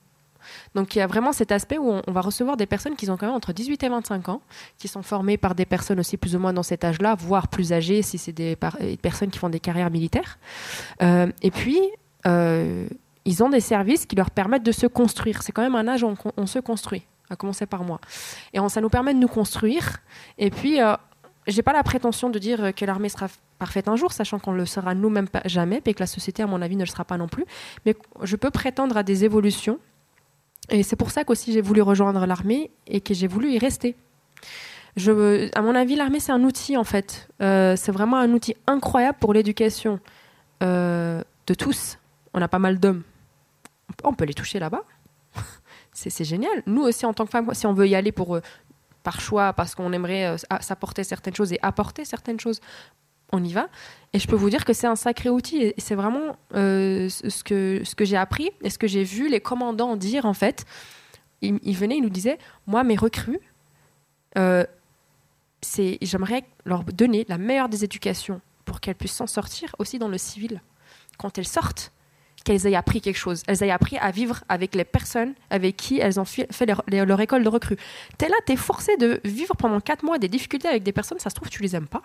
[0.75, 3.17] Donc il y a vraiment cet aspect où on, va recevoir des personnes qui ont
[3.17, 4.41] quand même entre 18 et 25 ans,
[4.77, 7.73] qui sont formées par des personnes aussi plus ou moins dans cet âge-là, voire plus
[7.73, 8.55] âgées si c'est des,
[9.01, 10.37] personnes qui font des carrières militaires.
[11.01, 11.79] Euh, et puis,
[12.25, 12.87] euh,
[13.25, 15.43] ils ont des services qui leur permettent de se construire.
[15.43, 17.99] C'est quand même un âge où on, se construit, à commencer par moi.
[18.53, 19.97] Et ça nous permet de nous construire.
[20.37, 20.95] Et puis, euh,
[21.47, 23.27] j'ai pas la prétention de dire que l'armée sera
[23.57, 26.61] parfaite un jour, sachant qu'on le sera nous-mêmes jamais, et que la société, à mon
[26.61, 27.45] avis, ne le sera pas non plus.
[27.85, 29.79] Mais je peux prétendre à des évolutions.
[30.69, 33.95] Et c'est pour ça qu'aussi j'ai voulu rejoindre l'armée et que j'ai voulu y rester.
[35.05, 37.29] À mon avis, l'armée, c'est un outil, en fait.
[37.41, 39.99] Euh, c'est vraiment un outil incroyable pour l'éducation
[40.63, 41.99] euh, de tous.
[42.33, 43.03] On a pas mal d'hommes
[44.03, 44.83] on peut les toucher là-bas.
[45.93, 46.63] c'est génial.
[46.65, 48.41] Nous aussi, en tant que femmes, si on veut y aller pour, euh,
[49.03, 52.59] par choix, parce qu'on aimerait s'apporter certaines choses et apporter certaines choses,
[53.31, 53.67] on y va.
[54.13, 55.57] Et je peux vous dire que c'est un sacré outil.
[55.57, 59.29] Et c'est vraiment euh, ce que, ce que j'ai appris et ce que j'ai vu
[59.29, 60.65] les commandants dire, en fait.
[61.41, 63.39] Ils, ils venaient, ils nous disaient, moi, mes recrues,
[66.01, 70.17] j'aimerais leur donner la meilleure des éducations pour qu'elles puissent s'en sortir aussi dans le
[70.17, 70.61] civil.
[71.17, 71.91] Quand elles sortent,
[72.47, 73.43] qu'elles aient appris quelque chose.
[73.47, 77.43] Elles aient appris à vivre avec les personnes avec qui elles ont fait leur, école
[77.43, 77.75] de recrue.
[78.17, 81.29] T'es là, t'es forcé de vivre pendant quatre mois des difficultés avec des personnes, ça
[81.29, 82.03] se trouve, tu les aimes pas.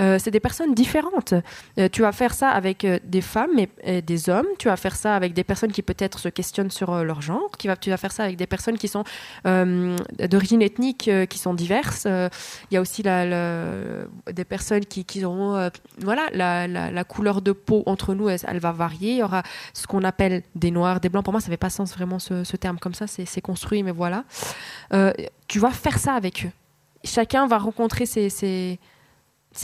[0.00, 1.32] Euh, c'est des personnes différentes.
[1.78, 4.46] Euh, tu vas faire ça avec euh, des femmes et, des hommes.
[4.58, 7.50] Tu vas faire ça avec des personnes qui peut-être se questionnent sur leur genre.
[7.58, 9.04] Tu vas faire ça avec des personnes qui sont
[9.44, 12.04] d'origine ethnique, qui sont diverses.
[12.04, 17.82] Il y a aussi des personnes qui, qui auront voilà, la, la, couleur de peau
[17.86, 19.12] entre nous, elle, elle va varier.
[19.12, 19.42] Il y aura
[19.72, 21.24] ce qu'on appelle des noirs, des blancs.
[21.24, 24.24] Pour moi, ça n'avait pas sens vraiment ce, terme comme ça, c'est construit, mais voilà.
[24.92, 25.12] Euh,
[25.48, 26.50] tu vas faire ça avec eux.
[27.04, 28.78] Chacun va rencontrer ses,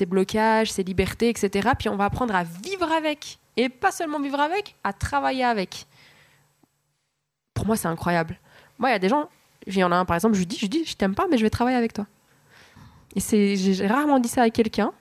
[0.07, 1.71] blocages, ses libertés, etc.
[1.79, 3.39] Puis on va apprendre à vivre avec.
[3.57, 5.87] Et pas seulement vivre avec, à travailler avec.
[7.55, 8.39] Pour moi, c'est incroyable.
[8.79, 9.29] Moi, il y a des gens,
[9.67, 11.27] il y en a un par exemple, je lui dis, je dis, je t'aime pas,
[11.29, 12.07] mais je vais travailler avec toi.
[13.17, 14.93] Et j'ai rarement dit ça à quelqu'un,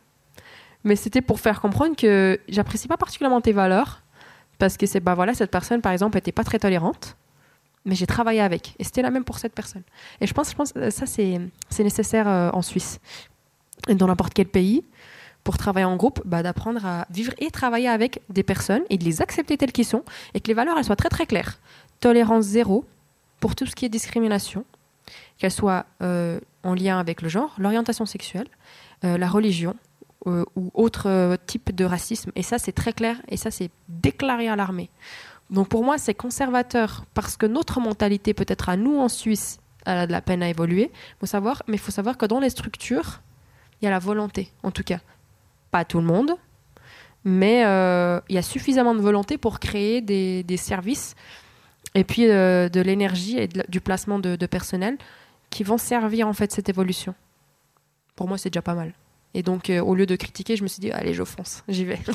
[0.83, 4.01] mais c'était pour faire comprendre que j'apprécie pas particulièrement tes valeurs,
[4.57, 7.15] parce que c'est, bah voilà, cette personne, par exemple, n'était pas très tolérante,
[7.85, 8.75] mais j'ai travaillé avec.
[8.79, 9.83] Et c'était la même pour cette personne.
[10.21, 11.39] Et je pense, je pense que ça, c'est,
[11.79, 12.99] nécessaire euh, en Suisse.
[13.87, 14.83] Et dans n'importe quel pays,
[15.43, 19.05] pour travailler en groupe, bah, d'apprendre à vivre et travailler avec des personnes et de
[19.05, 20.03] les accepter telles qu'elles sont
[20.33, 21.59] et que les valeurs elles soient très très claires.
[22.01, 22.85] Tolérance zéro
[23.39, 24.65] pour tout ce qui est discrimination,
[25.37, 28.47] qu'elle soit euh, en lien avec le genre, l'orientation sexuelle,
[29.05, 29.75] euh, la religion,
[30.25, 32.31] euh, ou autre euh, type de racisme.
[32.35, 34.89] Et ça, c'est très clair, et ça, c'est déclaré à l'armée.
[35.51, 39.99] Donc pour moi, c'est conservateur parce que notre mentalité, peut-être à nous en Suisse, elle
[39.99, 40.91] a de la peine à évoluer.
[41.19, 43.21] Faut savoir, mais il faut savoir que dans les structures,
[43.79, 44.99] il y a la volonté, en tout cas.
[45.71, 46.31] Pas tout le monde,
[47.23, 51.15] mais euh, il y a suffisamment de volonté pour créer des, services
[51.93, 54.97] et puis de l'énergie et du placement de, de personnel
[55.51, 57.13] qui vont servir en fait cette évolution.
[58.15, 58.93] Pour moi, c'est déjà pas mal.
[59.33, 61.85] Et donc, euh, au lieu de critiquer, je me suis dit, allez, je fonce, j'y
[61.85, 61.99] vais.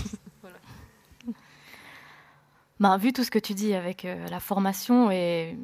[2.80, 5.56] Ben, vu tout ce que tu dis avec euh, la formation et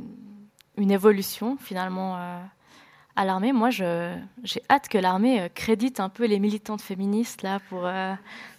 [0.76, 2.38] une évolution finalement euh,
[3.16, 7.90] à l'armée, moi j'ai hâte que l'armée crédite un peu les militantes féministes là pour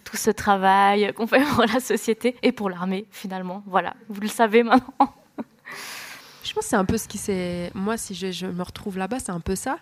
[0.04, 3.62] tout ce travail qu'on fait pour la société et pour l'armée finalement.
[3.66, 5.14] Voilà, vous le savez maintenant.
[6.44, 7.70] je pense que c'est un peu ce qui s'est.
[7.74, 9.78] Moi, si je, je me retrouve là-bas, c'est un peu ça.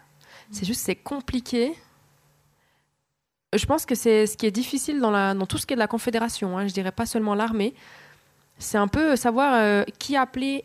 [0.53, 1.75] C'est juste c'est compliqué
[3.55, 5.87] je pense que c'est ce qui est difficile dans, tout ce qui est de la
[5.87, 7.75] Confédération, hein, je dirais pas seulement l'armée.
[8.59, 10.65] C'est un peu savoir euh, qui appeler,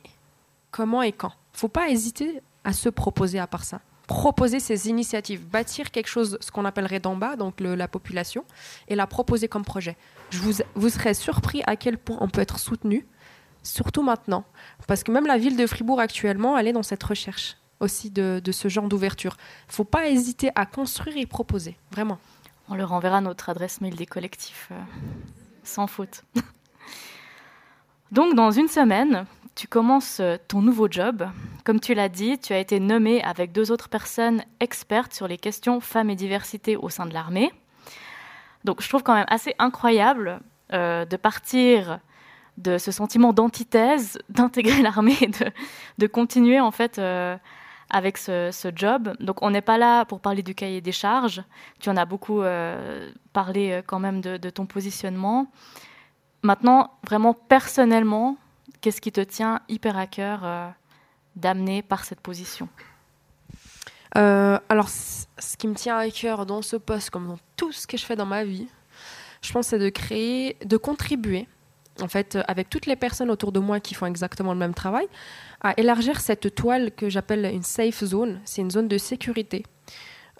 [0.71, 1.33] comment et quand.
[1.53, 3.81] faut pas hésiter à se proposer à part ça.
[4.07, 8.43] proposer ces initiatives, bâtir quelque chose, ce qu'on appellerait d'en bas, donc la population,
[8.87, 9.95] et la proposer comme projet.
[10.31, 13.05] Je vous, vous serez surpris à quel point on peut être soutenu,
[13.63, 14.43] surtout maintenant,
[14.87, 18.41] parce que même la ville de Fribourg actuellement, elle est dans cette recherche aussi de,
[18.51, 19.37] ce genre d'ouverture.
[19.67, 22.17] Il ne faut pas hésiter à construire et proposer, vraiment.
[22.73, 24.81] On leur enverra notre adresse mail des collectifs, euh,
[25.63, 26.23] sans faute.
[28.11, 31.29] Donc, dans une semaine, tu commences euh, ton nouveau job.
[31.65, 35.37] Comme tu l'as dit, tu as été nommé avec deux autres personnes expertes sur les
[35.37, 37.53] questions femmes et diversité au sein de l'armée.
[38.63, 40.39] Donc, je trouve quand même assez incroyable
[40.73, 41.99] euh, de partir
[42.57, 45.51] de ce sentiment d'antithèse, d'intégrer l'armée, de,
[45.99, 46.99] de, continuer en fait
[47.89, 49.15] avec ce, job.
[49.19, 51.43] Donc on n'est pas là pour parler du cahier des charges.
[51.79, 55.51] Tu en as beaucoup euh, parlé euh, quand même de, ton positionnement.
[56.41, 58.37] Maintenant, vraiment personnellement,
[58.81, 60.67] qu'est-ce qui te tient hyper à cœur euh,
[61.35, 62.67] d'amener par cette position?
[64.15, 67.97] Alors, ce qui me tient à cœur dans ce poste, comme dans tout ce que
[67.97, 68.67] je fais dans ma vie,
[69.41, 71.47] je pense, c'est de créer, de contribuer,
[72.01, 75.07] en fait, avec toutes les personnes autour de moi qui font exactement le même travail,
[75.61, 78.39] à élargir cette toile que j'appelle une safe zone.
[78.45, 79.63] C'est une zone de sécurité.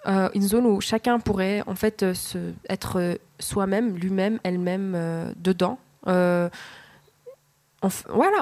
[0.06, 2.36] Euh, une zone où chacun pourrait en fait euh, se,
[2.68, 5.78] être euh, soi-même, lui-même, elle-même dedans.
[6.04, 6.50] voilà,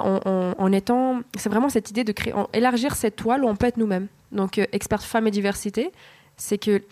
[0.04, 3.76] en, étant, c'est vraiment cette idée de créer, élargir cette toile où on peut être
[3.76, 4.08] nous-mêmes.
[4.32, 5.92] Donc, experte femmes et diversité,
[6.36, 6.82] c'est que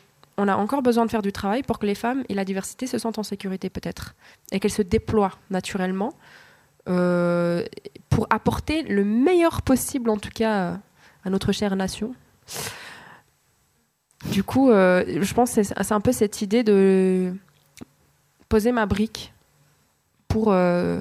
[0.40, 2.86] on a encore besoin de faire du travail pour que les femmes et la diversité
[2.86, 4.14] se sentent en sécurité peut-être
[4.52, 6.14] et qu'elles se déploient naturellement
[6.88, 7.64] euh,
[8.08, 10.78] pour apporter le meilleur possible, en tout cas,
[11.24, 12.14] à notre chère nation.
[14.30, 17.34] Du coup, euh, je pense que c'est un peu cette idée de
[18.48, 19.32] poser ma brique
[20.28, 21.00] pour euh,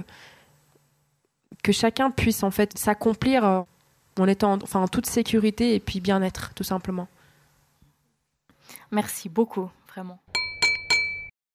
[1.63, 3.65] que chacun puisse en fait s'accomplir
[4.17, 7.07] en étant enfin, en toute sécurité et puis bien-être, tout simplement.
[8.91, 10.19] Merci beaucoup, vraiment.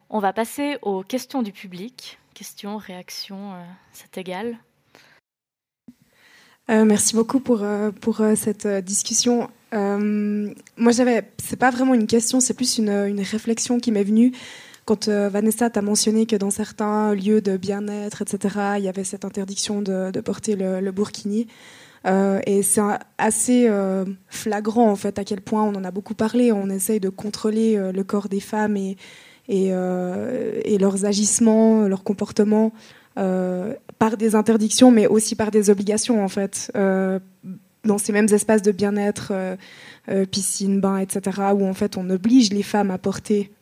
[0.09, 2.19] On va passer aux questions du public.
[2.35, 4.59] Questions, réactions, euh, c'est égal.
[6.71, 9.51] Euh, merci beaucoup pour, euh, pour cette discussion.
[9.73, 14.33] moi, j'avais, c'est pas vraiment une question, c'est plus une, une réflexion qui m'est venue
[14.85, 19.25] quand Vanessa t'a mentionné que dans certains lieux de bien-être, etc., il y avait cette
[19.25, 21.49] interdiction de, porter le burkini.
[22.05, 22.83] Et c'est
[23.19, 23.71] assez
[24.29, 26.53] flagrant en fait à quel point on en a beaucoup parlé.
[26.53, 28.97] On essaye de contrôler le corps des femmes et,
[29.51, 32.73] euh, leurs agissements, leurs comportements
[33.19, 37.19] euh, par des interdictions, mais aussi par des obligations en fait euh,
[37.85, 39.33] dans ces mêmes espaces de bien-être,
[40.31, 43.53] piscine, bain, etc., où en fait on oblige les femmes à porter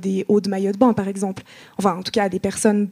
[0.00, 1.42] des hauts de maillot de bain, par exemple.
[1.78, 2.90] Enfin, en tout cas, des personnes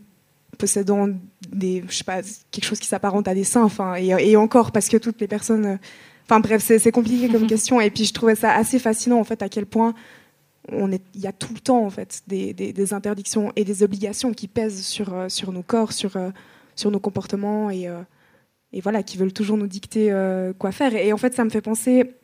[0.58, 1.08] possédant
[1.50, 2.20] des, je sais pas,
[2.50, 5.28] quelque chose qui s'apparente à des seins, enfin, et, et, encore parce que toutes les
[5.28, 5.78] personnes,
[6.24, 7.80] enfin bref, c'est compliqué comme question.
[7.80, 9.94] Et puis je trouvais ça assez fascinant en fait à quel point
[10.72, 14.82] il y a tout le temps en fait des, interdictions et des obligations qui pèsent
[14.82, 16.30] sur, euh, sur nos corps, sur, euh,
[16.76, 18.02] sur nos comportements et, euh,
[18.72, 20.14] et voilà, qui veulent toujours nous dicter
[20.58, 20.94] quoi faire.
[20.94, 22.14] Et, en fait, ça me fait penser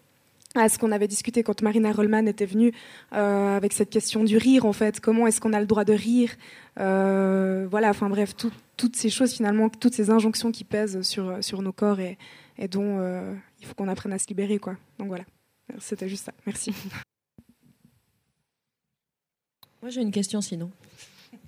[0.61, 2.73] à ce qu'on avait discuté quand Marina Rollman était venue
[3.11, 5.01] avec cette question du rire en fait.
[5.01, 6.35] Comment est-ce qu'on a le droit de rire
[6.77, 8.35] Voilà, enfin bref,
[8.77, 12.19] toutes ces choses finalement, toutes ces injonctions qui pèsent sur, sur nos corps et,
[12.70, 13.01] dont
[13.61, 14.77] il faut qu'on apprenne à se libérer quoi.
[14.99, 15.24] Donc voilà,
[15.78, 16.33] c'était juste ça.
[16.47, 16.73] Merci.
[19.83, 20.70] Moi, j'ai une question sinon.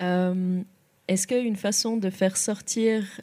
[0.00, 0.62] Euh,
[1.08, 3.20] est-ce qu'une façon de faire sortir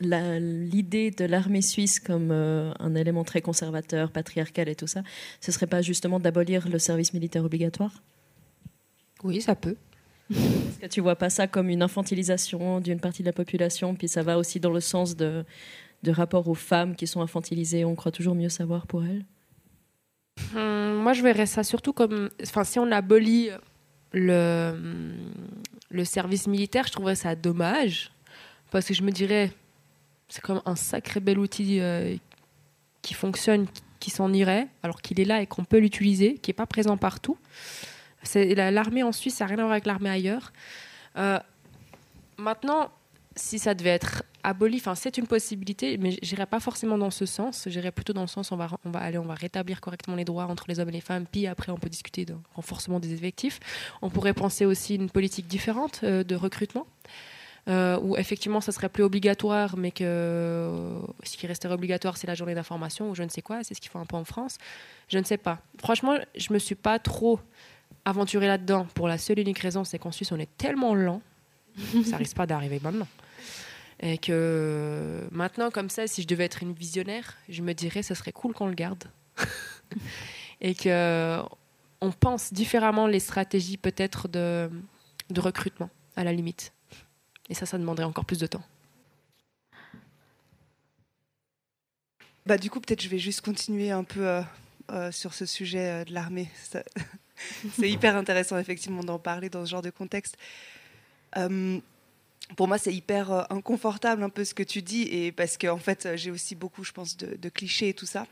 [0.00, 5.02] l'idée de l'armée suisse comme euh, un élément très conservateur, patriarcal et tout ça,
[5.40, 8.02] ce serait pas justement d'abolir le service militaire obligatoire?
[9.22, 9.76] Oui, ça peut.
[10.30, 14.08] Est-ce que tu vois pas ça comme une infantilisation d'une partie de la population, puis
[14.08, 15.44] ça va aussi dans le sens de,
[16.02, 19.24] de rapport aux femmes qui sont infantilisées, on croit toujours mieux savoir pour elles?
[20.54, 22.30] Hum, moi, je verrais ça surtout comme.
[22.42, 23.50] Enfin, si on abolit
[24.12, 25.14] le,
[25.90, 28.10] le service militaire, je trouverais ça dommage.
[28.70, 29.52] Parce que je me dirais,
[30.28, 32.16] c'est comme un sacré bel outil euh,
[33.02, 33.66] qui fonctionne,
[34.00, 36.96] qui s'en irait, alors qu'il est là et qu'on peut l'utiliser, qui n'est pas présent
[36.96, 37.38] partout.
[38.34, 40.52] L'armée en Suisse, ça n'a rien à voir avec l'armée ailleurs.
[41.16, 41.38] Euh,
[42.38, 42.90] maintenant,
[43.36, 47.68] si ça devait être aboli, c'est une possibilité, mais j'irai pas forcément dans ce sens.
[47.68, 50.24] J'irai plutôt dans le sens on va on va aller, on va rétablir correctement les
[50.24, 51.26] droits entre les hommes et les femmes.
[51.30, 53.60] Puis après on peut discuter de renforcement des effectifs.
[54.02, 56.86] On pourrait penser aussi une politique différente euh, de recrutement.
[57.68, 60.70] Euh, où effectivement ça serait plus obligatoire, mais que
[61.24, 63.80] ce qui resterait obligatoire, c'est la journée d'information ou je ne sais quoi, c'est ce
[63.80, 64.58] qu'il faut un peu en France.
[65.08, 65.58] Je ne sais pas.
[65.80, 67.40] Franchement, je me suis pas trop
[68.04, 71.20] aventurée là-dedans pour la seule et unique raison, c'est qu'en Suisse on est tellement lent,
[72.04, 73.08] ça risque pas d'arriver maintenant.
[73.98, 78.14] Et que maintenant, comme ça, si je devais être une visionnaire, je me dirais, ce
[78.14, 79.04] serait cool qu'on le garde.
[80.60, 81.40] et que
[82.00, 84.70] on pense différemment les stratégies peut-être de
[85.36, 86.72] recrutement, à la limite.
[87.48, 88.62] Et ça, ça demanderait encore plus de temps.
[92.46, 94.42] Bah, du coup, peut-être je vais juste continuer un peu euh,
[94.92, 96.48] euh, sur ce sujet euh, de l'armée.
[97.76, 100.36] c'est hyper intéressant, effectivement, d'en parler dans ce genre de contexte.
[102.56, 105.78] pour moi, c'est hyper inconfortable un peu ce que tu dis, et parce qu'en en
[105.78, 108.28] fait, j'ai aussi beaucoup, je pense, de, de clichés et tout ça.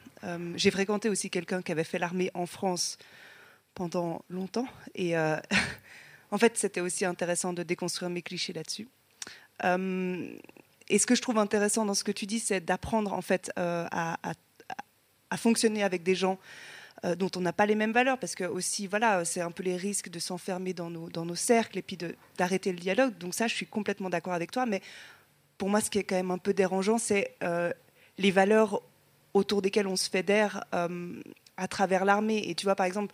[0.54, 2.98] j'ai fréquenté aussi quelqu'un qui avait fait l'armée en France
[3.74, 5.16] pendant longtemps, et
[6.30, 8.88] en fait, c'était aussi intéressant de déconstruire mes clichés là-dessus.
[10.88, 13.50] Et ce que je trouve intéressant dans ce que tu dis, c'est d'apprendre en fait
[13.58, 16.38] euh, à, fonctionner avec des gens
[17.04, 19.64] euh, dont on n'a pas les mêmes valeurs, parce que aussi, voilà, c'est un peu
[19.64, 21.98] les risques de s'enfermer dans nos, cercles et puis
[22.38, 23.18] d'arrêter le dialogue.
[23.18, 24.64] Donc ça, je suis complètement d'accord avec toi.
[24.64, 24.80] Mais
[25.58, 27.72] pour moi, ce qui est quand même un peu dérangeant, c'est euh,
[28.18, 28.80] les valeurs
[29.32, 30.64] autour desquelles on se fédère
[31.56, 32.48] à travers l'armée.
[32.48, 33.12] Et tu vois, par exemple,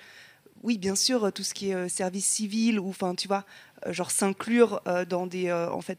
[0.62, 3.46] oui, bien sûr, tout ce qui est service civil ou, enfin, tu vois,
[3.86, 5.98] genre s'inclure dans des, en fait,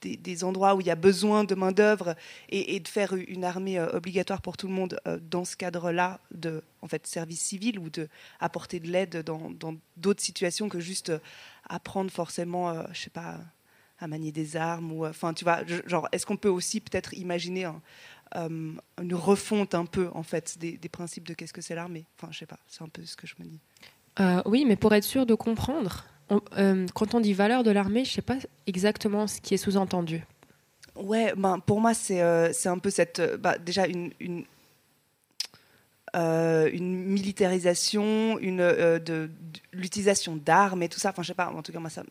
[0.00, 2.14] des, endroits où il y a besoin de main-d'œuvre
[2.48, 6.20] et, de faire une armée euh, obligatoire pour tout le monde euh, dans ce cadre-là
[6.32, 8.08] de en fait, service civil ou de
[8.40, 11.18] de l'aide dans d'autres situations que juste euh,
[11.68, 13.38] apprendre forcément, je sais pas,
[13.98, 17.66] à manier des armes ou enfin tu vois, genre est-ce qu'on peut aussi peut-être imaginer
[18.34, 22.06] une refonte un peu en fait des, principes de qu'est-ce que c'est l'armée?
[22.16, 23.60] Enfin, je sais pas, c'est un peu ce que je me dis.
[24.46, 28.10] oui, mais pour être sûr de comprendre, euh, quand on dit valeur de l'armée, je
[28.10, 28.36] ne sais pas
[28.66, 30.24] exactement ce qui est sous-entendu.
[30.96, 33.20] Ouais, ben, pour moi, c'est euh, un peu cette.
[33.20, 34.44] Euh, bah, déjà, une, une,
[36.14, 39.30] une militarisation, une, de,
[39.72, 41.10] l'utilisation d'armes et tout ça.
[41.10, 42.02] Enfin, je sais pas, en tout cas, moi, ça,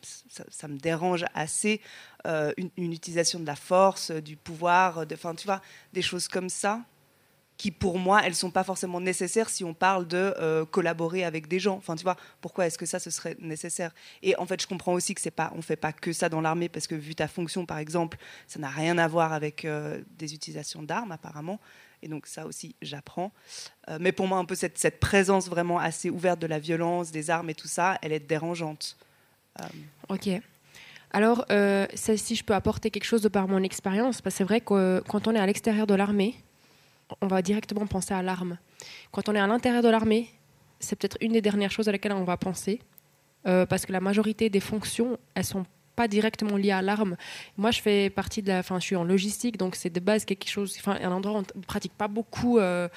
[0.49, 1.81] ça, me dérange assez.
[2.25, 5.61] Une, une, utilisation de la force, du pouvoir, enfin, tu vois,
[5.93, 6.81] des choses comme ça
[7.59, 11.49] qui pour moi elles sont pas forcément nécessaires si on parle de euh, collaborer avec
[11.49, 11.75] des gens.
[11.75, 13.93] Enfin tu vois pourquoi est-ce que ça ce serait nécessaire?
[14.23, 16.39] Et en fait je comprends aussi que c'est pas on fait pas que ça dans
[16.39, 18.17] l'armée parce que vu ta fonction par exemple
[18.47, 21.59] ça n'a rien à voir avec euh, des utilisations d'armes apparemment.
[22.01, 23.33] Et donc ça aussi j'apprends.
[23.89, 27.29] Euh, mais pour moi un peu cette, présence vraiment assez ouverte de la violence des
[27.29, 28.95] armes et tout ça elle est dérangeante.
[30.07, 30.29] Ok.
[31.11, 31.45] Alors,
[31.95, 35.03] si je peux apporter quelque chose de par mon expérience, parce que c'est vrai que
[35.09, 36.35] quand on est à l'extérieur de l'armée,
[37.21, 38.57] on va directement penser à l'arme.
[39.11, 40.29] Quand on est à l'intérieur de l'armée,
[40.79, 42.79] c'est peut-être une des dernières choses à laquelle on va penser,
[43.47, 45.65] euh, parce que la majorité des fonctions, elles sont
[45.95, 47.17] pas directement liées à l'arme.
[47.57, 50.25] Moi, je fais partie de la, enfin, je suis en logistique, donc c'est de base
[50.25, 52.87] quelque chose, enfin, un endroit où on ne pratique pas beaucoup euh,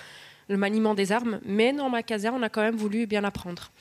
[0.49, 3.73] le maniement des armes, mais dans ma caserne, on a quand même voulu bien apprendre.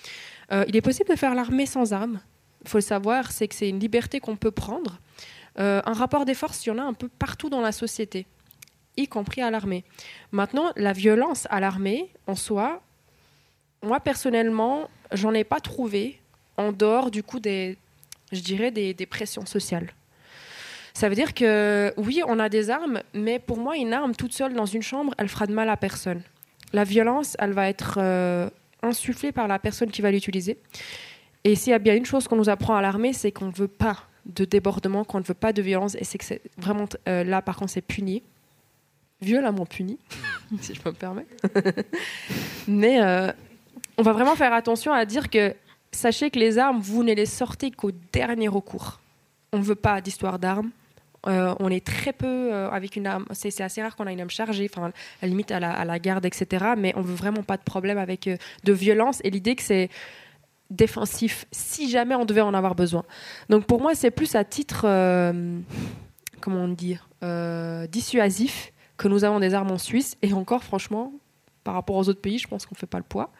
[0.51, 2.19] Euh, il est possible de faire l'armée sans armes.
[2.63, 4.99] Il faut le savoir, c'est que c'est une liberté qu'on peut prendre.
[5.57, 8.25] un rapport des forces, il y en a un peu partout dans la société
[8.97, 9.83] y compris à l'armée.
[10.31, 12.81] Maintenant, la violence à l'armée, en soi,
[13.83, 16.19] moi personnellement, j'en ai pas trouvé
[16.57, 17.77] en dehors du coup des,
[18.31, 19.93] je dirais, des, pressions sociales.
[20.93, 24.33] Ça veut dire que oui, on a des armes, mais pour moi, une arme toute
[24.33, 26.21] seule dans une chambre, elle fera de mal à personne.
[26.73, 28.49] La violence, elle va être euh,
[28.83, 30.57] insufflée par la personne qui va l'utiliser.
[31.43, 33.53] Et s'il y a bien une chose qu'on nous apprend à l'armée, c'est qu'on ne
[33.53, 36.25] veut pas de débordement, qu'on ne veut pas de violence, et c'est que
[36.57, 38.21] vraiment euh, là, par contre, c'est puni
[39.21, 39.97] violemment puni,
[40.61, 41.29] si je peux me permettre.
[42.67, 43.31] Mais euh,
[43.97, 45.53] on va vraiment faire attention à dire que
[45.91, 48.99] sachez que les armes, vous ne les sortez qu'au dernier recours.
[49.53, 50.71] On ne veut pas d'histoire d'armes.
[51.27, 53.25] Euh, on est très peu euh, avec une arme.
[53.31, 54.91] C'est assez rare qu'on a une arme chargée, enfin, à
[55.21, 56.65] la limite à la, garde, etc.
[56.77, 58.27] Mais on veut vraiment pas de problème avec
[58.63, 59.19] de violence.
[59.23, 59.89] Et l'idée que c'est
[60.71, 63.03] défensif si jamais on devait en avoir besoin.
[63.49, 64.87] Donc pour moi, c'est plus à titre,
[66.39, 67.07] comment dire,
[67.89, 68.71] dissuasif
[69.01, 70.15] que nous avons des armes en Suisse.
[70.21, 71.11] Et encore, franchement,
[71.63, 73.31] par rapport aux autres pays, je pense qu'on ne fait pas le poids.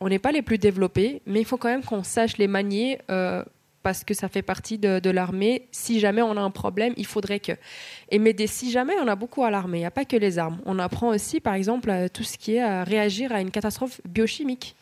[0.00, 3.00] On n'est pas les plus développés, mais il faut quand même qu'on sache les manier
[3.10, 3.42] euh,
[3.82, 5.66] parce que ça fait partie de, l'armée.
[5.72, 7.52] Si jamais on a un problème, il faudrait que.
[8.10, 9.78] Et mais si jamais, on a beaucoup à l'armée.
[9.78, 10.58] Il n'y a pas que les armes.
[10.66, 14.76] On apprend aussi, par exemple, tout ce qui est à réagir à une catastrophe biochimique.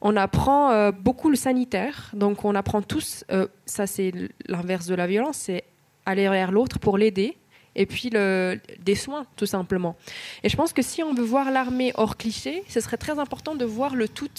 [0.00, 2.10] On apprend euh, beaucoup le sanitaire.
[2.14, 4.10] Donc on apprend tous, euh, ça c'est
[4.46, 5.64] l'inverse de la violence, c'est
[6.06, 7.36] aller vers l'autre pour l'aider
[7.76, 9.96] et puis des soins, tout simplement.
[10.42, 13.54] Et je pense que si on veut voir l'armée hors cliché, ce serait très important
[13.54, 14.30] de voir le tout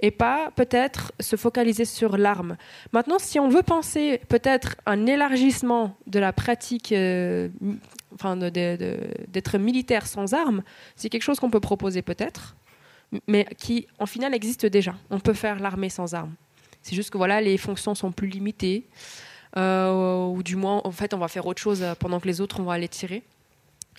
[0.00, 2.56] et pas peut-être se focaliser sur l'arme.
[2.92, 7.48] Maintenant, si on veut penser peut-être un élargissement de la pratique, euh,
[8.14, 10.62] enfin d'être militaire sans armes,
[10.96, 12.56] c'est quelque chose qu'on peut proposer peut-être,
[13.26, 14.94] mais qui en final existe déjà.
[15.10, 16.34] On peut faire l'armée sans armes.
[16.82, 18.86] C'est juste que voilà, les fonctions sont plus limitées.
[19.56, 22.60] Euh, ou du moins, en fait, on va faire autre chose pendant que les autres,
[22.60, 23.22] on va aller tirer.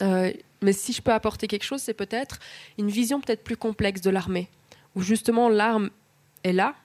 [0.01, 2.39] Euh, mais si je peux apporter quelque chose, c'est peut-être
[2.77, 4.47] une vision peut-être plus complexe de l'armée,
[4.95, 5.89] où justement l'arme
[6.43, 6.75] est là,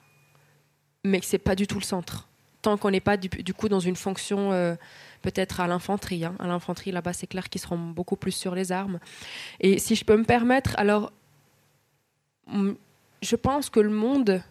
[1.03, 2.27] mais que c'est pas du tout le centre.
[2.61, 4.75] Tant qu'on n'est pas du, coup dans une fonction euh,
[5.21, 6.25] peut-être à l'infanterie.
[6.25, 6.35] Hein.
[6.39, 8.99] À l'infanterie, là-bas, c'est clair qu'ils seront beaucoup plus sur les armes.
[9.59, 11.11] Et si je peux me permettre, alors,
[13.21, 14.41] je pense que le monde,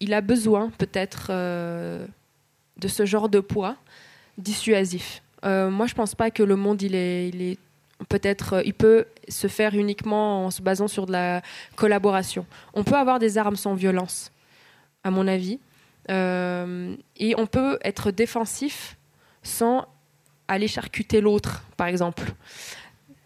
[0.00, 2.06] il a besoin peut-être euh,
[2.80, 3.76] de ce genre de poids
[4.38, 5.22] dissuasif.
[5.44, 7.58] Euh, moi, je pense pas que le monde, il est,
[8.08, 11.42] peut-être, euh, il peut se faire uniquement en se basant sur de la
[11.76, 12.46] collaboration.
[12.74, 14.32] On peut avoir des armes sans violence,
[15.04, 15.58] à mon avis,
[16.10, 18.96] euh, et on peut être défensif
[19.42, 19.86] sans
[20.48, 22.24] aller charcuter l'autre, par exemple.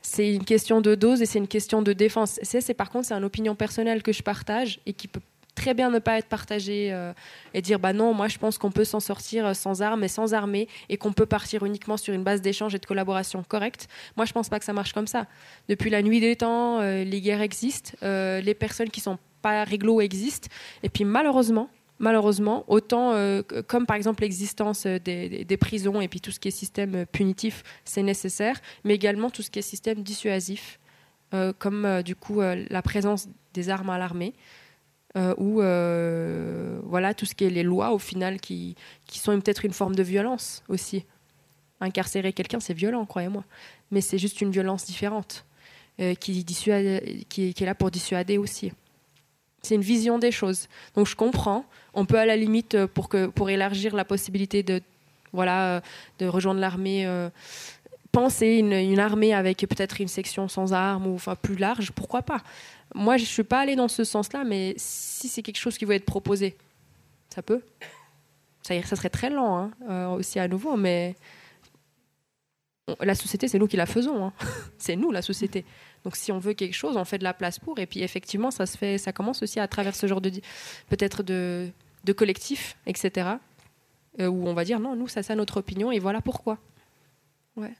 [0.03, 2.39] C'est une question de dose et c'est une question de défense.
[2.43, 5.21] C'est, par contre, c'est une opinion personnelle que je partage et qui peut
[5.55, 7.13] très bien ne pas être partagé euh,
[7.53, 10.09] et dire bah non, moi je pense qu'on peut s'en sortir euh, sans armes et
[10.09, 13.89] sans armée et qu'on peut partir uniquement sur une base d'échange et de collaboration correcte.
[14.17, 15.27] Moi je pense pas que ça marche comme ça.
[15.69, 20.01] Depuis la nuit des temps, euh, les guerres existent, les personnes qui sont pas réglo
[20.01, 20.49] existent
[20.83, 21.69] et puis malheureusement,
[21.99, 23.13] malheureusement, autant
[23.67, 27.63] comme par exemple l'existence des, des, prisons et puis tout ce qui est système punitif,
[27.85, 30.79] c'est nécessaire, mais également tout ce qui est système dissuasif,
[31.59, 34.35] comme du coup la présence des armes à l'armée.
[35.17, 38.75] Euh, ou euh, voilà tout ce qui est les lois au final qui,
[39.07, 41.05] qui sont peut-être une forme de violence aussi.
[41.81, 43.45] Incarcérer quelqu'un, c'est violent, croyez-moi,
[43.93, 45.45] mais c'est juste une violence différente
[46.01, 48.73] euh, qui, dissuade, qui, est là pour dissuader aussi.
[49.63, 50.69] C'est une vision des choses.
[50.97, 51.65] Donc je comprends.
[51.95, 54.83] On peut à la limite pour que pour élargir la possibilité de
[55.33, 55.81] voilà
[56.19, 57.09] de rejoindre l'armée
[58.13, 62.23] penser une, une, armée avec peut-être une section sans armes ou enfin plus large, pourquoi
[62.23, 62.43] pas
[62.95, 65.85] moi, je ne suis pas allée dans ce sens-là, mais si c'est quelque chose qui
[65.85, 66.57] va être proposé,
[67.29, 67.61] ça peut.
[68.63, 71.17] Ça, ça serait très lent hein, euh, aussi à nouveau, mais
[73.01, 74.27] la société, c'est nous qui la faisons.
[74.27, 74.33] Hein.
[74.79, 75.65] c'est nous, la société.
[76.05, 77.79] Donc si on veut quelque chose, on fait de la place pour.
[77.81, 80.31] Et puis effectivement, ça, se fait, ça commence aussi à travers ce genre de
[80.89, 81.69] peut-être de,
[82.05, 83.31] de collectif, etc.
[84.21, 86.59] Euh, où on va dire non, nous, ça c'est notre opinion et voilà pourquoi.
[87.57, 87.75] Ouais.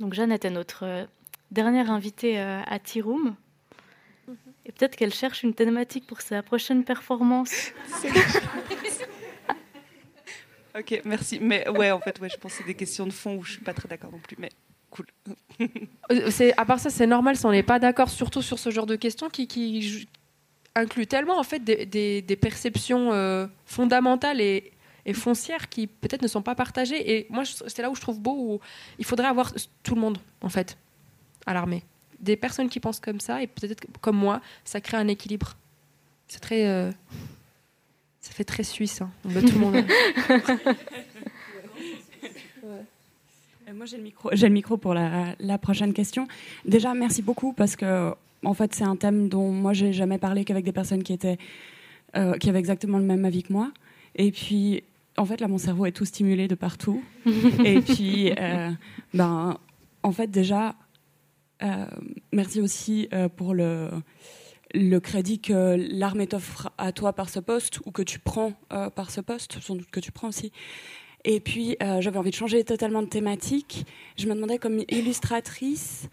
[0.00, 1.06] Donc Jeannette est notre euh,
[1.50, 3.36] dernière invitée à T-Room.
[4.66, 7.72] Et peut-être qu'elle cherche une thématique pour sa prochaine performance.
[10.78, 11.38] ok, merci.
[11.40, 13.52] Mais ouais, en fait, ouais, je pense que c'est des questions de fond où je
[13.52, 14.36] suis pas très d'accord non plus.
[14.38, 14.50] Mais
[14.90, 15.06] cool.
[16.10, 18.68] Euh, c'est, à part ça, c'est normal si on n'est pas d'accord, surtout sur ce
[18.68, 20.06] genre de questions qui, qui
[20.74, 21.86] inclut tellement en fait des,
[22.20, 24.72] des, perceptions euh, fondamentales et,
[25.06, 27.16] et, foncières qui peut-être ne sont pas partagées.
[27.16, 28.60] Et moi, c'est là où je trouve beau où
[28.98, 30.76] il faudrait avoir tout le monde en fait
[31.46, 31.84] à l'armée
[32.20, 35.56] des personnes qui pensent comme ça et peut-être comme moi, ça crée un équilibre.
[36.28, 36.66] C'est très.
[36.66, 36.90] Euh,
[38.20, 39.02] ça fait très suisse.
[39.02, 39.10] Hein.
[39.24, 39.84] On veut tout le monde.
[43.66, 44.30] Euh, moi, j'ai le micro.
[44.32, 46.26] J'ai le micro pour la, la, prochaine question.
[46.64, 50.44] Déjà, merci beaucoup parce que, en fait, c'est un thème dont moi j'ai jamais parlé
[50.44, 51.36] qu'avec des personnes qui étaient,
[52.16, 53.70] euh, qui avaient exactement le même avis que moi.
[54.16, 54.82] Et puis,
[55.18, 57.02] en fait, là, mon cerveau est tout stimulé de partout.
[57.64, 58.32] et puis,
[59.12, 59.58] ben,
[60.02, 60.74] en fait, déjà,
[62.32, 63.90] merci aussi euh, pour le,
[65.00, 69.10] crédit que l'armée t'offre à toi par ce poste ou que tu prends euh, par
[69.10, 70.52] ce poste, sans doute que tu prends aussi.
[71.26, 73.86] Et puis, j'avais envie de changer totalement de thématique.
[74.18, 76.10] Je me demandais, comme illustratrice,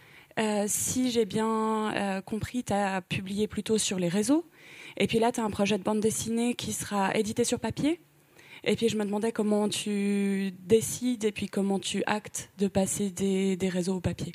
[0.67, 4.45] si j'ai bien compris, tu as publié plutôt sur les réseaux.
[4.95, 7.99] Et puis là, tu as un projet de bande dessinée qui sera édité sur papier.
[8.63, 13.09] Et puis, je me demandais comment tu décides et puis comment tu actes de passer
[13.09, 14.31] des réseaux au papier.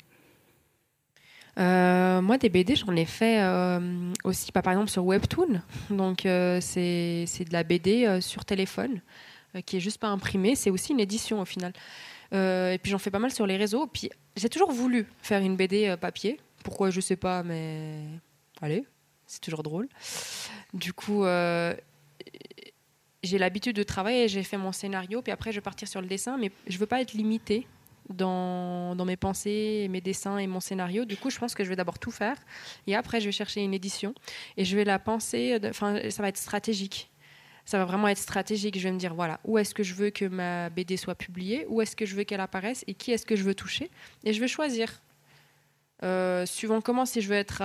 [1.57, 3.79] Euh, moi, des BD, j'en ai fait euh,
[4.23, 5.61] aussi, bah, par exemple sur Webtoon.
[5.89, 9.01] Donc, euh, c'est de la BD sur téléphone
[9.65, 10.55] qui est juste pas imprimée.
[10.55, 11.73] C'est aussi une édition au final.
[12.31, 13.87] et puis, j'en fais pas mal sur les réseaux.
[13.87, 16.39] Puis, j'ai toujours voulu faire une BD papier.
[16.63, 18.01] Pourquoi, je sais pas, mais
[18.61, 18.85] allez,
[19.25, 19.87] c'est toujours drôle.
[20.73, 21.23] Du coup,
[23.23, 24.27] j'ai l'habitude de travailler.
[24.27, 26.37] J'ai fait mon scénario, puis après, je vais partir sur le dessin.
[26.37, 27.65] Mais je veux pas être limitée
[28.09, 31.05] dans, mes pensées, mes dessins et mon scénario.
[31.05, 32.37] Du coup, je pense que je vais d'abord tout faire
[32.85, 34.13] et après, je vais chercher une édition
[34.57, 35.59] et je vais la penser.
[35.65, 37.11] Enfin, ça va être stratégique.
[37.65, 38.77] Ça va vraiment être stratégique.
[38.77, 41.65] Je vais me dire voilà, où est-ce que je veux que ma BD soit publiée,
[41.67, 42.83] où est-ce que je veux qu'elle apparaisse?
[42.87, 43.91] Et qui est-ce que je veux toucher?
[44.23, 45.01] Et je vais choisir.
[46.03, 47.61] Euh, suivant comment, si je veux être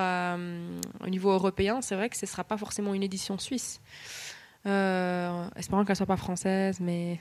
[1.01, 3.81] au niveau européen, c'est vrai que ce ne sera pas forcément une édition suisse.
[4.64, 7.19] Euh, espérant qu'elle soit pas française, mais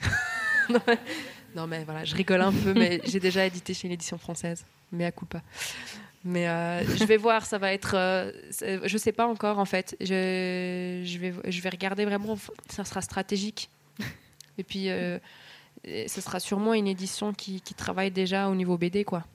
[1.56, 4.66] Non, mais voilà, je rigole un peu, mais j'ai déjà édité chez une édition française,
[4.92, 5.42] mais à coup pas.
[6.24, 7.96] Mais euh, je vais voir, ça va être.
[7.96, 8.32] Euh,
[8.84, 9.96] je sais pas encore en fait.
[10.00, 12.38] Je, je, vais, je vais regarder vraiment,
[12.70, 13.70] ça sera stratégique.
[14.58, 15.18] Et puis, euh,
[15.86, 19.26] ce sera sûrement une édition qui, qui travaille déjà au niveau BD, quoi.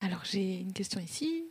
[0.00, 1.44] Alors j'ai une question ici.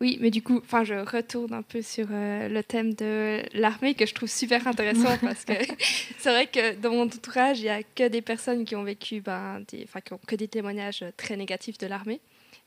[0.00, 3.94] Oui, mais du coup, enfin, je retourne un peu sur euh, le thème de l'armée
[3.94, 5.54] que je trouve super intéressant parce que
[6.18, 9.20] c'est vrai que dans mon entourage, il n'y a que des personnes qui ont vécu,
[9.20, 12.20] ben, des, enfin, qui ont que des témoignages très négatifs de l'armée.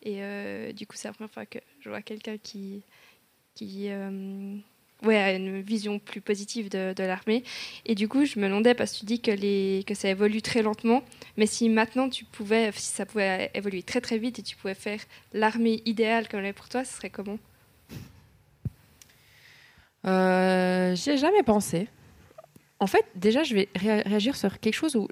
[0.03, 2.83] Et euh, du coup, c'est la première fois que je vois quelqu'un qui,
[3.55, 4.57] qui euh,
[5.03, 7.43] ouais, a une vision plus positive de, l'armée.
[7.85, 10.41] Et du coup, je me demandais, parce que tu dis que, les, que ça évolue
[10.41, 11.03] très lentement,
[11.37, 14.75] mais si maintenant tu pouvais, si ça pouvait évoluer très très vite et tu pouvais
[14.75, 14.99] faire
[15.33, 17.39] l'armée idéale comme elle est pour toi, ce serait comment?
[20.05, 21.87] Euh, J'y ai jamais pensé.
[22.79, 25.07] En fait, déjà, je vais ré- réagir sur quelque chose où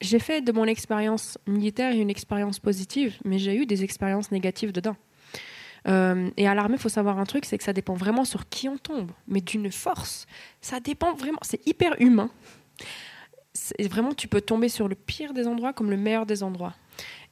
[0.00, 4.72] j'ai fait de mon expérience militaire une expérience positive, mais j'ai eu des expériences négatives
[4.72, 4.96] dedans.
[5.88, 8.48] Euh, et à l'armée, il faut savoir un truc, c'est que ça dépend vraiment sur
[8.48, 10.26] qui on tombe, mais d'une force.
[10.60, 12.30] Ça dépend vraiment, c'est hyper humain.
[13.78, 16.74] Vraiment, tu peux tomber sur le pire des endroits comme le meilleur des endroits.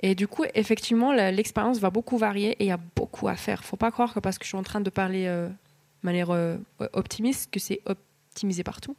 [0.01, 3.65] Et du coup, effectivement, l'expérience va beaucoup varier et il y a beaucoup à faire.
[3.65, 5.55] Faut pas croire que parce que je suis en train de parler euh, de
[6.03, 6.57] manière euh,
[6.93, 8.97] optimiste, que c'est optimisé partout.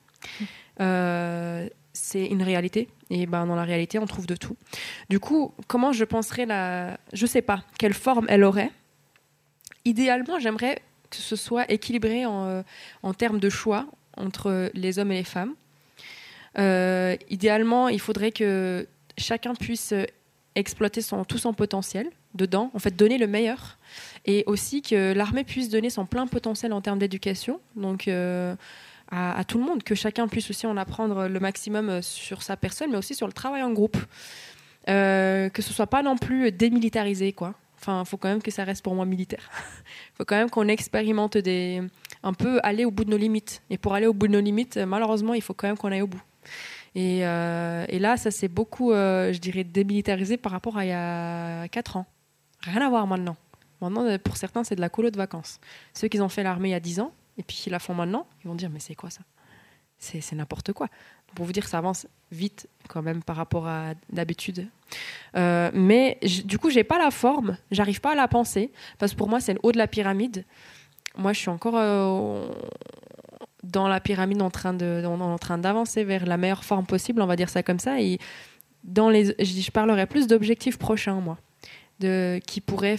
[0.80, 2.88] Euh, c'est une réalité.
[3.10, 4.56] Et ben, dans la réalité, on trouve de tout.
[5.10, 6.98] Du coup, comment je penserais la.
[7.14, 8.72] Je sais pas quelle forme elle aurait.
[9.86, 12.62] Idéalement, j'aimerais que ce soit équilibré en, euh,
[13.04, 13.86] en termes de choix
[14.18, 15.54] entre les hommes et les femmes.
[16.58, 18.88] Euh, idéalement, il faudrait que
[19.18, 19.94] chacun puisse
[20.56, 23.78] exploiter tout son potentiel dedans, en fait donner le meilleur,
[24.26, 28.56] et aussi que l'armée puisse donner son plein potentiel en termes d'éducation, donc euh,
[29.12, 32.92] à, tout le monde, que chacun puisse aussi en apprendre le maximum sur sa personne,
[32.92, 33.98] mais aussi sur le travail en groupe,
[34.88, 37.56] que ce soit pas non plus démilitarisé, quoi.
[37.82, 39.50] Enfin, faut quand même que ça reste pour moi militaire.
[40.14, 41.82] Il faut quand même qu'on expérimente des,
[42.22, 43.64] un peu aller au bout de nos limites.
[43.70, 46.04] Et pour aller au bout de nos limites, malheureusement, il faut quand même qu'on aille
[46.04, 46.22] au bout.
[46.94, 50.94] Et, euh, là, ça s'est beaucoup, euh, je dirais, démilitarisé par rapport à il y
[50.94, 52.06] a 4 ans.
[52.62, 53.36] Rien à voir maintenant.
[53.82, 55.60] Maintenant, euh, pour certains, c'est de la colo de vacances.
[55.94, 57.96] Ceux qui ont fait l'armée il y a 10 ans et puis qui la font
[57.96, 59.22] maintenant, ils vont dire Mais c'est quoi ça?
[60.02, 60.88] C'est n'importe quoi.
[61.36, 64.68] Pour vous dire ça avance vite quand même par rapport à d'habitude.
[65.38, 69.18] Euh, mais du coup, j'ai pas la forme, j'arrive pas à la penser parce que
[69.18, 70.44] pour moi, c'est le haut de la pyramide.
[71.18, 72.50] Moi, je suis encore euh,
[73.64, 77.28] dans la pyramide en train de, en, train d'avancer vers la meilleure forme possible, on
[77.28, 78.02] va dire ça comme ça.
[78.02, 78.18] Et
[78.84, 81.38] dans les, je, je parlerai plus d'objectifs prochains, moi,
[82.00, 82.98] de, qui pourraient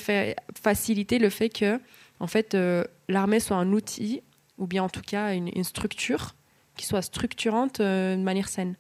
[0.62, 1.80] faciliter le fait que,
[2.20, 4.22] en fait, euh, l'armée soit un outil
[4.56, 6.36] ou bien en tout cas une structure
[6.76, 8.76] qui soit structurante euh, de manière saine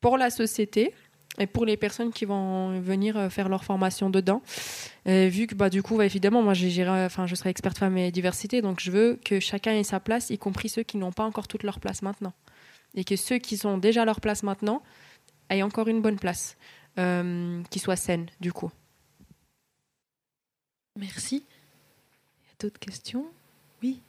[0.00, 0.92] pour la société
[1.38, 4.42] et pour les personnes qui vont venir euh, faire leur formation dedans.
[5.08, 8.62] Euh, vu que bah, du coup, bah, évidemment, moi je serai experte femme et diversité,
[8.62, 11.48] donc je veux que chacun ait sa place, y compris ceux qui n'ont pas encore
[11.48, 12.32] toute leur place maintenant.
[12.94, 14.82] Et que ceux qui sont déjà leur place maintenant
[15.50, 16.56] aient encore une bonne place,
[16.98, 18.70] euh, qui soit saine, du coup.
[20.96, 21.44] Merci.
[21.46, 23.26] Il y a d'autres questions?
[23.82, 24.00] Oui.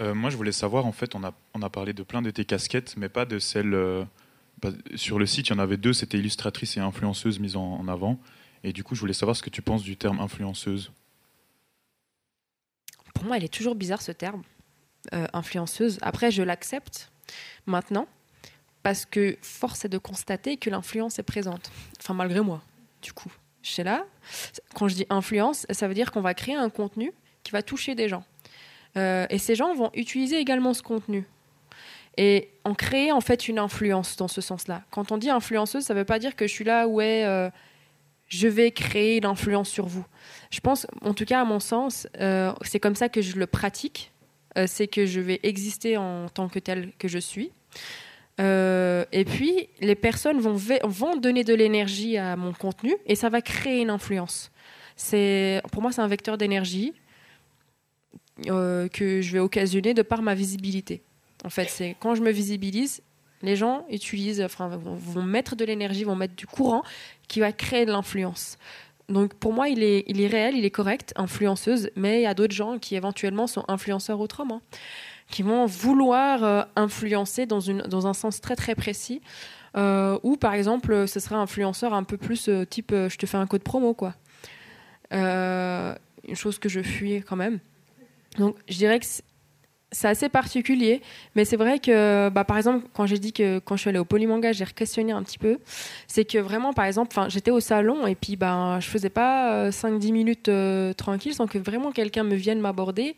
[0.00, 2.30] Euh, moi, je voulais savoir, en fait, on a, on a parlé de plein de
[2.30, 3.74] tes casquettes, mais pas de celles.
[3.74, 4.04] euh,
[4.60, 7.62] pas- sur le site, il y en avait deux, c'était illustratrice et influenceuse mises en,
[7.78, 8.18] en avant.
[8.64, 10.92] Et du coup, je voulais savoir ce que tu penses du terme influenceuse.
[13.14, 14.42] Pour moi, elle est toujours bizarre ce terme,
[15.14, 15.98] euh, influenceuse.
[16.02, 17.10] Après, je l'accepte
[17.66, 18.06] maintenant
[18.82, 21.70] parce que force est de constater que l'influence est présente.
[22.00, 22.62] Enfin, malgré moi,
[23.02, 23.32] du coup.
[23.62, 24.06] Je sais là,
[24.74, 27.12] quand je dis influence, ça veut dire qu'on va créer un contenu
[27.42, 28.24] qui va toucher des gens.
[28.96, 31.24] Euh, et ces gens vont utiliser également ce contenu.
[32.16, 34.82] Et en créer en fait une influence dans ce sens-là.
[34.90, 37.48] Quand on dit influenceuse, ça ne veut pas dire que je suis là, ouais, euh,
[38.26, 40.04] je vais créer l'influence sur vous.
[40.50, 43.46] Je pense, en tout cas à mon sens, euh, c'est comme ça que je le
[43.46, 44.12] pratique.
[44.66, 47.52] C'est que je vais exister en tant que tel que je suis.
[48.40, 53.42] Et puis, les personnes vont, vont donner de l'énergie à mon contenu et ça va
[53.42, 54.50] créer une influence.
[55.70, 56.94] Pour moi, c'est un vecteur d'énergie
[58.48, 61.02] euh, que je vais occasionner de par ma visibilité.
[61.44, 63.02] En fait, c'est quand je me visibilise,
[63.42, 66.82] les gens utilisent, vont, mettre de l'énergie, vont mettre du courant
[67.28, 68.58] qui va créer de l'influence.
[69.08, 72.26] Donc pour moi, il est, il est réel, il est correct, influenceuse, mais il y
[72.26, 74.62] a d'autres gens qui éventuellement sont influenceurs autrement,
[75.30, 79.20] qui vont vouloir euh, influencer dans, une, dans un sens très très précis,
[79.76, 83.46] euh, ou par exemple, ce serait influenceur un peu plus type je te fais un
[83.46, 84.14] code promo, quoi.
[85.10, 87.60] Une chose que je fuis quand même.
[88.38, 89.24] Donc je dirais que c'est-
[90.04, 91.02] assez particulier,
[91.34, 93.98] mais c'est vrai que, bah, par exemple, quand j'ai dit que quand je suis allée
[93.98, 95.58] au Polymanga, j'ai questionné un petit peu,
[96.06, 100.12] c'est que vraiment, par exemple, j'étais au salon et puis ben, je faisais pas 5-10
[100.12, 103.16] minutes euh, tranquille sans que vraiment quelqu'un me vienne m'aborder,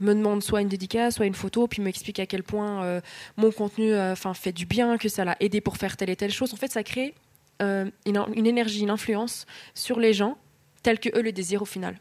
[0.00, 3.00] me demande soit une dédicace, soit une photo, puis m'explique à quel point euh,
[3.36, 6.32] mon contenu euh, fait du bien, que ça l'a aidé pour faire telle et telle
[6.32, 6.54] chose.
[6.54, 7.12] En fait, ça crée
[7.60, 7.92] une,
[8.34, 9.44] une énergie, une influence
[9.74, 10.38] sur les gens
[10.82, 11.98] tels que eux le désirent au final.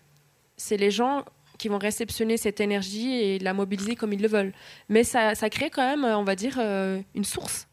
[0.56, 1.26] C'est les gens
[1.58, 4.54] qui vont réceptionner cette énergie et la mobiliser comme ils le veulent.
[4.90, 7.68] Mais ça, crée quand même, on va dire, euh, une source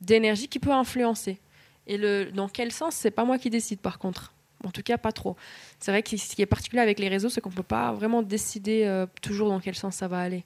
[0.00, 1.38] d'énergie qui peut influencer.
[1.86, 4.34] Et le, dans quel sens, c'est pas moi qui décide par contre.
[4.64, 5.36] En tout cas, pas trop.
[5.78, 8.22] C'est vrai que ce qui est particulier avec les réseaux, c'est qu'on peut pas vraiment
[8.22, 10.44] décider euh, toujours dans quel sens ça va aller.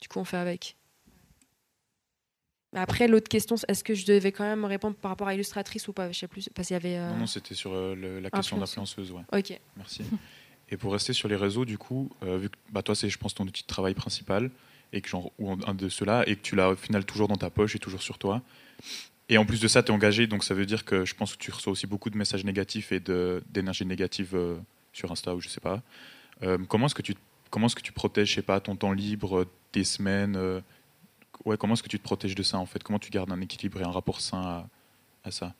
[0.00, 0.76] Du coup, on fait avec.
[2.74, 5.92] Après, l'autre question, est-ce que je devais quand même répondre par rapport à illustratrice ou
[5.92, 6.10] pas?
[6.10, 6.98] Je sais plus, parce qu'il y avait.
[6.98, 9.22] Euh, non, c'était sur la question d'influenceuse, ouais.
[9.32, 9.58] Ok.
[9.76, 10.02] Merci.
[10.70, 13.18] Et pour rester sur les réseaux, du coup, euh, vu que bah, toi, c'est, je
[13.18, 14.50] pense, ton outil de travail principal,
[14.92, 17.36] et que genre, ou un de ceux-là, et que tu l'as au final toujours dans
[17.36, 18.42] ta poche et toujours sur toi.
[19.28, 21.34] Et en plus de ça, tu es engagé, donc ça veut dire que je pense
[21.34, 24.56] que tu reçois aussi beaucoup de messages négatifs et de, d'énergie négative euh,
[24.92, 25.82] sur Insta ou je sais pas.
[26.42, 27.14] Euh, comment est-ce que tu
[27.50, 30.62] comment est-ce que tu protèges, je sais pas, ton temps libre, tes semaines
[31.44, 32.82] Ouais, comment est-ce que tu te protèges de ça en fait?
[32.82, 34.68] Comment tu gardes un équilibre et un rapport sain à,
[35.24, 35.54] à ça?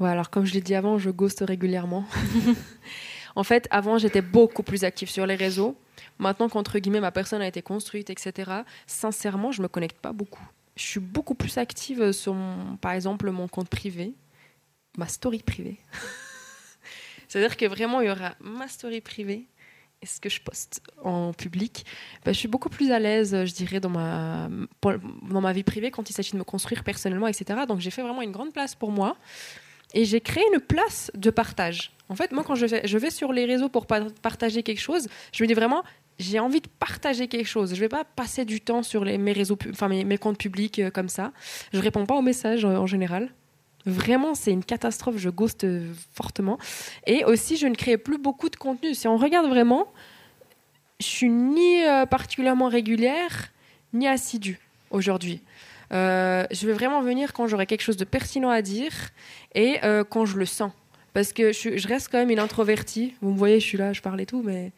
[0.00, 2.06] Ouais, alors comme je l'ai dit avant, je ghost régulièrement.
[3.34, 5.76] En fait, avant, j'étais beaucoup plus active sur les réseaux.
[6.18, 8.50] Maintenant qu'entre guillemets, ma personne a été construite, etc.,
[8.86, 10.46] sincèrement, je me connecte pas beaucoup.
[10.76, 12.36] Je suis beaucoup plus active sur,
[12.80, 14.14] par exemple, mon compte privé,
[14.96, 15.78] ma story privée.
[17.28, 19.46] C'est-à-dire que vraiment, il y aura ma story privée
[20.02, 21.86] et ce que je poste en public.
[22.24, 24.48] Ben, je suis beaucoup plus à l'aise, je dirais, dans ma,
[24.82, 27.60] dans ma vie privée quand il s'agit de me construire personnellement, etc.
[27.66, 29.16] Donc j'ai fait vraiment une grande place pour moi.
[29.94, 31.92] Et j'ai créé une place de partage.
[32.08, 35.48] En fait, moi, quand je vais, sur les réseaux pour partager quelque chose, je me
[35.48, 35.82] dis vraiment,
[36.18, 37.70] j'ai envie de partager quelque chose.
[37.70, 40.90] Je ne vais pas passer du temps sur mes réseaux, enfin mes, comptes publics euh,
[40.90, 41.32] comme ça.
[41.72, 43.30] Je réponds pas aux messages euh, en général.
[43.86, 45.16] Vraiment, c'est une catastrophe.
[45.16, 46.58] Je ghoste euh, fortement.
[47.06, 48.94] Et aussi, je ne crée plus beaucoup de contenu.
[48.94, 49.92] Si on regarde vraiment,
[51.00, 53.50] je suis ni particulièrement régulière
[53.92, 54.60] ni assidue
[54.90, 55.40] aujourd'hui.
[55.92, 58.92] Je vais vraiment venir quand j'aurai quelque chose de pertinent à dire
[59.54, 59.78] et
[60.10, 60.72] quand je le sens
[61.12, 63.14] parce que je, reste quand même une introvertie.
[63.20, 64.72] Vous me voyez, je suis là, je parle et tout, mais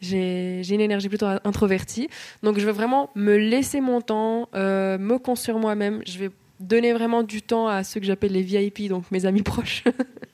[0.00, 2.08] j'ai une énergie plutôt introvertie.
[2.42, 6.02] Donc je veux vraiment me laisser mon temps, euh, me construire moi-même.
[6.06, 9.42] Je vais donner vraiment du temps à ceux que j'appelle les VIP, donc mes amis
[9.42, 9.84] proches,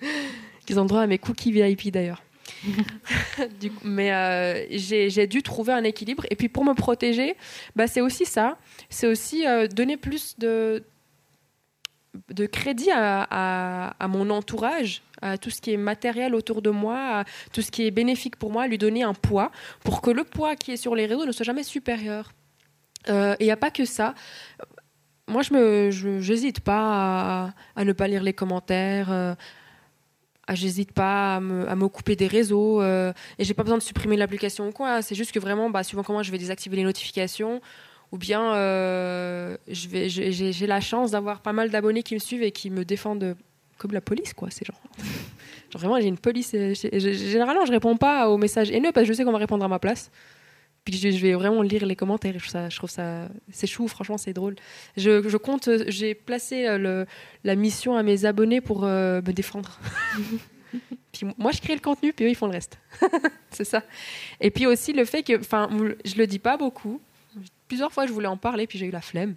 [0.66, 2.22] qui ont droit à mes cookies VIP d'ailleurs.
[3.84, 6.24] mais euh, j'ai dû trouver un équilibre.
[6.30, 7.36] Et puis pour me protéger,
[7.76, 8.58] bah, c'est aussi ça.
[8.90, 10.84] C'est aussi euh, donner plus de,
[12.50, 17.62] crédit à, mon entourage, à tout ce qui est matériel autour de moi, à tout
[17.62, 19.50] ce qui est bénéfique pour moi, lui donner un poids
[19.84, 22.32] pour que le poids qui est sur les réseaux ne soit jamais supérieur.
[23.08, 24.14] Euh, et il n'y a pas que ça.
[25.28, 29.36] Moi, je me, j'hésite pas à, ne pas lire les commentaires.
[30.50, 34.68] J'hésite pas à me, couper des réseaux euh, et j'ai pas besoin de supprimer l'application
[34.68, 35.02] ou quoi.
[35.02, 37.60] C'est juste que vraiment, bah, suivant comment je vais désactiver les notifications,
[38.10, 42.70] ou bien euh, j'ai la chance d'avoir pas mal d'abonnés qui me suivent et qui
[42.70, 43.36] me défendent
[43.78, 44.48] comme la police, quoi.
[44.50, 44.80] C'est genre,
[45.70, 46.52] genre vraiment, j'ai une police.
[46.54, 49.64] Euh, généralement, je réponds pas aux messages haineux parce que je sais qu'on va répondre
[49.64, 50.10] à ma place.
[50.84, 52.32] Puis je, vais vraiment lire les commentaires.
[52.32, 54.56] Je trouve ça, je trouve ça c'est chou, franchement, c'est drôle.
[54.96, 57.06] Je, je compte, j'ai placé euh, le,
[57.44, 59.78] la mission à mes abonnés pour me défendre.
[61.12, 62.78] puis moi, je crée le contenu, puis eux, ils font le reste.
[63.50, 63.82] c'est ça.
[64.40, 65.68] Et puis aussi le fait que, enfin,
[66.04, 67.00] je le dis pas beaucoup,
[67.72, 69.34] plusieurs fois, je voulais en parler, puis j'ai eu la flemme.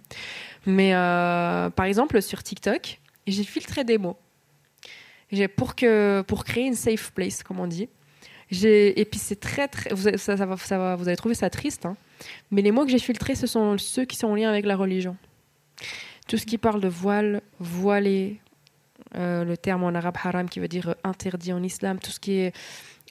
[0.66, 4.18] Mais euh, par exemple, sur TikTok, j'ai filtré des mots.
[5.56, 7.88] Pour, que, pour créer une safe place, comme on dit.
[8.50, 11.96] Et puis c'est très, très vous, ça, ça va, ça triste, hein.
[12.50, 14.76] mais les mots que j'ai filtrés, ce sont ceux qui sont en lien avec la
[14.76, 15.16] religion.
[16.28, 18.40] Tout ce qui parle de voile, voilé,
[19.16, 22.38] euh, le terme en arabe haram qui veut dire interdit en islam, tout ce qui
[22.38, 22.54] est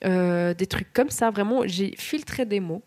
[0.04, 2.82] euh, des trucs comme ça, vraiment, j'ai filtré des mots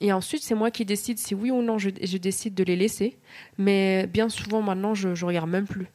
[0.00, 2.76] et ensuite, c'est moi qui décide si oui ou non je, je, décide de les
[2.76, 3.16] laisser.
[3.56, 5.88] Mais bien souvent, maintenant, je ne regarde même plus.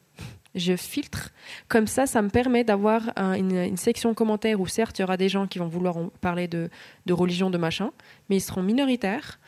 [0.56, 1.32] Je filtre.
[1.68, 5.30] Comme ça, ça me permet d'avoir une, section commentaires où certes, il y aura des
[5.30, 6.70] gens qui vont vouloir parler de,
[7.10, 7.92] religion, de machin,
[8.30, 9.40] mais ils seront minoritaires.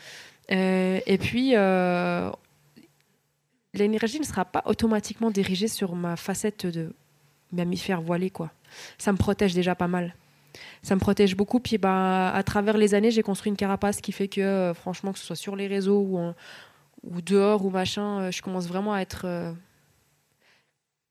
[0.52, 2.32] Euh, et puis, euh,
[3.74, 6.94] l'énergie ne sera pas automatiquement dirigée sur ma facette de
[7.52, 8.32] mammifère voilé.
[8.32, 8.52] Quoi.
[8.98, 10.16] Ça me protège déjà pas mal
[10.84, 11.60] ça me protège beaucoup.
[11.60, 15.12] Puis bah, à travers les années, j'ai construit une carapace qui fait que, euh, franchement,
[15.12, 16.20] que ce soit sur les réseaux ou,
[17.04, 19.26] ou dehors ou machin, je commence vraiment à être.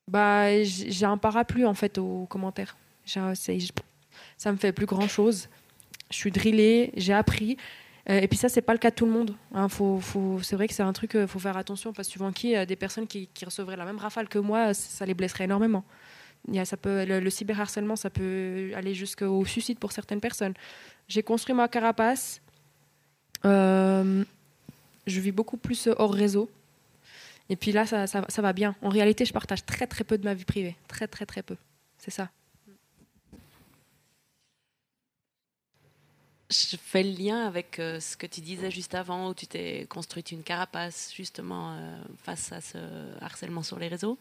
[0.07, 2.77] Euh, bah, j'ai un parapluie en fait aux commentaires.
[3.05, 5.49] Ça me fait plus grand chose.
[6.11, 7.57] Je suis drillée, j'ai appris.
[8.09, 9.35] Euh, et puis ça, c'est pas le cas de tout le monde.
[9.53, 9.67] Hein.
[9.67, 9.99] Faut,
[10.43, 12.75] c'est vrai que c'est un truc, il faut faire attention parce que suivant qui, des
[12.75, 15.83] personnes qui, recevraient la même rafale que moi, ça les blesserait énormément.
[16.63, 20.53] Ça peut, le, cyberharcèlement, ça peut aller jusqu'au suicide pour certaines personnes.
[21.07, 22.41] J'ai construit ma carapace.
[23.45, 24.23] Euh,
[25.07, 26.49] je vis beaucoup plus hors réseau.
[27.49, 28.75] Et puis là, ça, ça, va bien.
[28.81, 30.75] En réalité, je partage très très peu de ma vie privée.
[30.87, 31.55] Très très très peu.
[31.97, 32.29] C'est ça.
[36.49, 39.85] Je fais le lien avec euh, ce que tu disais juste avant, où tu t'es
[39.89, 42.77] construite une carapace justement euh, face à ce
[43.19, 44.17] harcèlement sur les réseaux.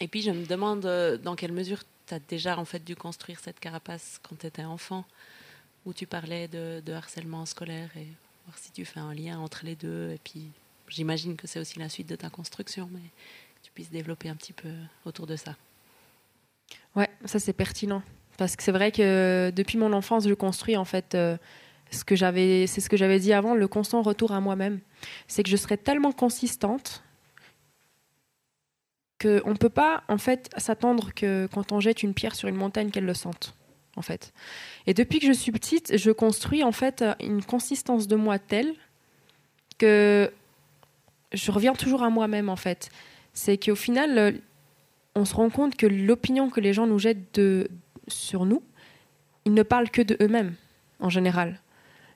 [0.00, 2.96] Et puis je me demande euh, dans quelle mesure tu as déjà en fait dû
[2.96, 5.04] construire cette carapace quand tu étais enfant,
[5.86, 8.08] où tu parlais de, de, harcèlement scolaire et
[8.46, 10.10] voir si tu fais un lien entre les deux.
[10.10, 10.50] Et puis
[10.92, 13.00] j'imagine que c'est aussi la suite de ta construction, mais
[13.62, 14.70] tu puisses développer un petit peu
[15.04, 15.56] autour de ça.
[16.94, 18.02] Ouais, ça c'est pertinent.
[18.36, 21.36] Parce que c'est vrai que depuis mon enfance, je construis en fait euh,
[21.90, 24.80] ce que j'avais, c'est ce que j'avais dit avant, le constant retour à moi-même.
[25.28, 27.02] C'est que je serais tellement consistante
[29.20, 32.56] qu'on ne peut pas en fait s'attendre que quand on jette une pierre sur une
[32.56, 33.54] montagne qu'elle le sente.
[33.94, 34.32] En fait.
[34.86, 38.74] Et depuis que je suis petite, je construis en fait une consistance de moi telle
[39.76, 40.32] que
[41.32, 42.90] je reviens toujours à moi-même en fait.
[43.34, 44.40] C'est qu'au final,
[45.14, 47.68] on se rend compte que l'opinion que les gens nous jettent de,
[48.08, 48.62] sur nous,
[49.44, 50.54] ils ne parlent que de eux-mêmes,
[51.00, 51.60] en général.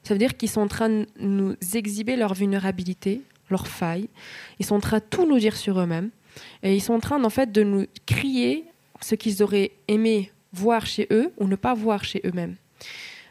[0.03, 4.09] Ça veut dire qu'ils sont en train de nous exhiber leur vulnérabilité, leurs failles.
[4.59, 6.11] Ils sont en train de tout nous dire sur eux-mêmes.
[6.63, 8.65] Et ils sont en train, en fait, de nous crier
[9.01, 12.57] ce qu'ils auraient aimé voir chez eux ou ne pas voir chez eux-mêmes.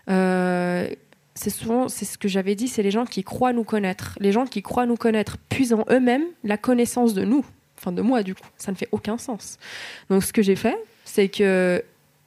[0.10, 0.90] Euh,
[1.36, 4.18] c'est souvent, c'est ce que j'avais dit, c'est les gens qui croient nous connaître.
[4.20, 7.46] Les gens qui croient nous connaître puisent en eux-mêmes la connaissance de nous,
[7.78, 8.48] enfin de moi du coup.
[8.58, 9.58] Ça ne fait aucun sens.
[10.10, 11.84] Donc ce que j'ai fait, c'est que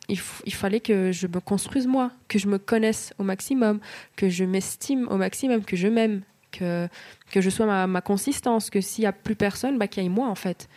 [0.08, 0.18] il,
[0.54, 3.78] fallait que je me construise moi, que je me connaisse au maximum,
[4.16, 6.88] que je m'estime au maximum, que je m'aime, que,
[7.30, 10.06] que je sois ma, ma consistance, que s'il n'y a plus personne, bah, qu'il y
[10.06, 10.68] ait moi en fait.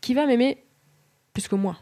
[0.00, 0.58] Qui va m'aimer
[1.34, 1.78] plus que moi,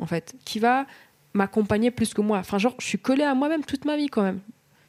[0.00, 0.86] en fait Qui va
[1.34, 4.22] m'accompagner plus que moi Enfin, genre, je suis collée à moi-même toute ma vie quand
[4.22, 4.40] même.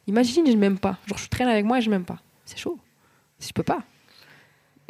[0.07, 0.97] Imagine, je ne m'aime pas.
[1.07, 2.21] Genre, je traîne avec moi et je ne m'aime pas.
[2.45, 2.77] C'est chaud.
[3.39, 3.83] Je peux pas.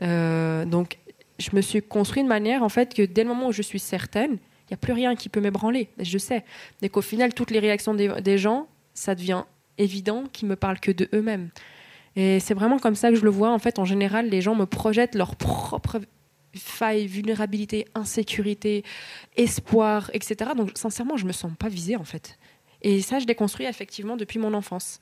[0.02, 0.98] Euh, donc,
[1.40, 3.80] je me suis construit de manière, en fait, que dès le moment où je suis
[3.80, 5.90] certaine, il n'y a plus rien qui peut m'ébranler.
[6.00, 6.44] Je sais.
[6.82, 9.44] Et qu'au final, toutes les réactions des, gens, ça devient
[9.78, 11.50] évident qu'ils me parlent que de eux-mêmes.
[12.16, 13.52] Et c'est vraiment comme ça que je le vois.
[13.52, 16.00] En fait, en général, les gens me projettent leurs propres
[16.56, 18.84] failles, vulnérabilité, insécurité,
[19.36, 20.52] espoir, etc.
[20.56, 22.40] Donc, sincèrement, je me sens pas visée, en fait.
[22.86, 25.00] Et ça, je l'ai construit effectivement depuis mon enfance,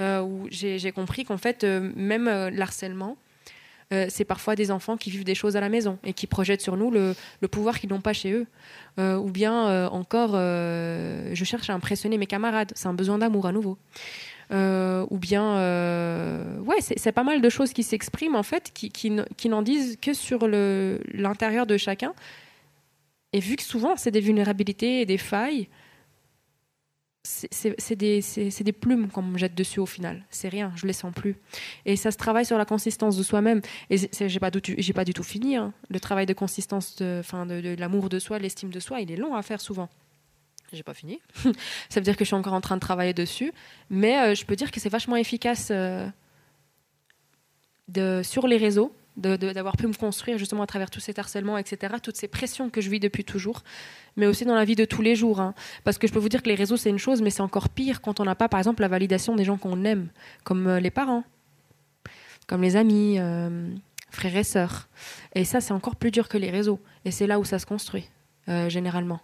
[0.00, 3.18] euh, où j'ai compris qu'en fait, euh, même euh, l'harcèlement,
[3.92, 6.62] euh, c'est parfois des enfants qui vivent des choses à la maison et qui projettent
[6.62, 7.14] sur nous le,
[7.46, 8.46] pouvoir qu'ils n'ont pas chez eux.
[8.98, 13.76] Ou bien encore, je cherche à impressionner mes camarades, c'est un besoin d'amour à nouveau.
[14.50, 15.56] ou bien,
[16.64, 20.48] ouais, c'est pas mal de choses qui s'expriment en fait, qui n'en disent que sur
[20.48, 22.14] l'intérieur de chacun.
[23.34, 25.68] Et vu que souvent c'est des vulnérabilités et des failles,
[27.26, 30.24] c'est des, plumes qu'on me jette dessus au final.
[30.30, 31.36] C'est rien, je les sens plus.
[31.84, 33.60] Et ça se travaille sur la consistance de soi-même.
[33.90, 35.56] Et j'ai pas, pas du tout fini.
[35.56, 35.72] Hein.
[35.88, 39.16] Le travail de consistance, de, de, de l'amour de soi, l'estime de soi, il est
[39.16, 39.88] long à faire souvent.
[40.72, 41.20] J'ai pas fini.
[41.88, 43.52] ça veut dire que je suis encore en train de travailler dessus.
[43.90, 46.08] Mais euh, je peux dire que c'est vachement efficace euh,
[47.88, 51.94] de, sur les réseaux d'avoir pu me construire justement à travers tous ces harcèlements, etc.,
[52.02, 53.62] toutes ces pressions que je vis depuis toujours,
[54.16, 55.40] mais aussi dans la vie de tous les jours.
[55.40, 55.54] Hein.
[55.84, 57.68] Parce que je peux vous dire que les réseaux, c'est une chose, mais c'est encore
[57.68, 60.08] pire quand on n'a pas, par exemple, la validation des gens qu'on aime,
[60.44, 61.24] comme euh, les parents,
[62.46, 63.74] comme les amis, euh,
[64.10, 64.88] frères et sœurs.
[65.34, 66.80] Et ça, c'est encore plus dur que les réseaux.
[67.04, 68.08] Et c'est là où ça se construit,
[68.48, 69.20] euh, généralement.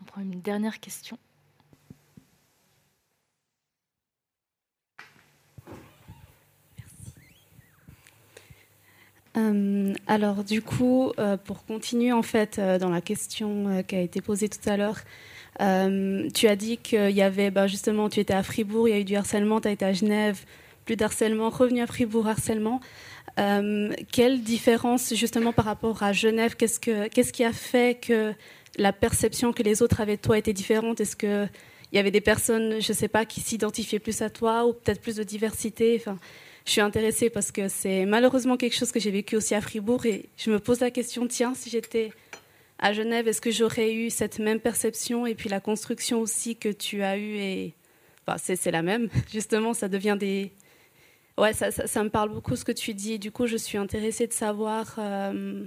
[0.00, 1.18] On prend une dernière question.
[9.36, 14.00] Euh, alors du coup, euh, pour continuer en fait euh, dans la question qui a
[14.00, 15.00] été posée tout à l'heure,
[15.58, 19.00] tu as dit qu'il y avait bah, justement, tu étais à Fribourg, il y a
[19.00, 20.44] eu du harcèlement, tu as été à Genève,
[20.84, 22.80] plus d'harcèlement, revenu à Fribourg, harcèlement.
[23.36, 28.34] quelle différence justement par rapport à Genève Qu'est-ce que qu'est-ce qui a fait que
[28.78, 31.00] la perception que les autres avaient de toi était différente?
[31.00, 31.46] Est-ce que
[31.92, 34.72] il y avait des personnes, je ne sais pas, qui s'identifiaient plus à toi ou
[34.72, 36.02] peut-être plus de diversité?
[36.66, 40.04] Je suis intéressée parce que c'est malheureusement quelque chose que j'ai vécu aussi à Fribourg
[40.04, 42.12] et je me pose la question, tiens, si j'étais
[42.80, 46.68] à Genève, est-ce que j'aurais eu cette même perception et puis la construction aussi que
[46.68, 47.74] tu as eue et
[48.26, 50.52] enfin, c'est la même, justement, ça devient des...
[51.38, 53.18] Ouais, ça, ça, me parle beaucoup ce que tu dis.
[53.18, 55.64] du coup, je suis intéressée de savoir euh,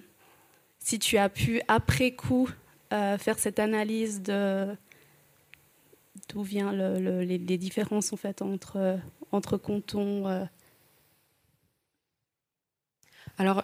[0.80, 2.50] si tu as pu, après coup,
[2.92, 4.68] euh, faire cette analyse de
[6.28, 9.00] d'où vient le, les, différences en fait entre,
[9.32, 10.48] entre cantons
[13.40, 13.64] Alors,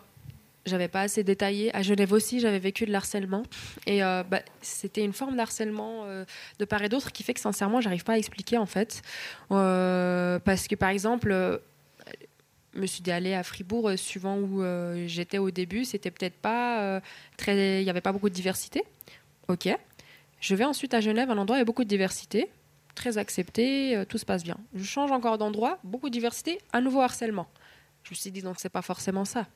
[0.66, 1.76] j'avais pas assez détaillé.
[1.76, 3.44] À Genève aussi, j'avais vécu de l'harcèlement.
[3.86, 6.26] Et euh, bah, c'était une forme d'harcèlement euh,
[6.60, 9.02] de part et d'autre qui fait que, sincèrement, j'arrive pas à expliquer, en fait.
[9.52, 11.62] Euh, parce que, par exemple,
[12.74, 14.64] je me suis dit aller à Fribourg, suivant où
[15.06, 17.02] j'étais au début, c'était peut-être pas
[17.38, 17.82] très.
[17.82, 18.84] Il n'y avait pas beaucoup de diversité.
[19.48, 19.70] Ok.
[20.40, 22.50] Je vais ensuite à Genève, un endroit où il y a beaucoup de diversité,
[22.94, 24.58] très accepté, tout se passe bien.
[24.74, 27.48] Je change encore d'endroit, beaucoup de diversité, à nouveau harcèlement.
[28.04, 29.48] Je me suis dit donc c'est pas forcément ça.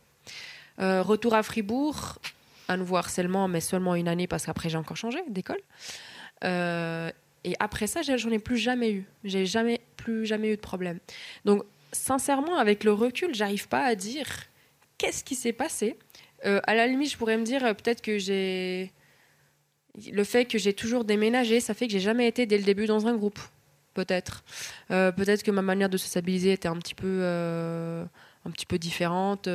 [0.79, 2.19] Euh, retour à Fribourg,
[2.67, 5.59] à nouveau harcèlement, mais seulement une année parce qu'après j'ai encore changé d'école.
[6.43, 7.11] Euh,
[7.43, 9.05] et après ça, j'en ai plus jamais eu.
[9.23, 10.99] J'ai jamais plus jamais eu de problème.
[11.45, 14.27] Donc sincèrement, avec le recul, j'arrive pas à dire
[14.97, 15.97] qu'est-ce qui s'est passé.
[16.45, 18.93] Euh, à la limite, je pourrais me dire peut-être que j'ai
[20.13, 22.85] le fait que j'ai toujours déménagé, ça fait que j'ai jamais été dès le début
[22.85, 23.39] dans un groupe.
[23.95, 24.45] Peut-être.
[24.87, 27.21] peut-être que ma manière de se stabiliser était un petit peu,
[28.49, 29.47] un petit peu différente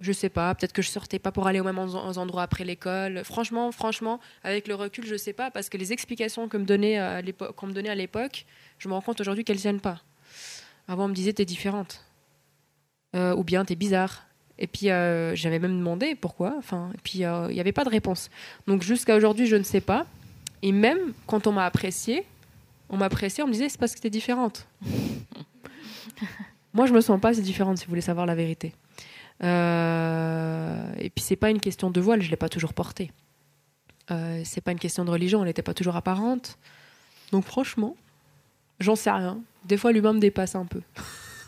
[0.00, 3.22] je sais pas, peut-être que je sortais pas pour aller au même endroit après l'école.
[3.24, 6.98] Franchement, franchement, avec le recul, je sais pas parce que les explications qu'on me donnait
[6.98, 8.44] à l'époque, me à l'époque,
[8.78, 10.00] je me rends compte aujourd'hui qu'elles tiennent pas.
[10.88, 12.04] Avant, on me disait t'es différente,
[13.16, 14.26] euh, ou bien t'es bizarre.
[14.58, 16.54] Et puis euh, j'avais même demandé pourquoi.
[16.58, 18.30] Enfin, et puis euh, il n'y avait pas de réponse.
[18.66, 20.06] Donc jusqu'à aujourd'hui, je ne sais pas.
[20.62, 22.24] Et même quand on m'a apprécié,
[22.90, 24.66] on m'appréciait, on me disait c'est parce que t'es différente.
[26.74, 28.74] Moi, je me sens pas assez différente, si vous voulez savoir la vérité.
[29.42, 33.10] Euh, et puis c'est pas une question de voile, je l'ai pas toujours porté.
[34.10, 36.58] Euh, c'est pas une question de religion, elle n'était pas toujours apparente.
[37.32, 37.96] Donc franchement,
[38.80, 39.40] j'en sais rien.
[39.64, 40.82] Des fois, l'humain me dépasse un peu.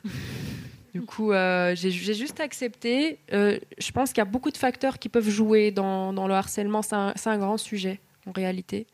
[0.94, 3.18] du coup, euh, j'ai juste accepté.
[3.32, 6.82] Euh, je pense qu'il y a beaucoup de facteurs qui peuvent jouer dans, le harcèlement.
[6.82, 8.86] C'est un, grand sujet en réalité.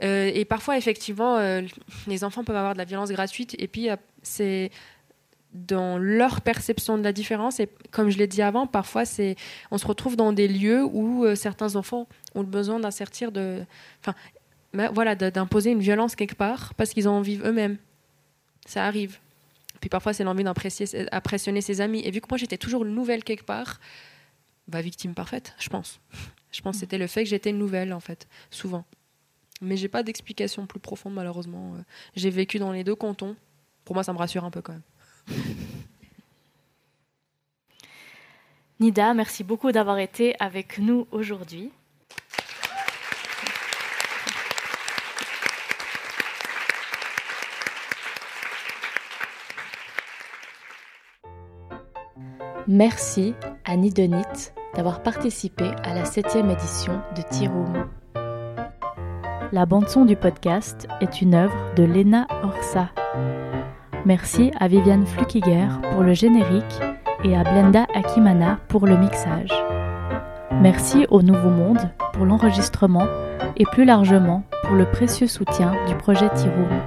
[0.00, 1.38] et parfois, effectivement,
[2.06, 3.54] les enfants peuvent avoir de la violence gratuite.
[3.58, 3.88] Et puis,
[4.22, 4.70] c'est
[5.56, 7.60] dans leur perception de la différence.
[7.60, 9.36] Et comme je l'ai dit avant, parfois, c'est,
[9.70, 13.64] on se retrouve dans des lieux où euh, certains enfants ont besoin d'insertir de,
[14.00, 14.14] enfin,
[14.92, 17.78] voilà, d'imposer une violence quelque part parce qu'ils en vivent eux-mêmes.
[18.66, 19.18] Ça arrive.
[19.80, 22.02] Puis parfois, c'est l'envie d'impressionner ses amis.
[22.04, 23.80] Et vu que moi, j'étais toujours nouvelle quelque part,
[24.68, 26.00] bah, victime parfaite, je pense.
[26.50, 28.84] Je pense que c'était le fait que j'étais nouvelle, en fait, souvent.
[29.60, 31.74] Mais j'ai pas d'explication plus profonde, malheureusement.
[31.74, 31.82] Euh.
[32.14, 33.36] J'ai vécu dans les deux cantons.
[33.84, 34.82] Pour moi, ça me rassure un peu quand même.
[38.80, 41.70] Nida, merci beaucoup d'avoir été avec nous aujourd'hui.
[52.68, 53.34] Merci
[53.64, 57.88] à Nidonit d'avoir participé à la septième édition de Tea Room.
[59.52, 62.90] La bande-son du podcast est une œuvre de Lena Orsa.
[64.06, 66.80] Merci à Viviane Flukiger pour le générique
[67.24, 69.50] et à Blenda Akimana pour le mixage.
[70.52, 73.08] Merci au Nouveau Monde pour l'enregistrement
[73.56, 76.82] et plus largement pour le précieux soutien du projet Tiroum.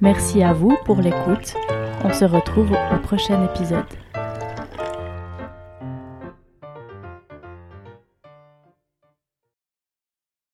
[0.00, 1.54] Merci à vous pour l'écoute.
[2.02, 3.84] On se retrouve au prochain épisode.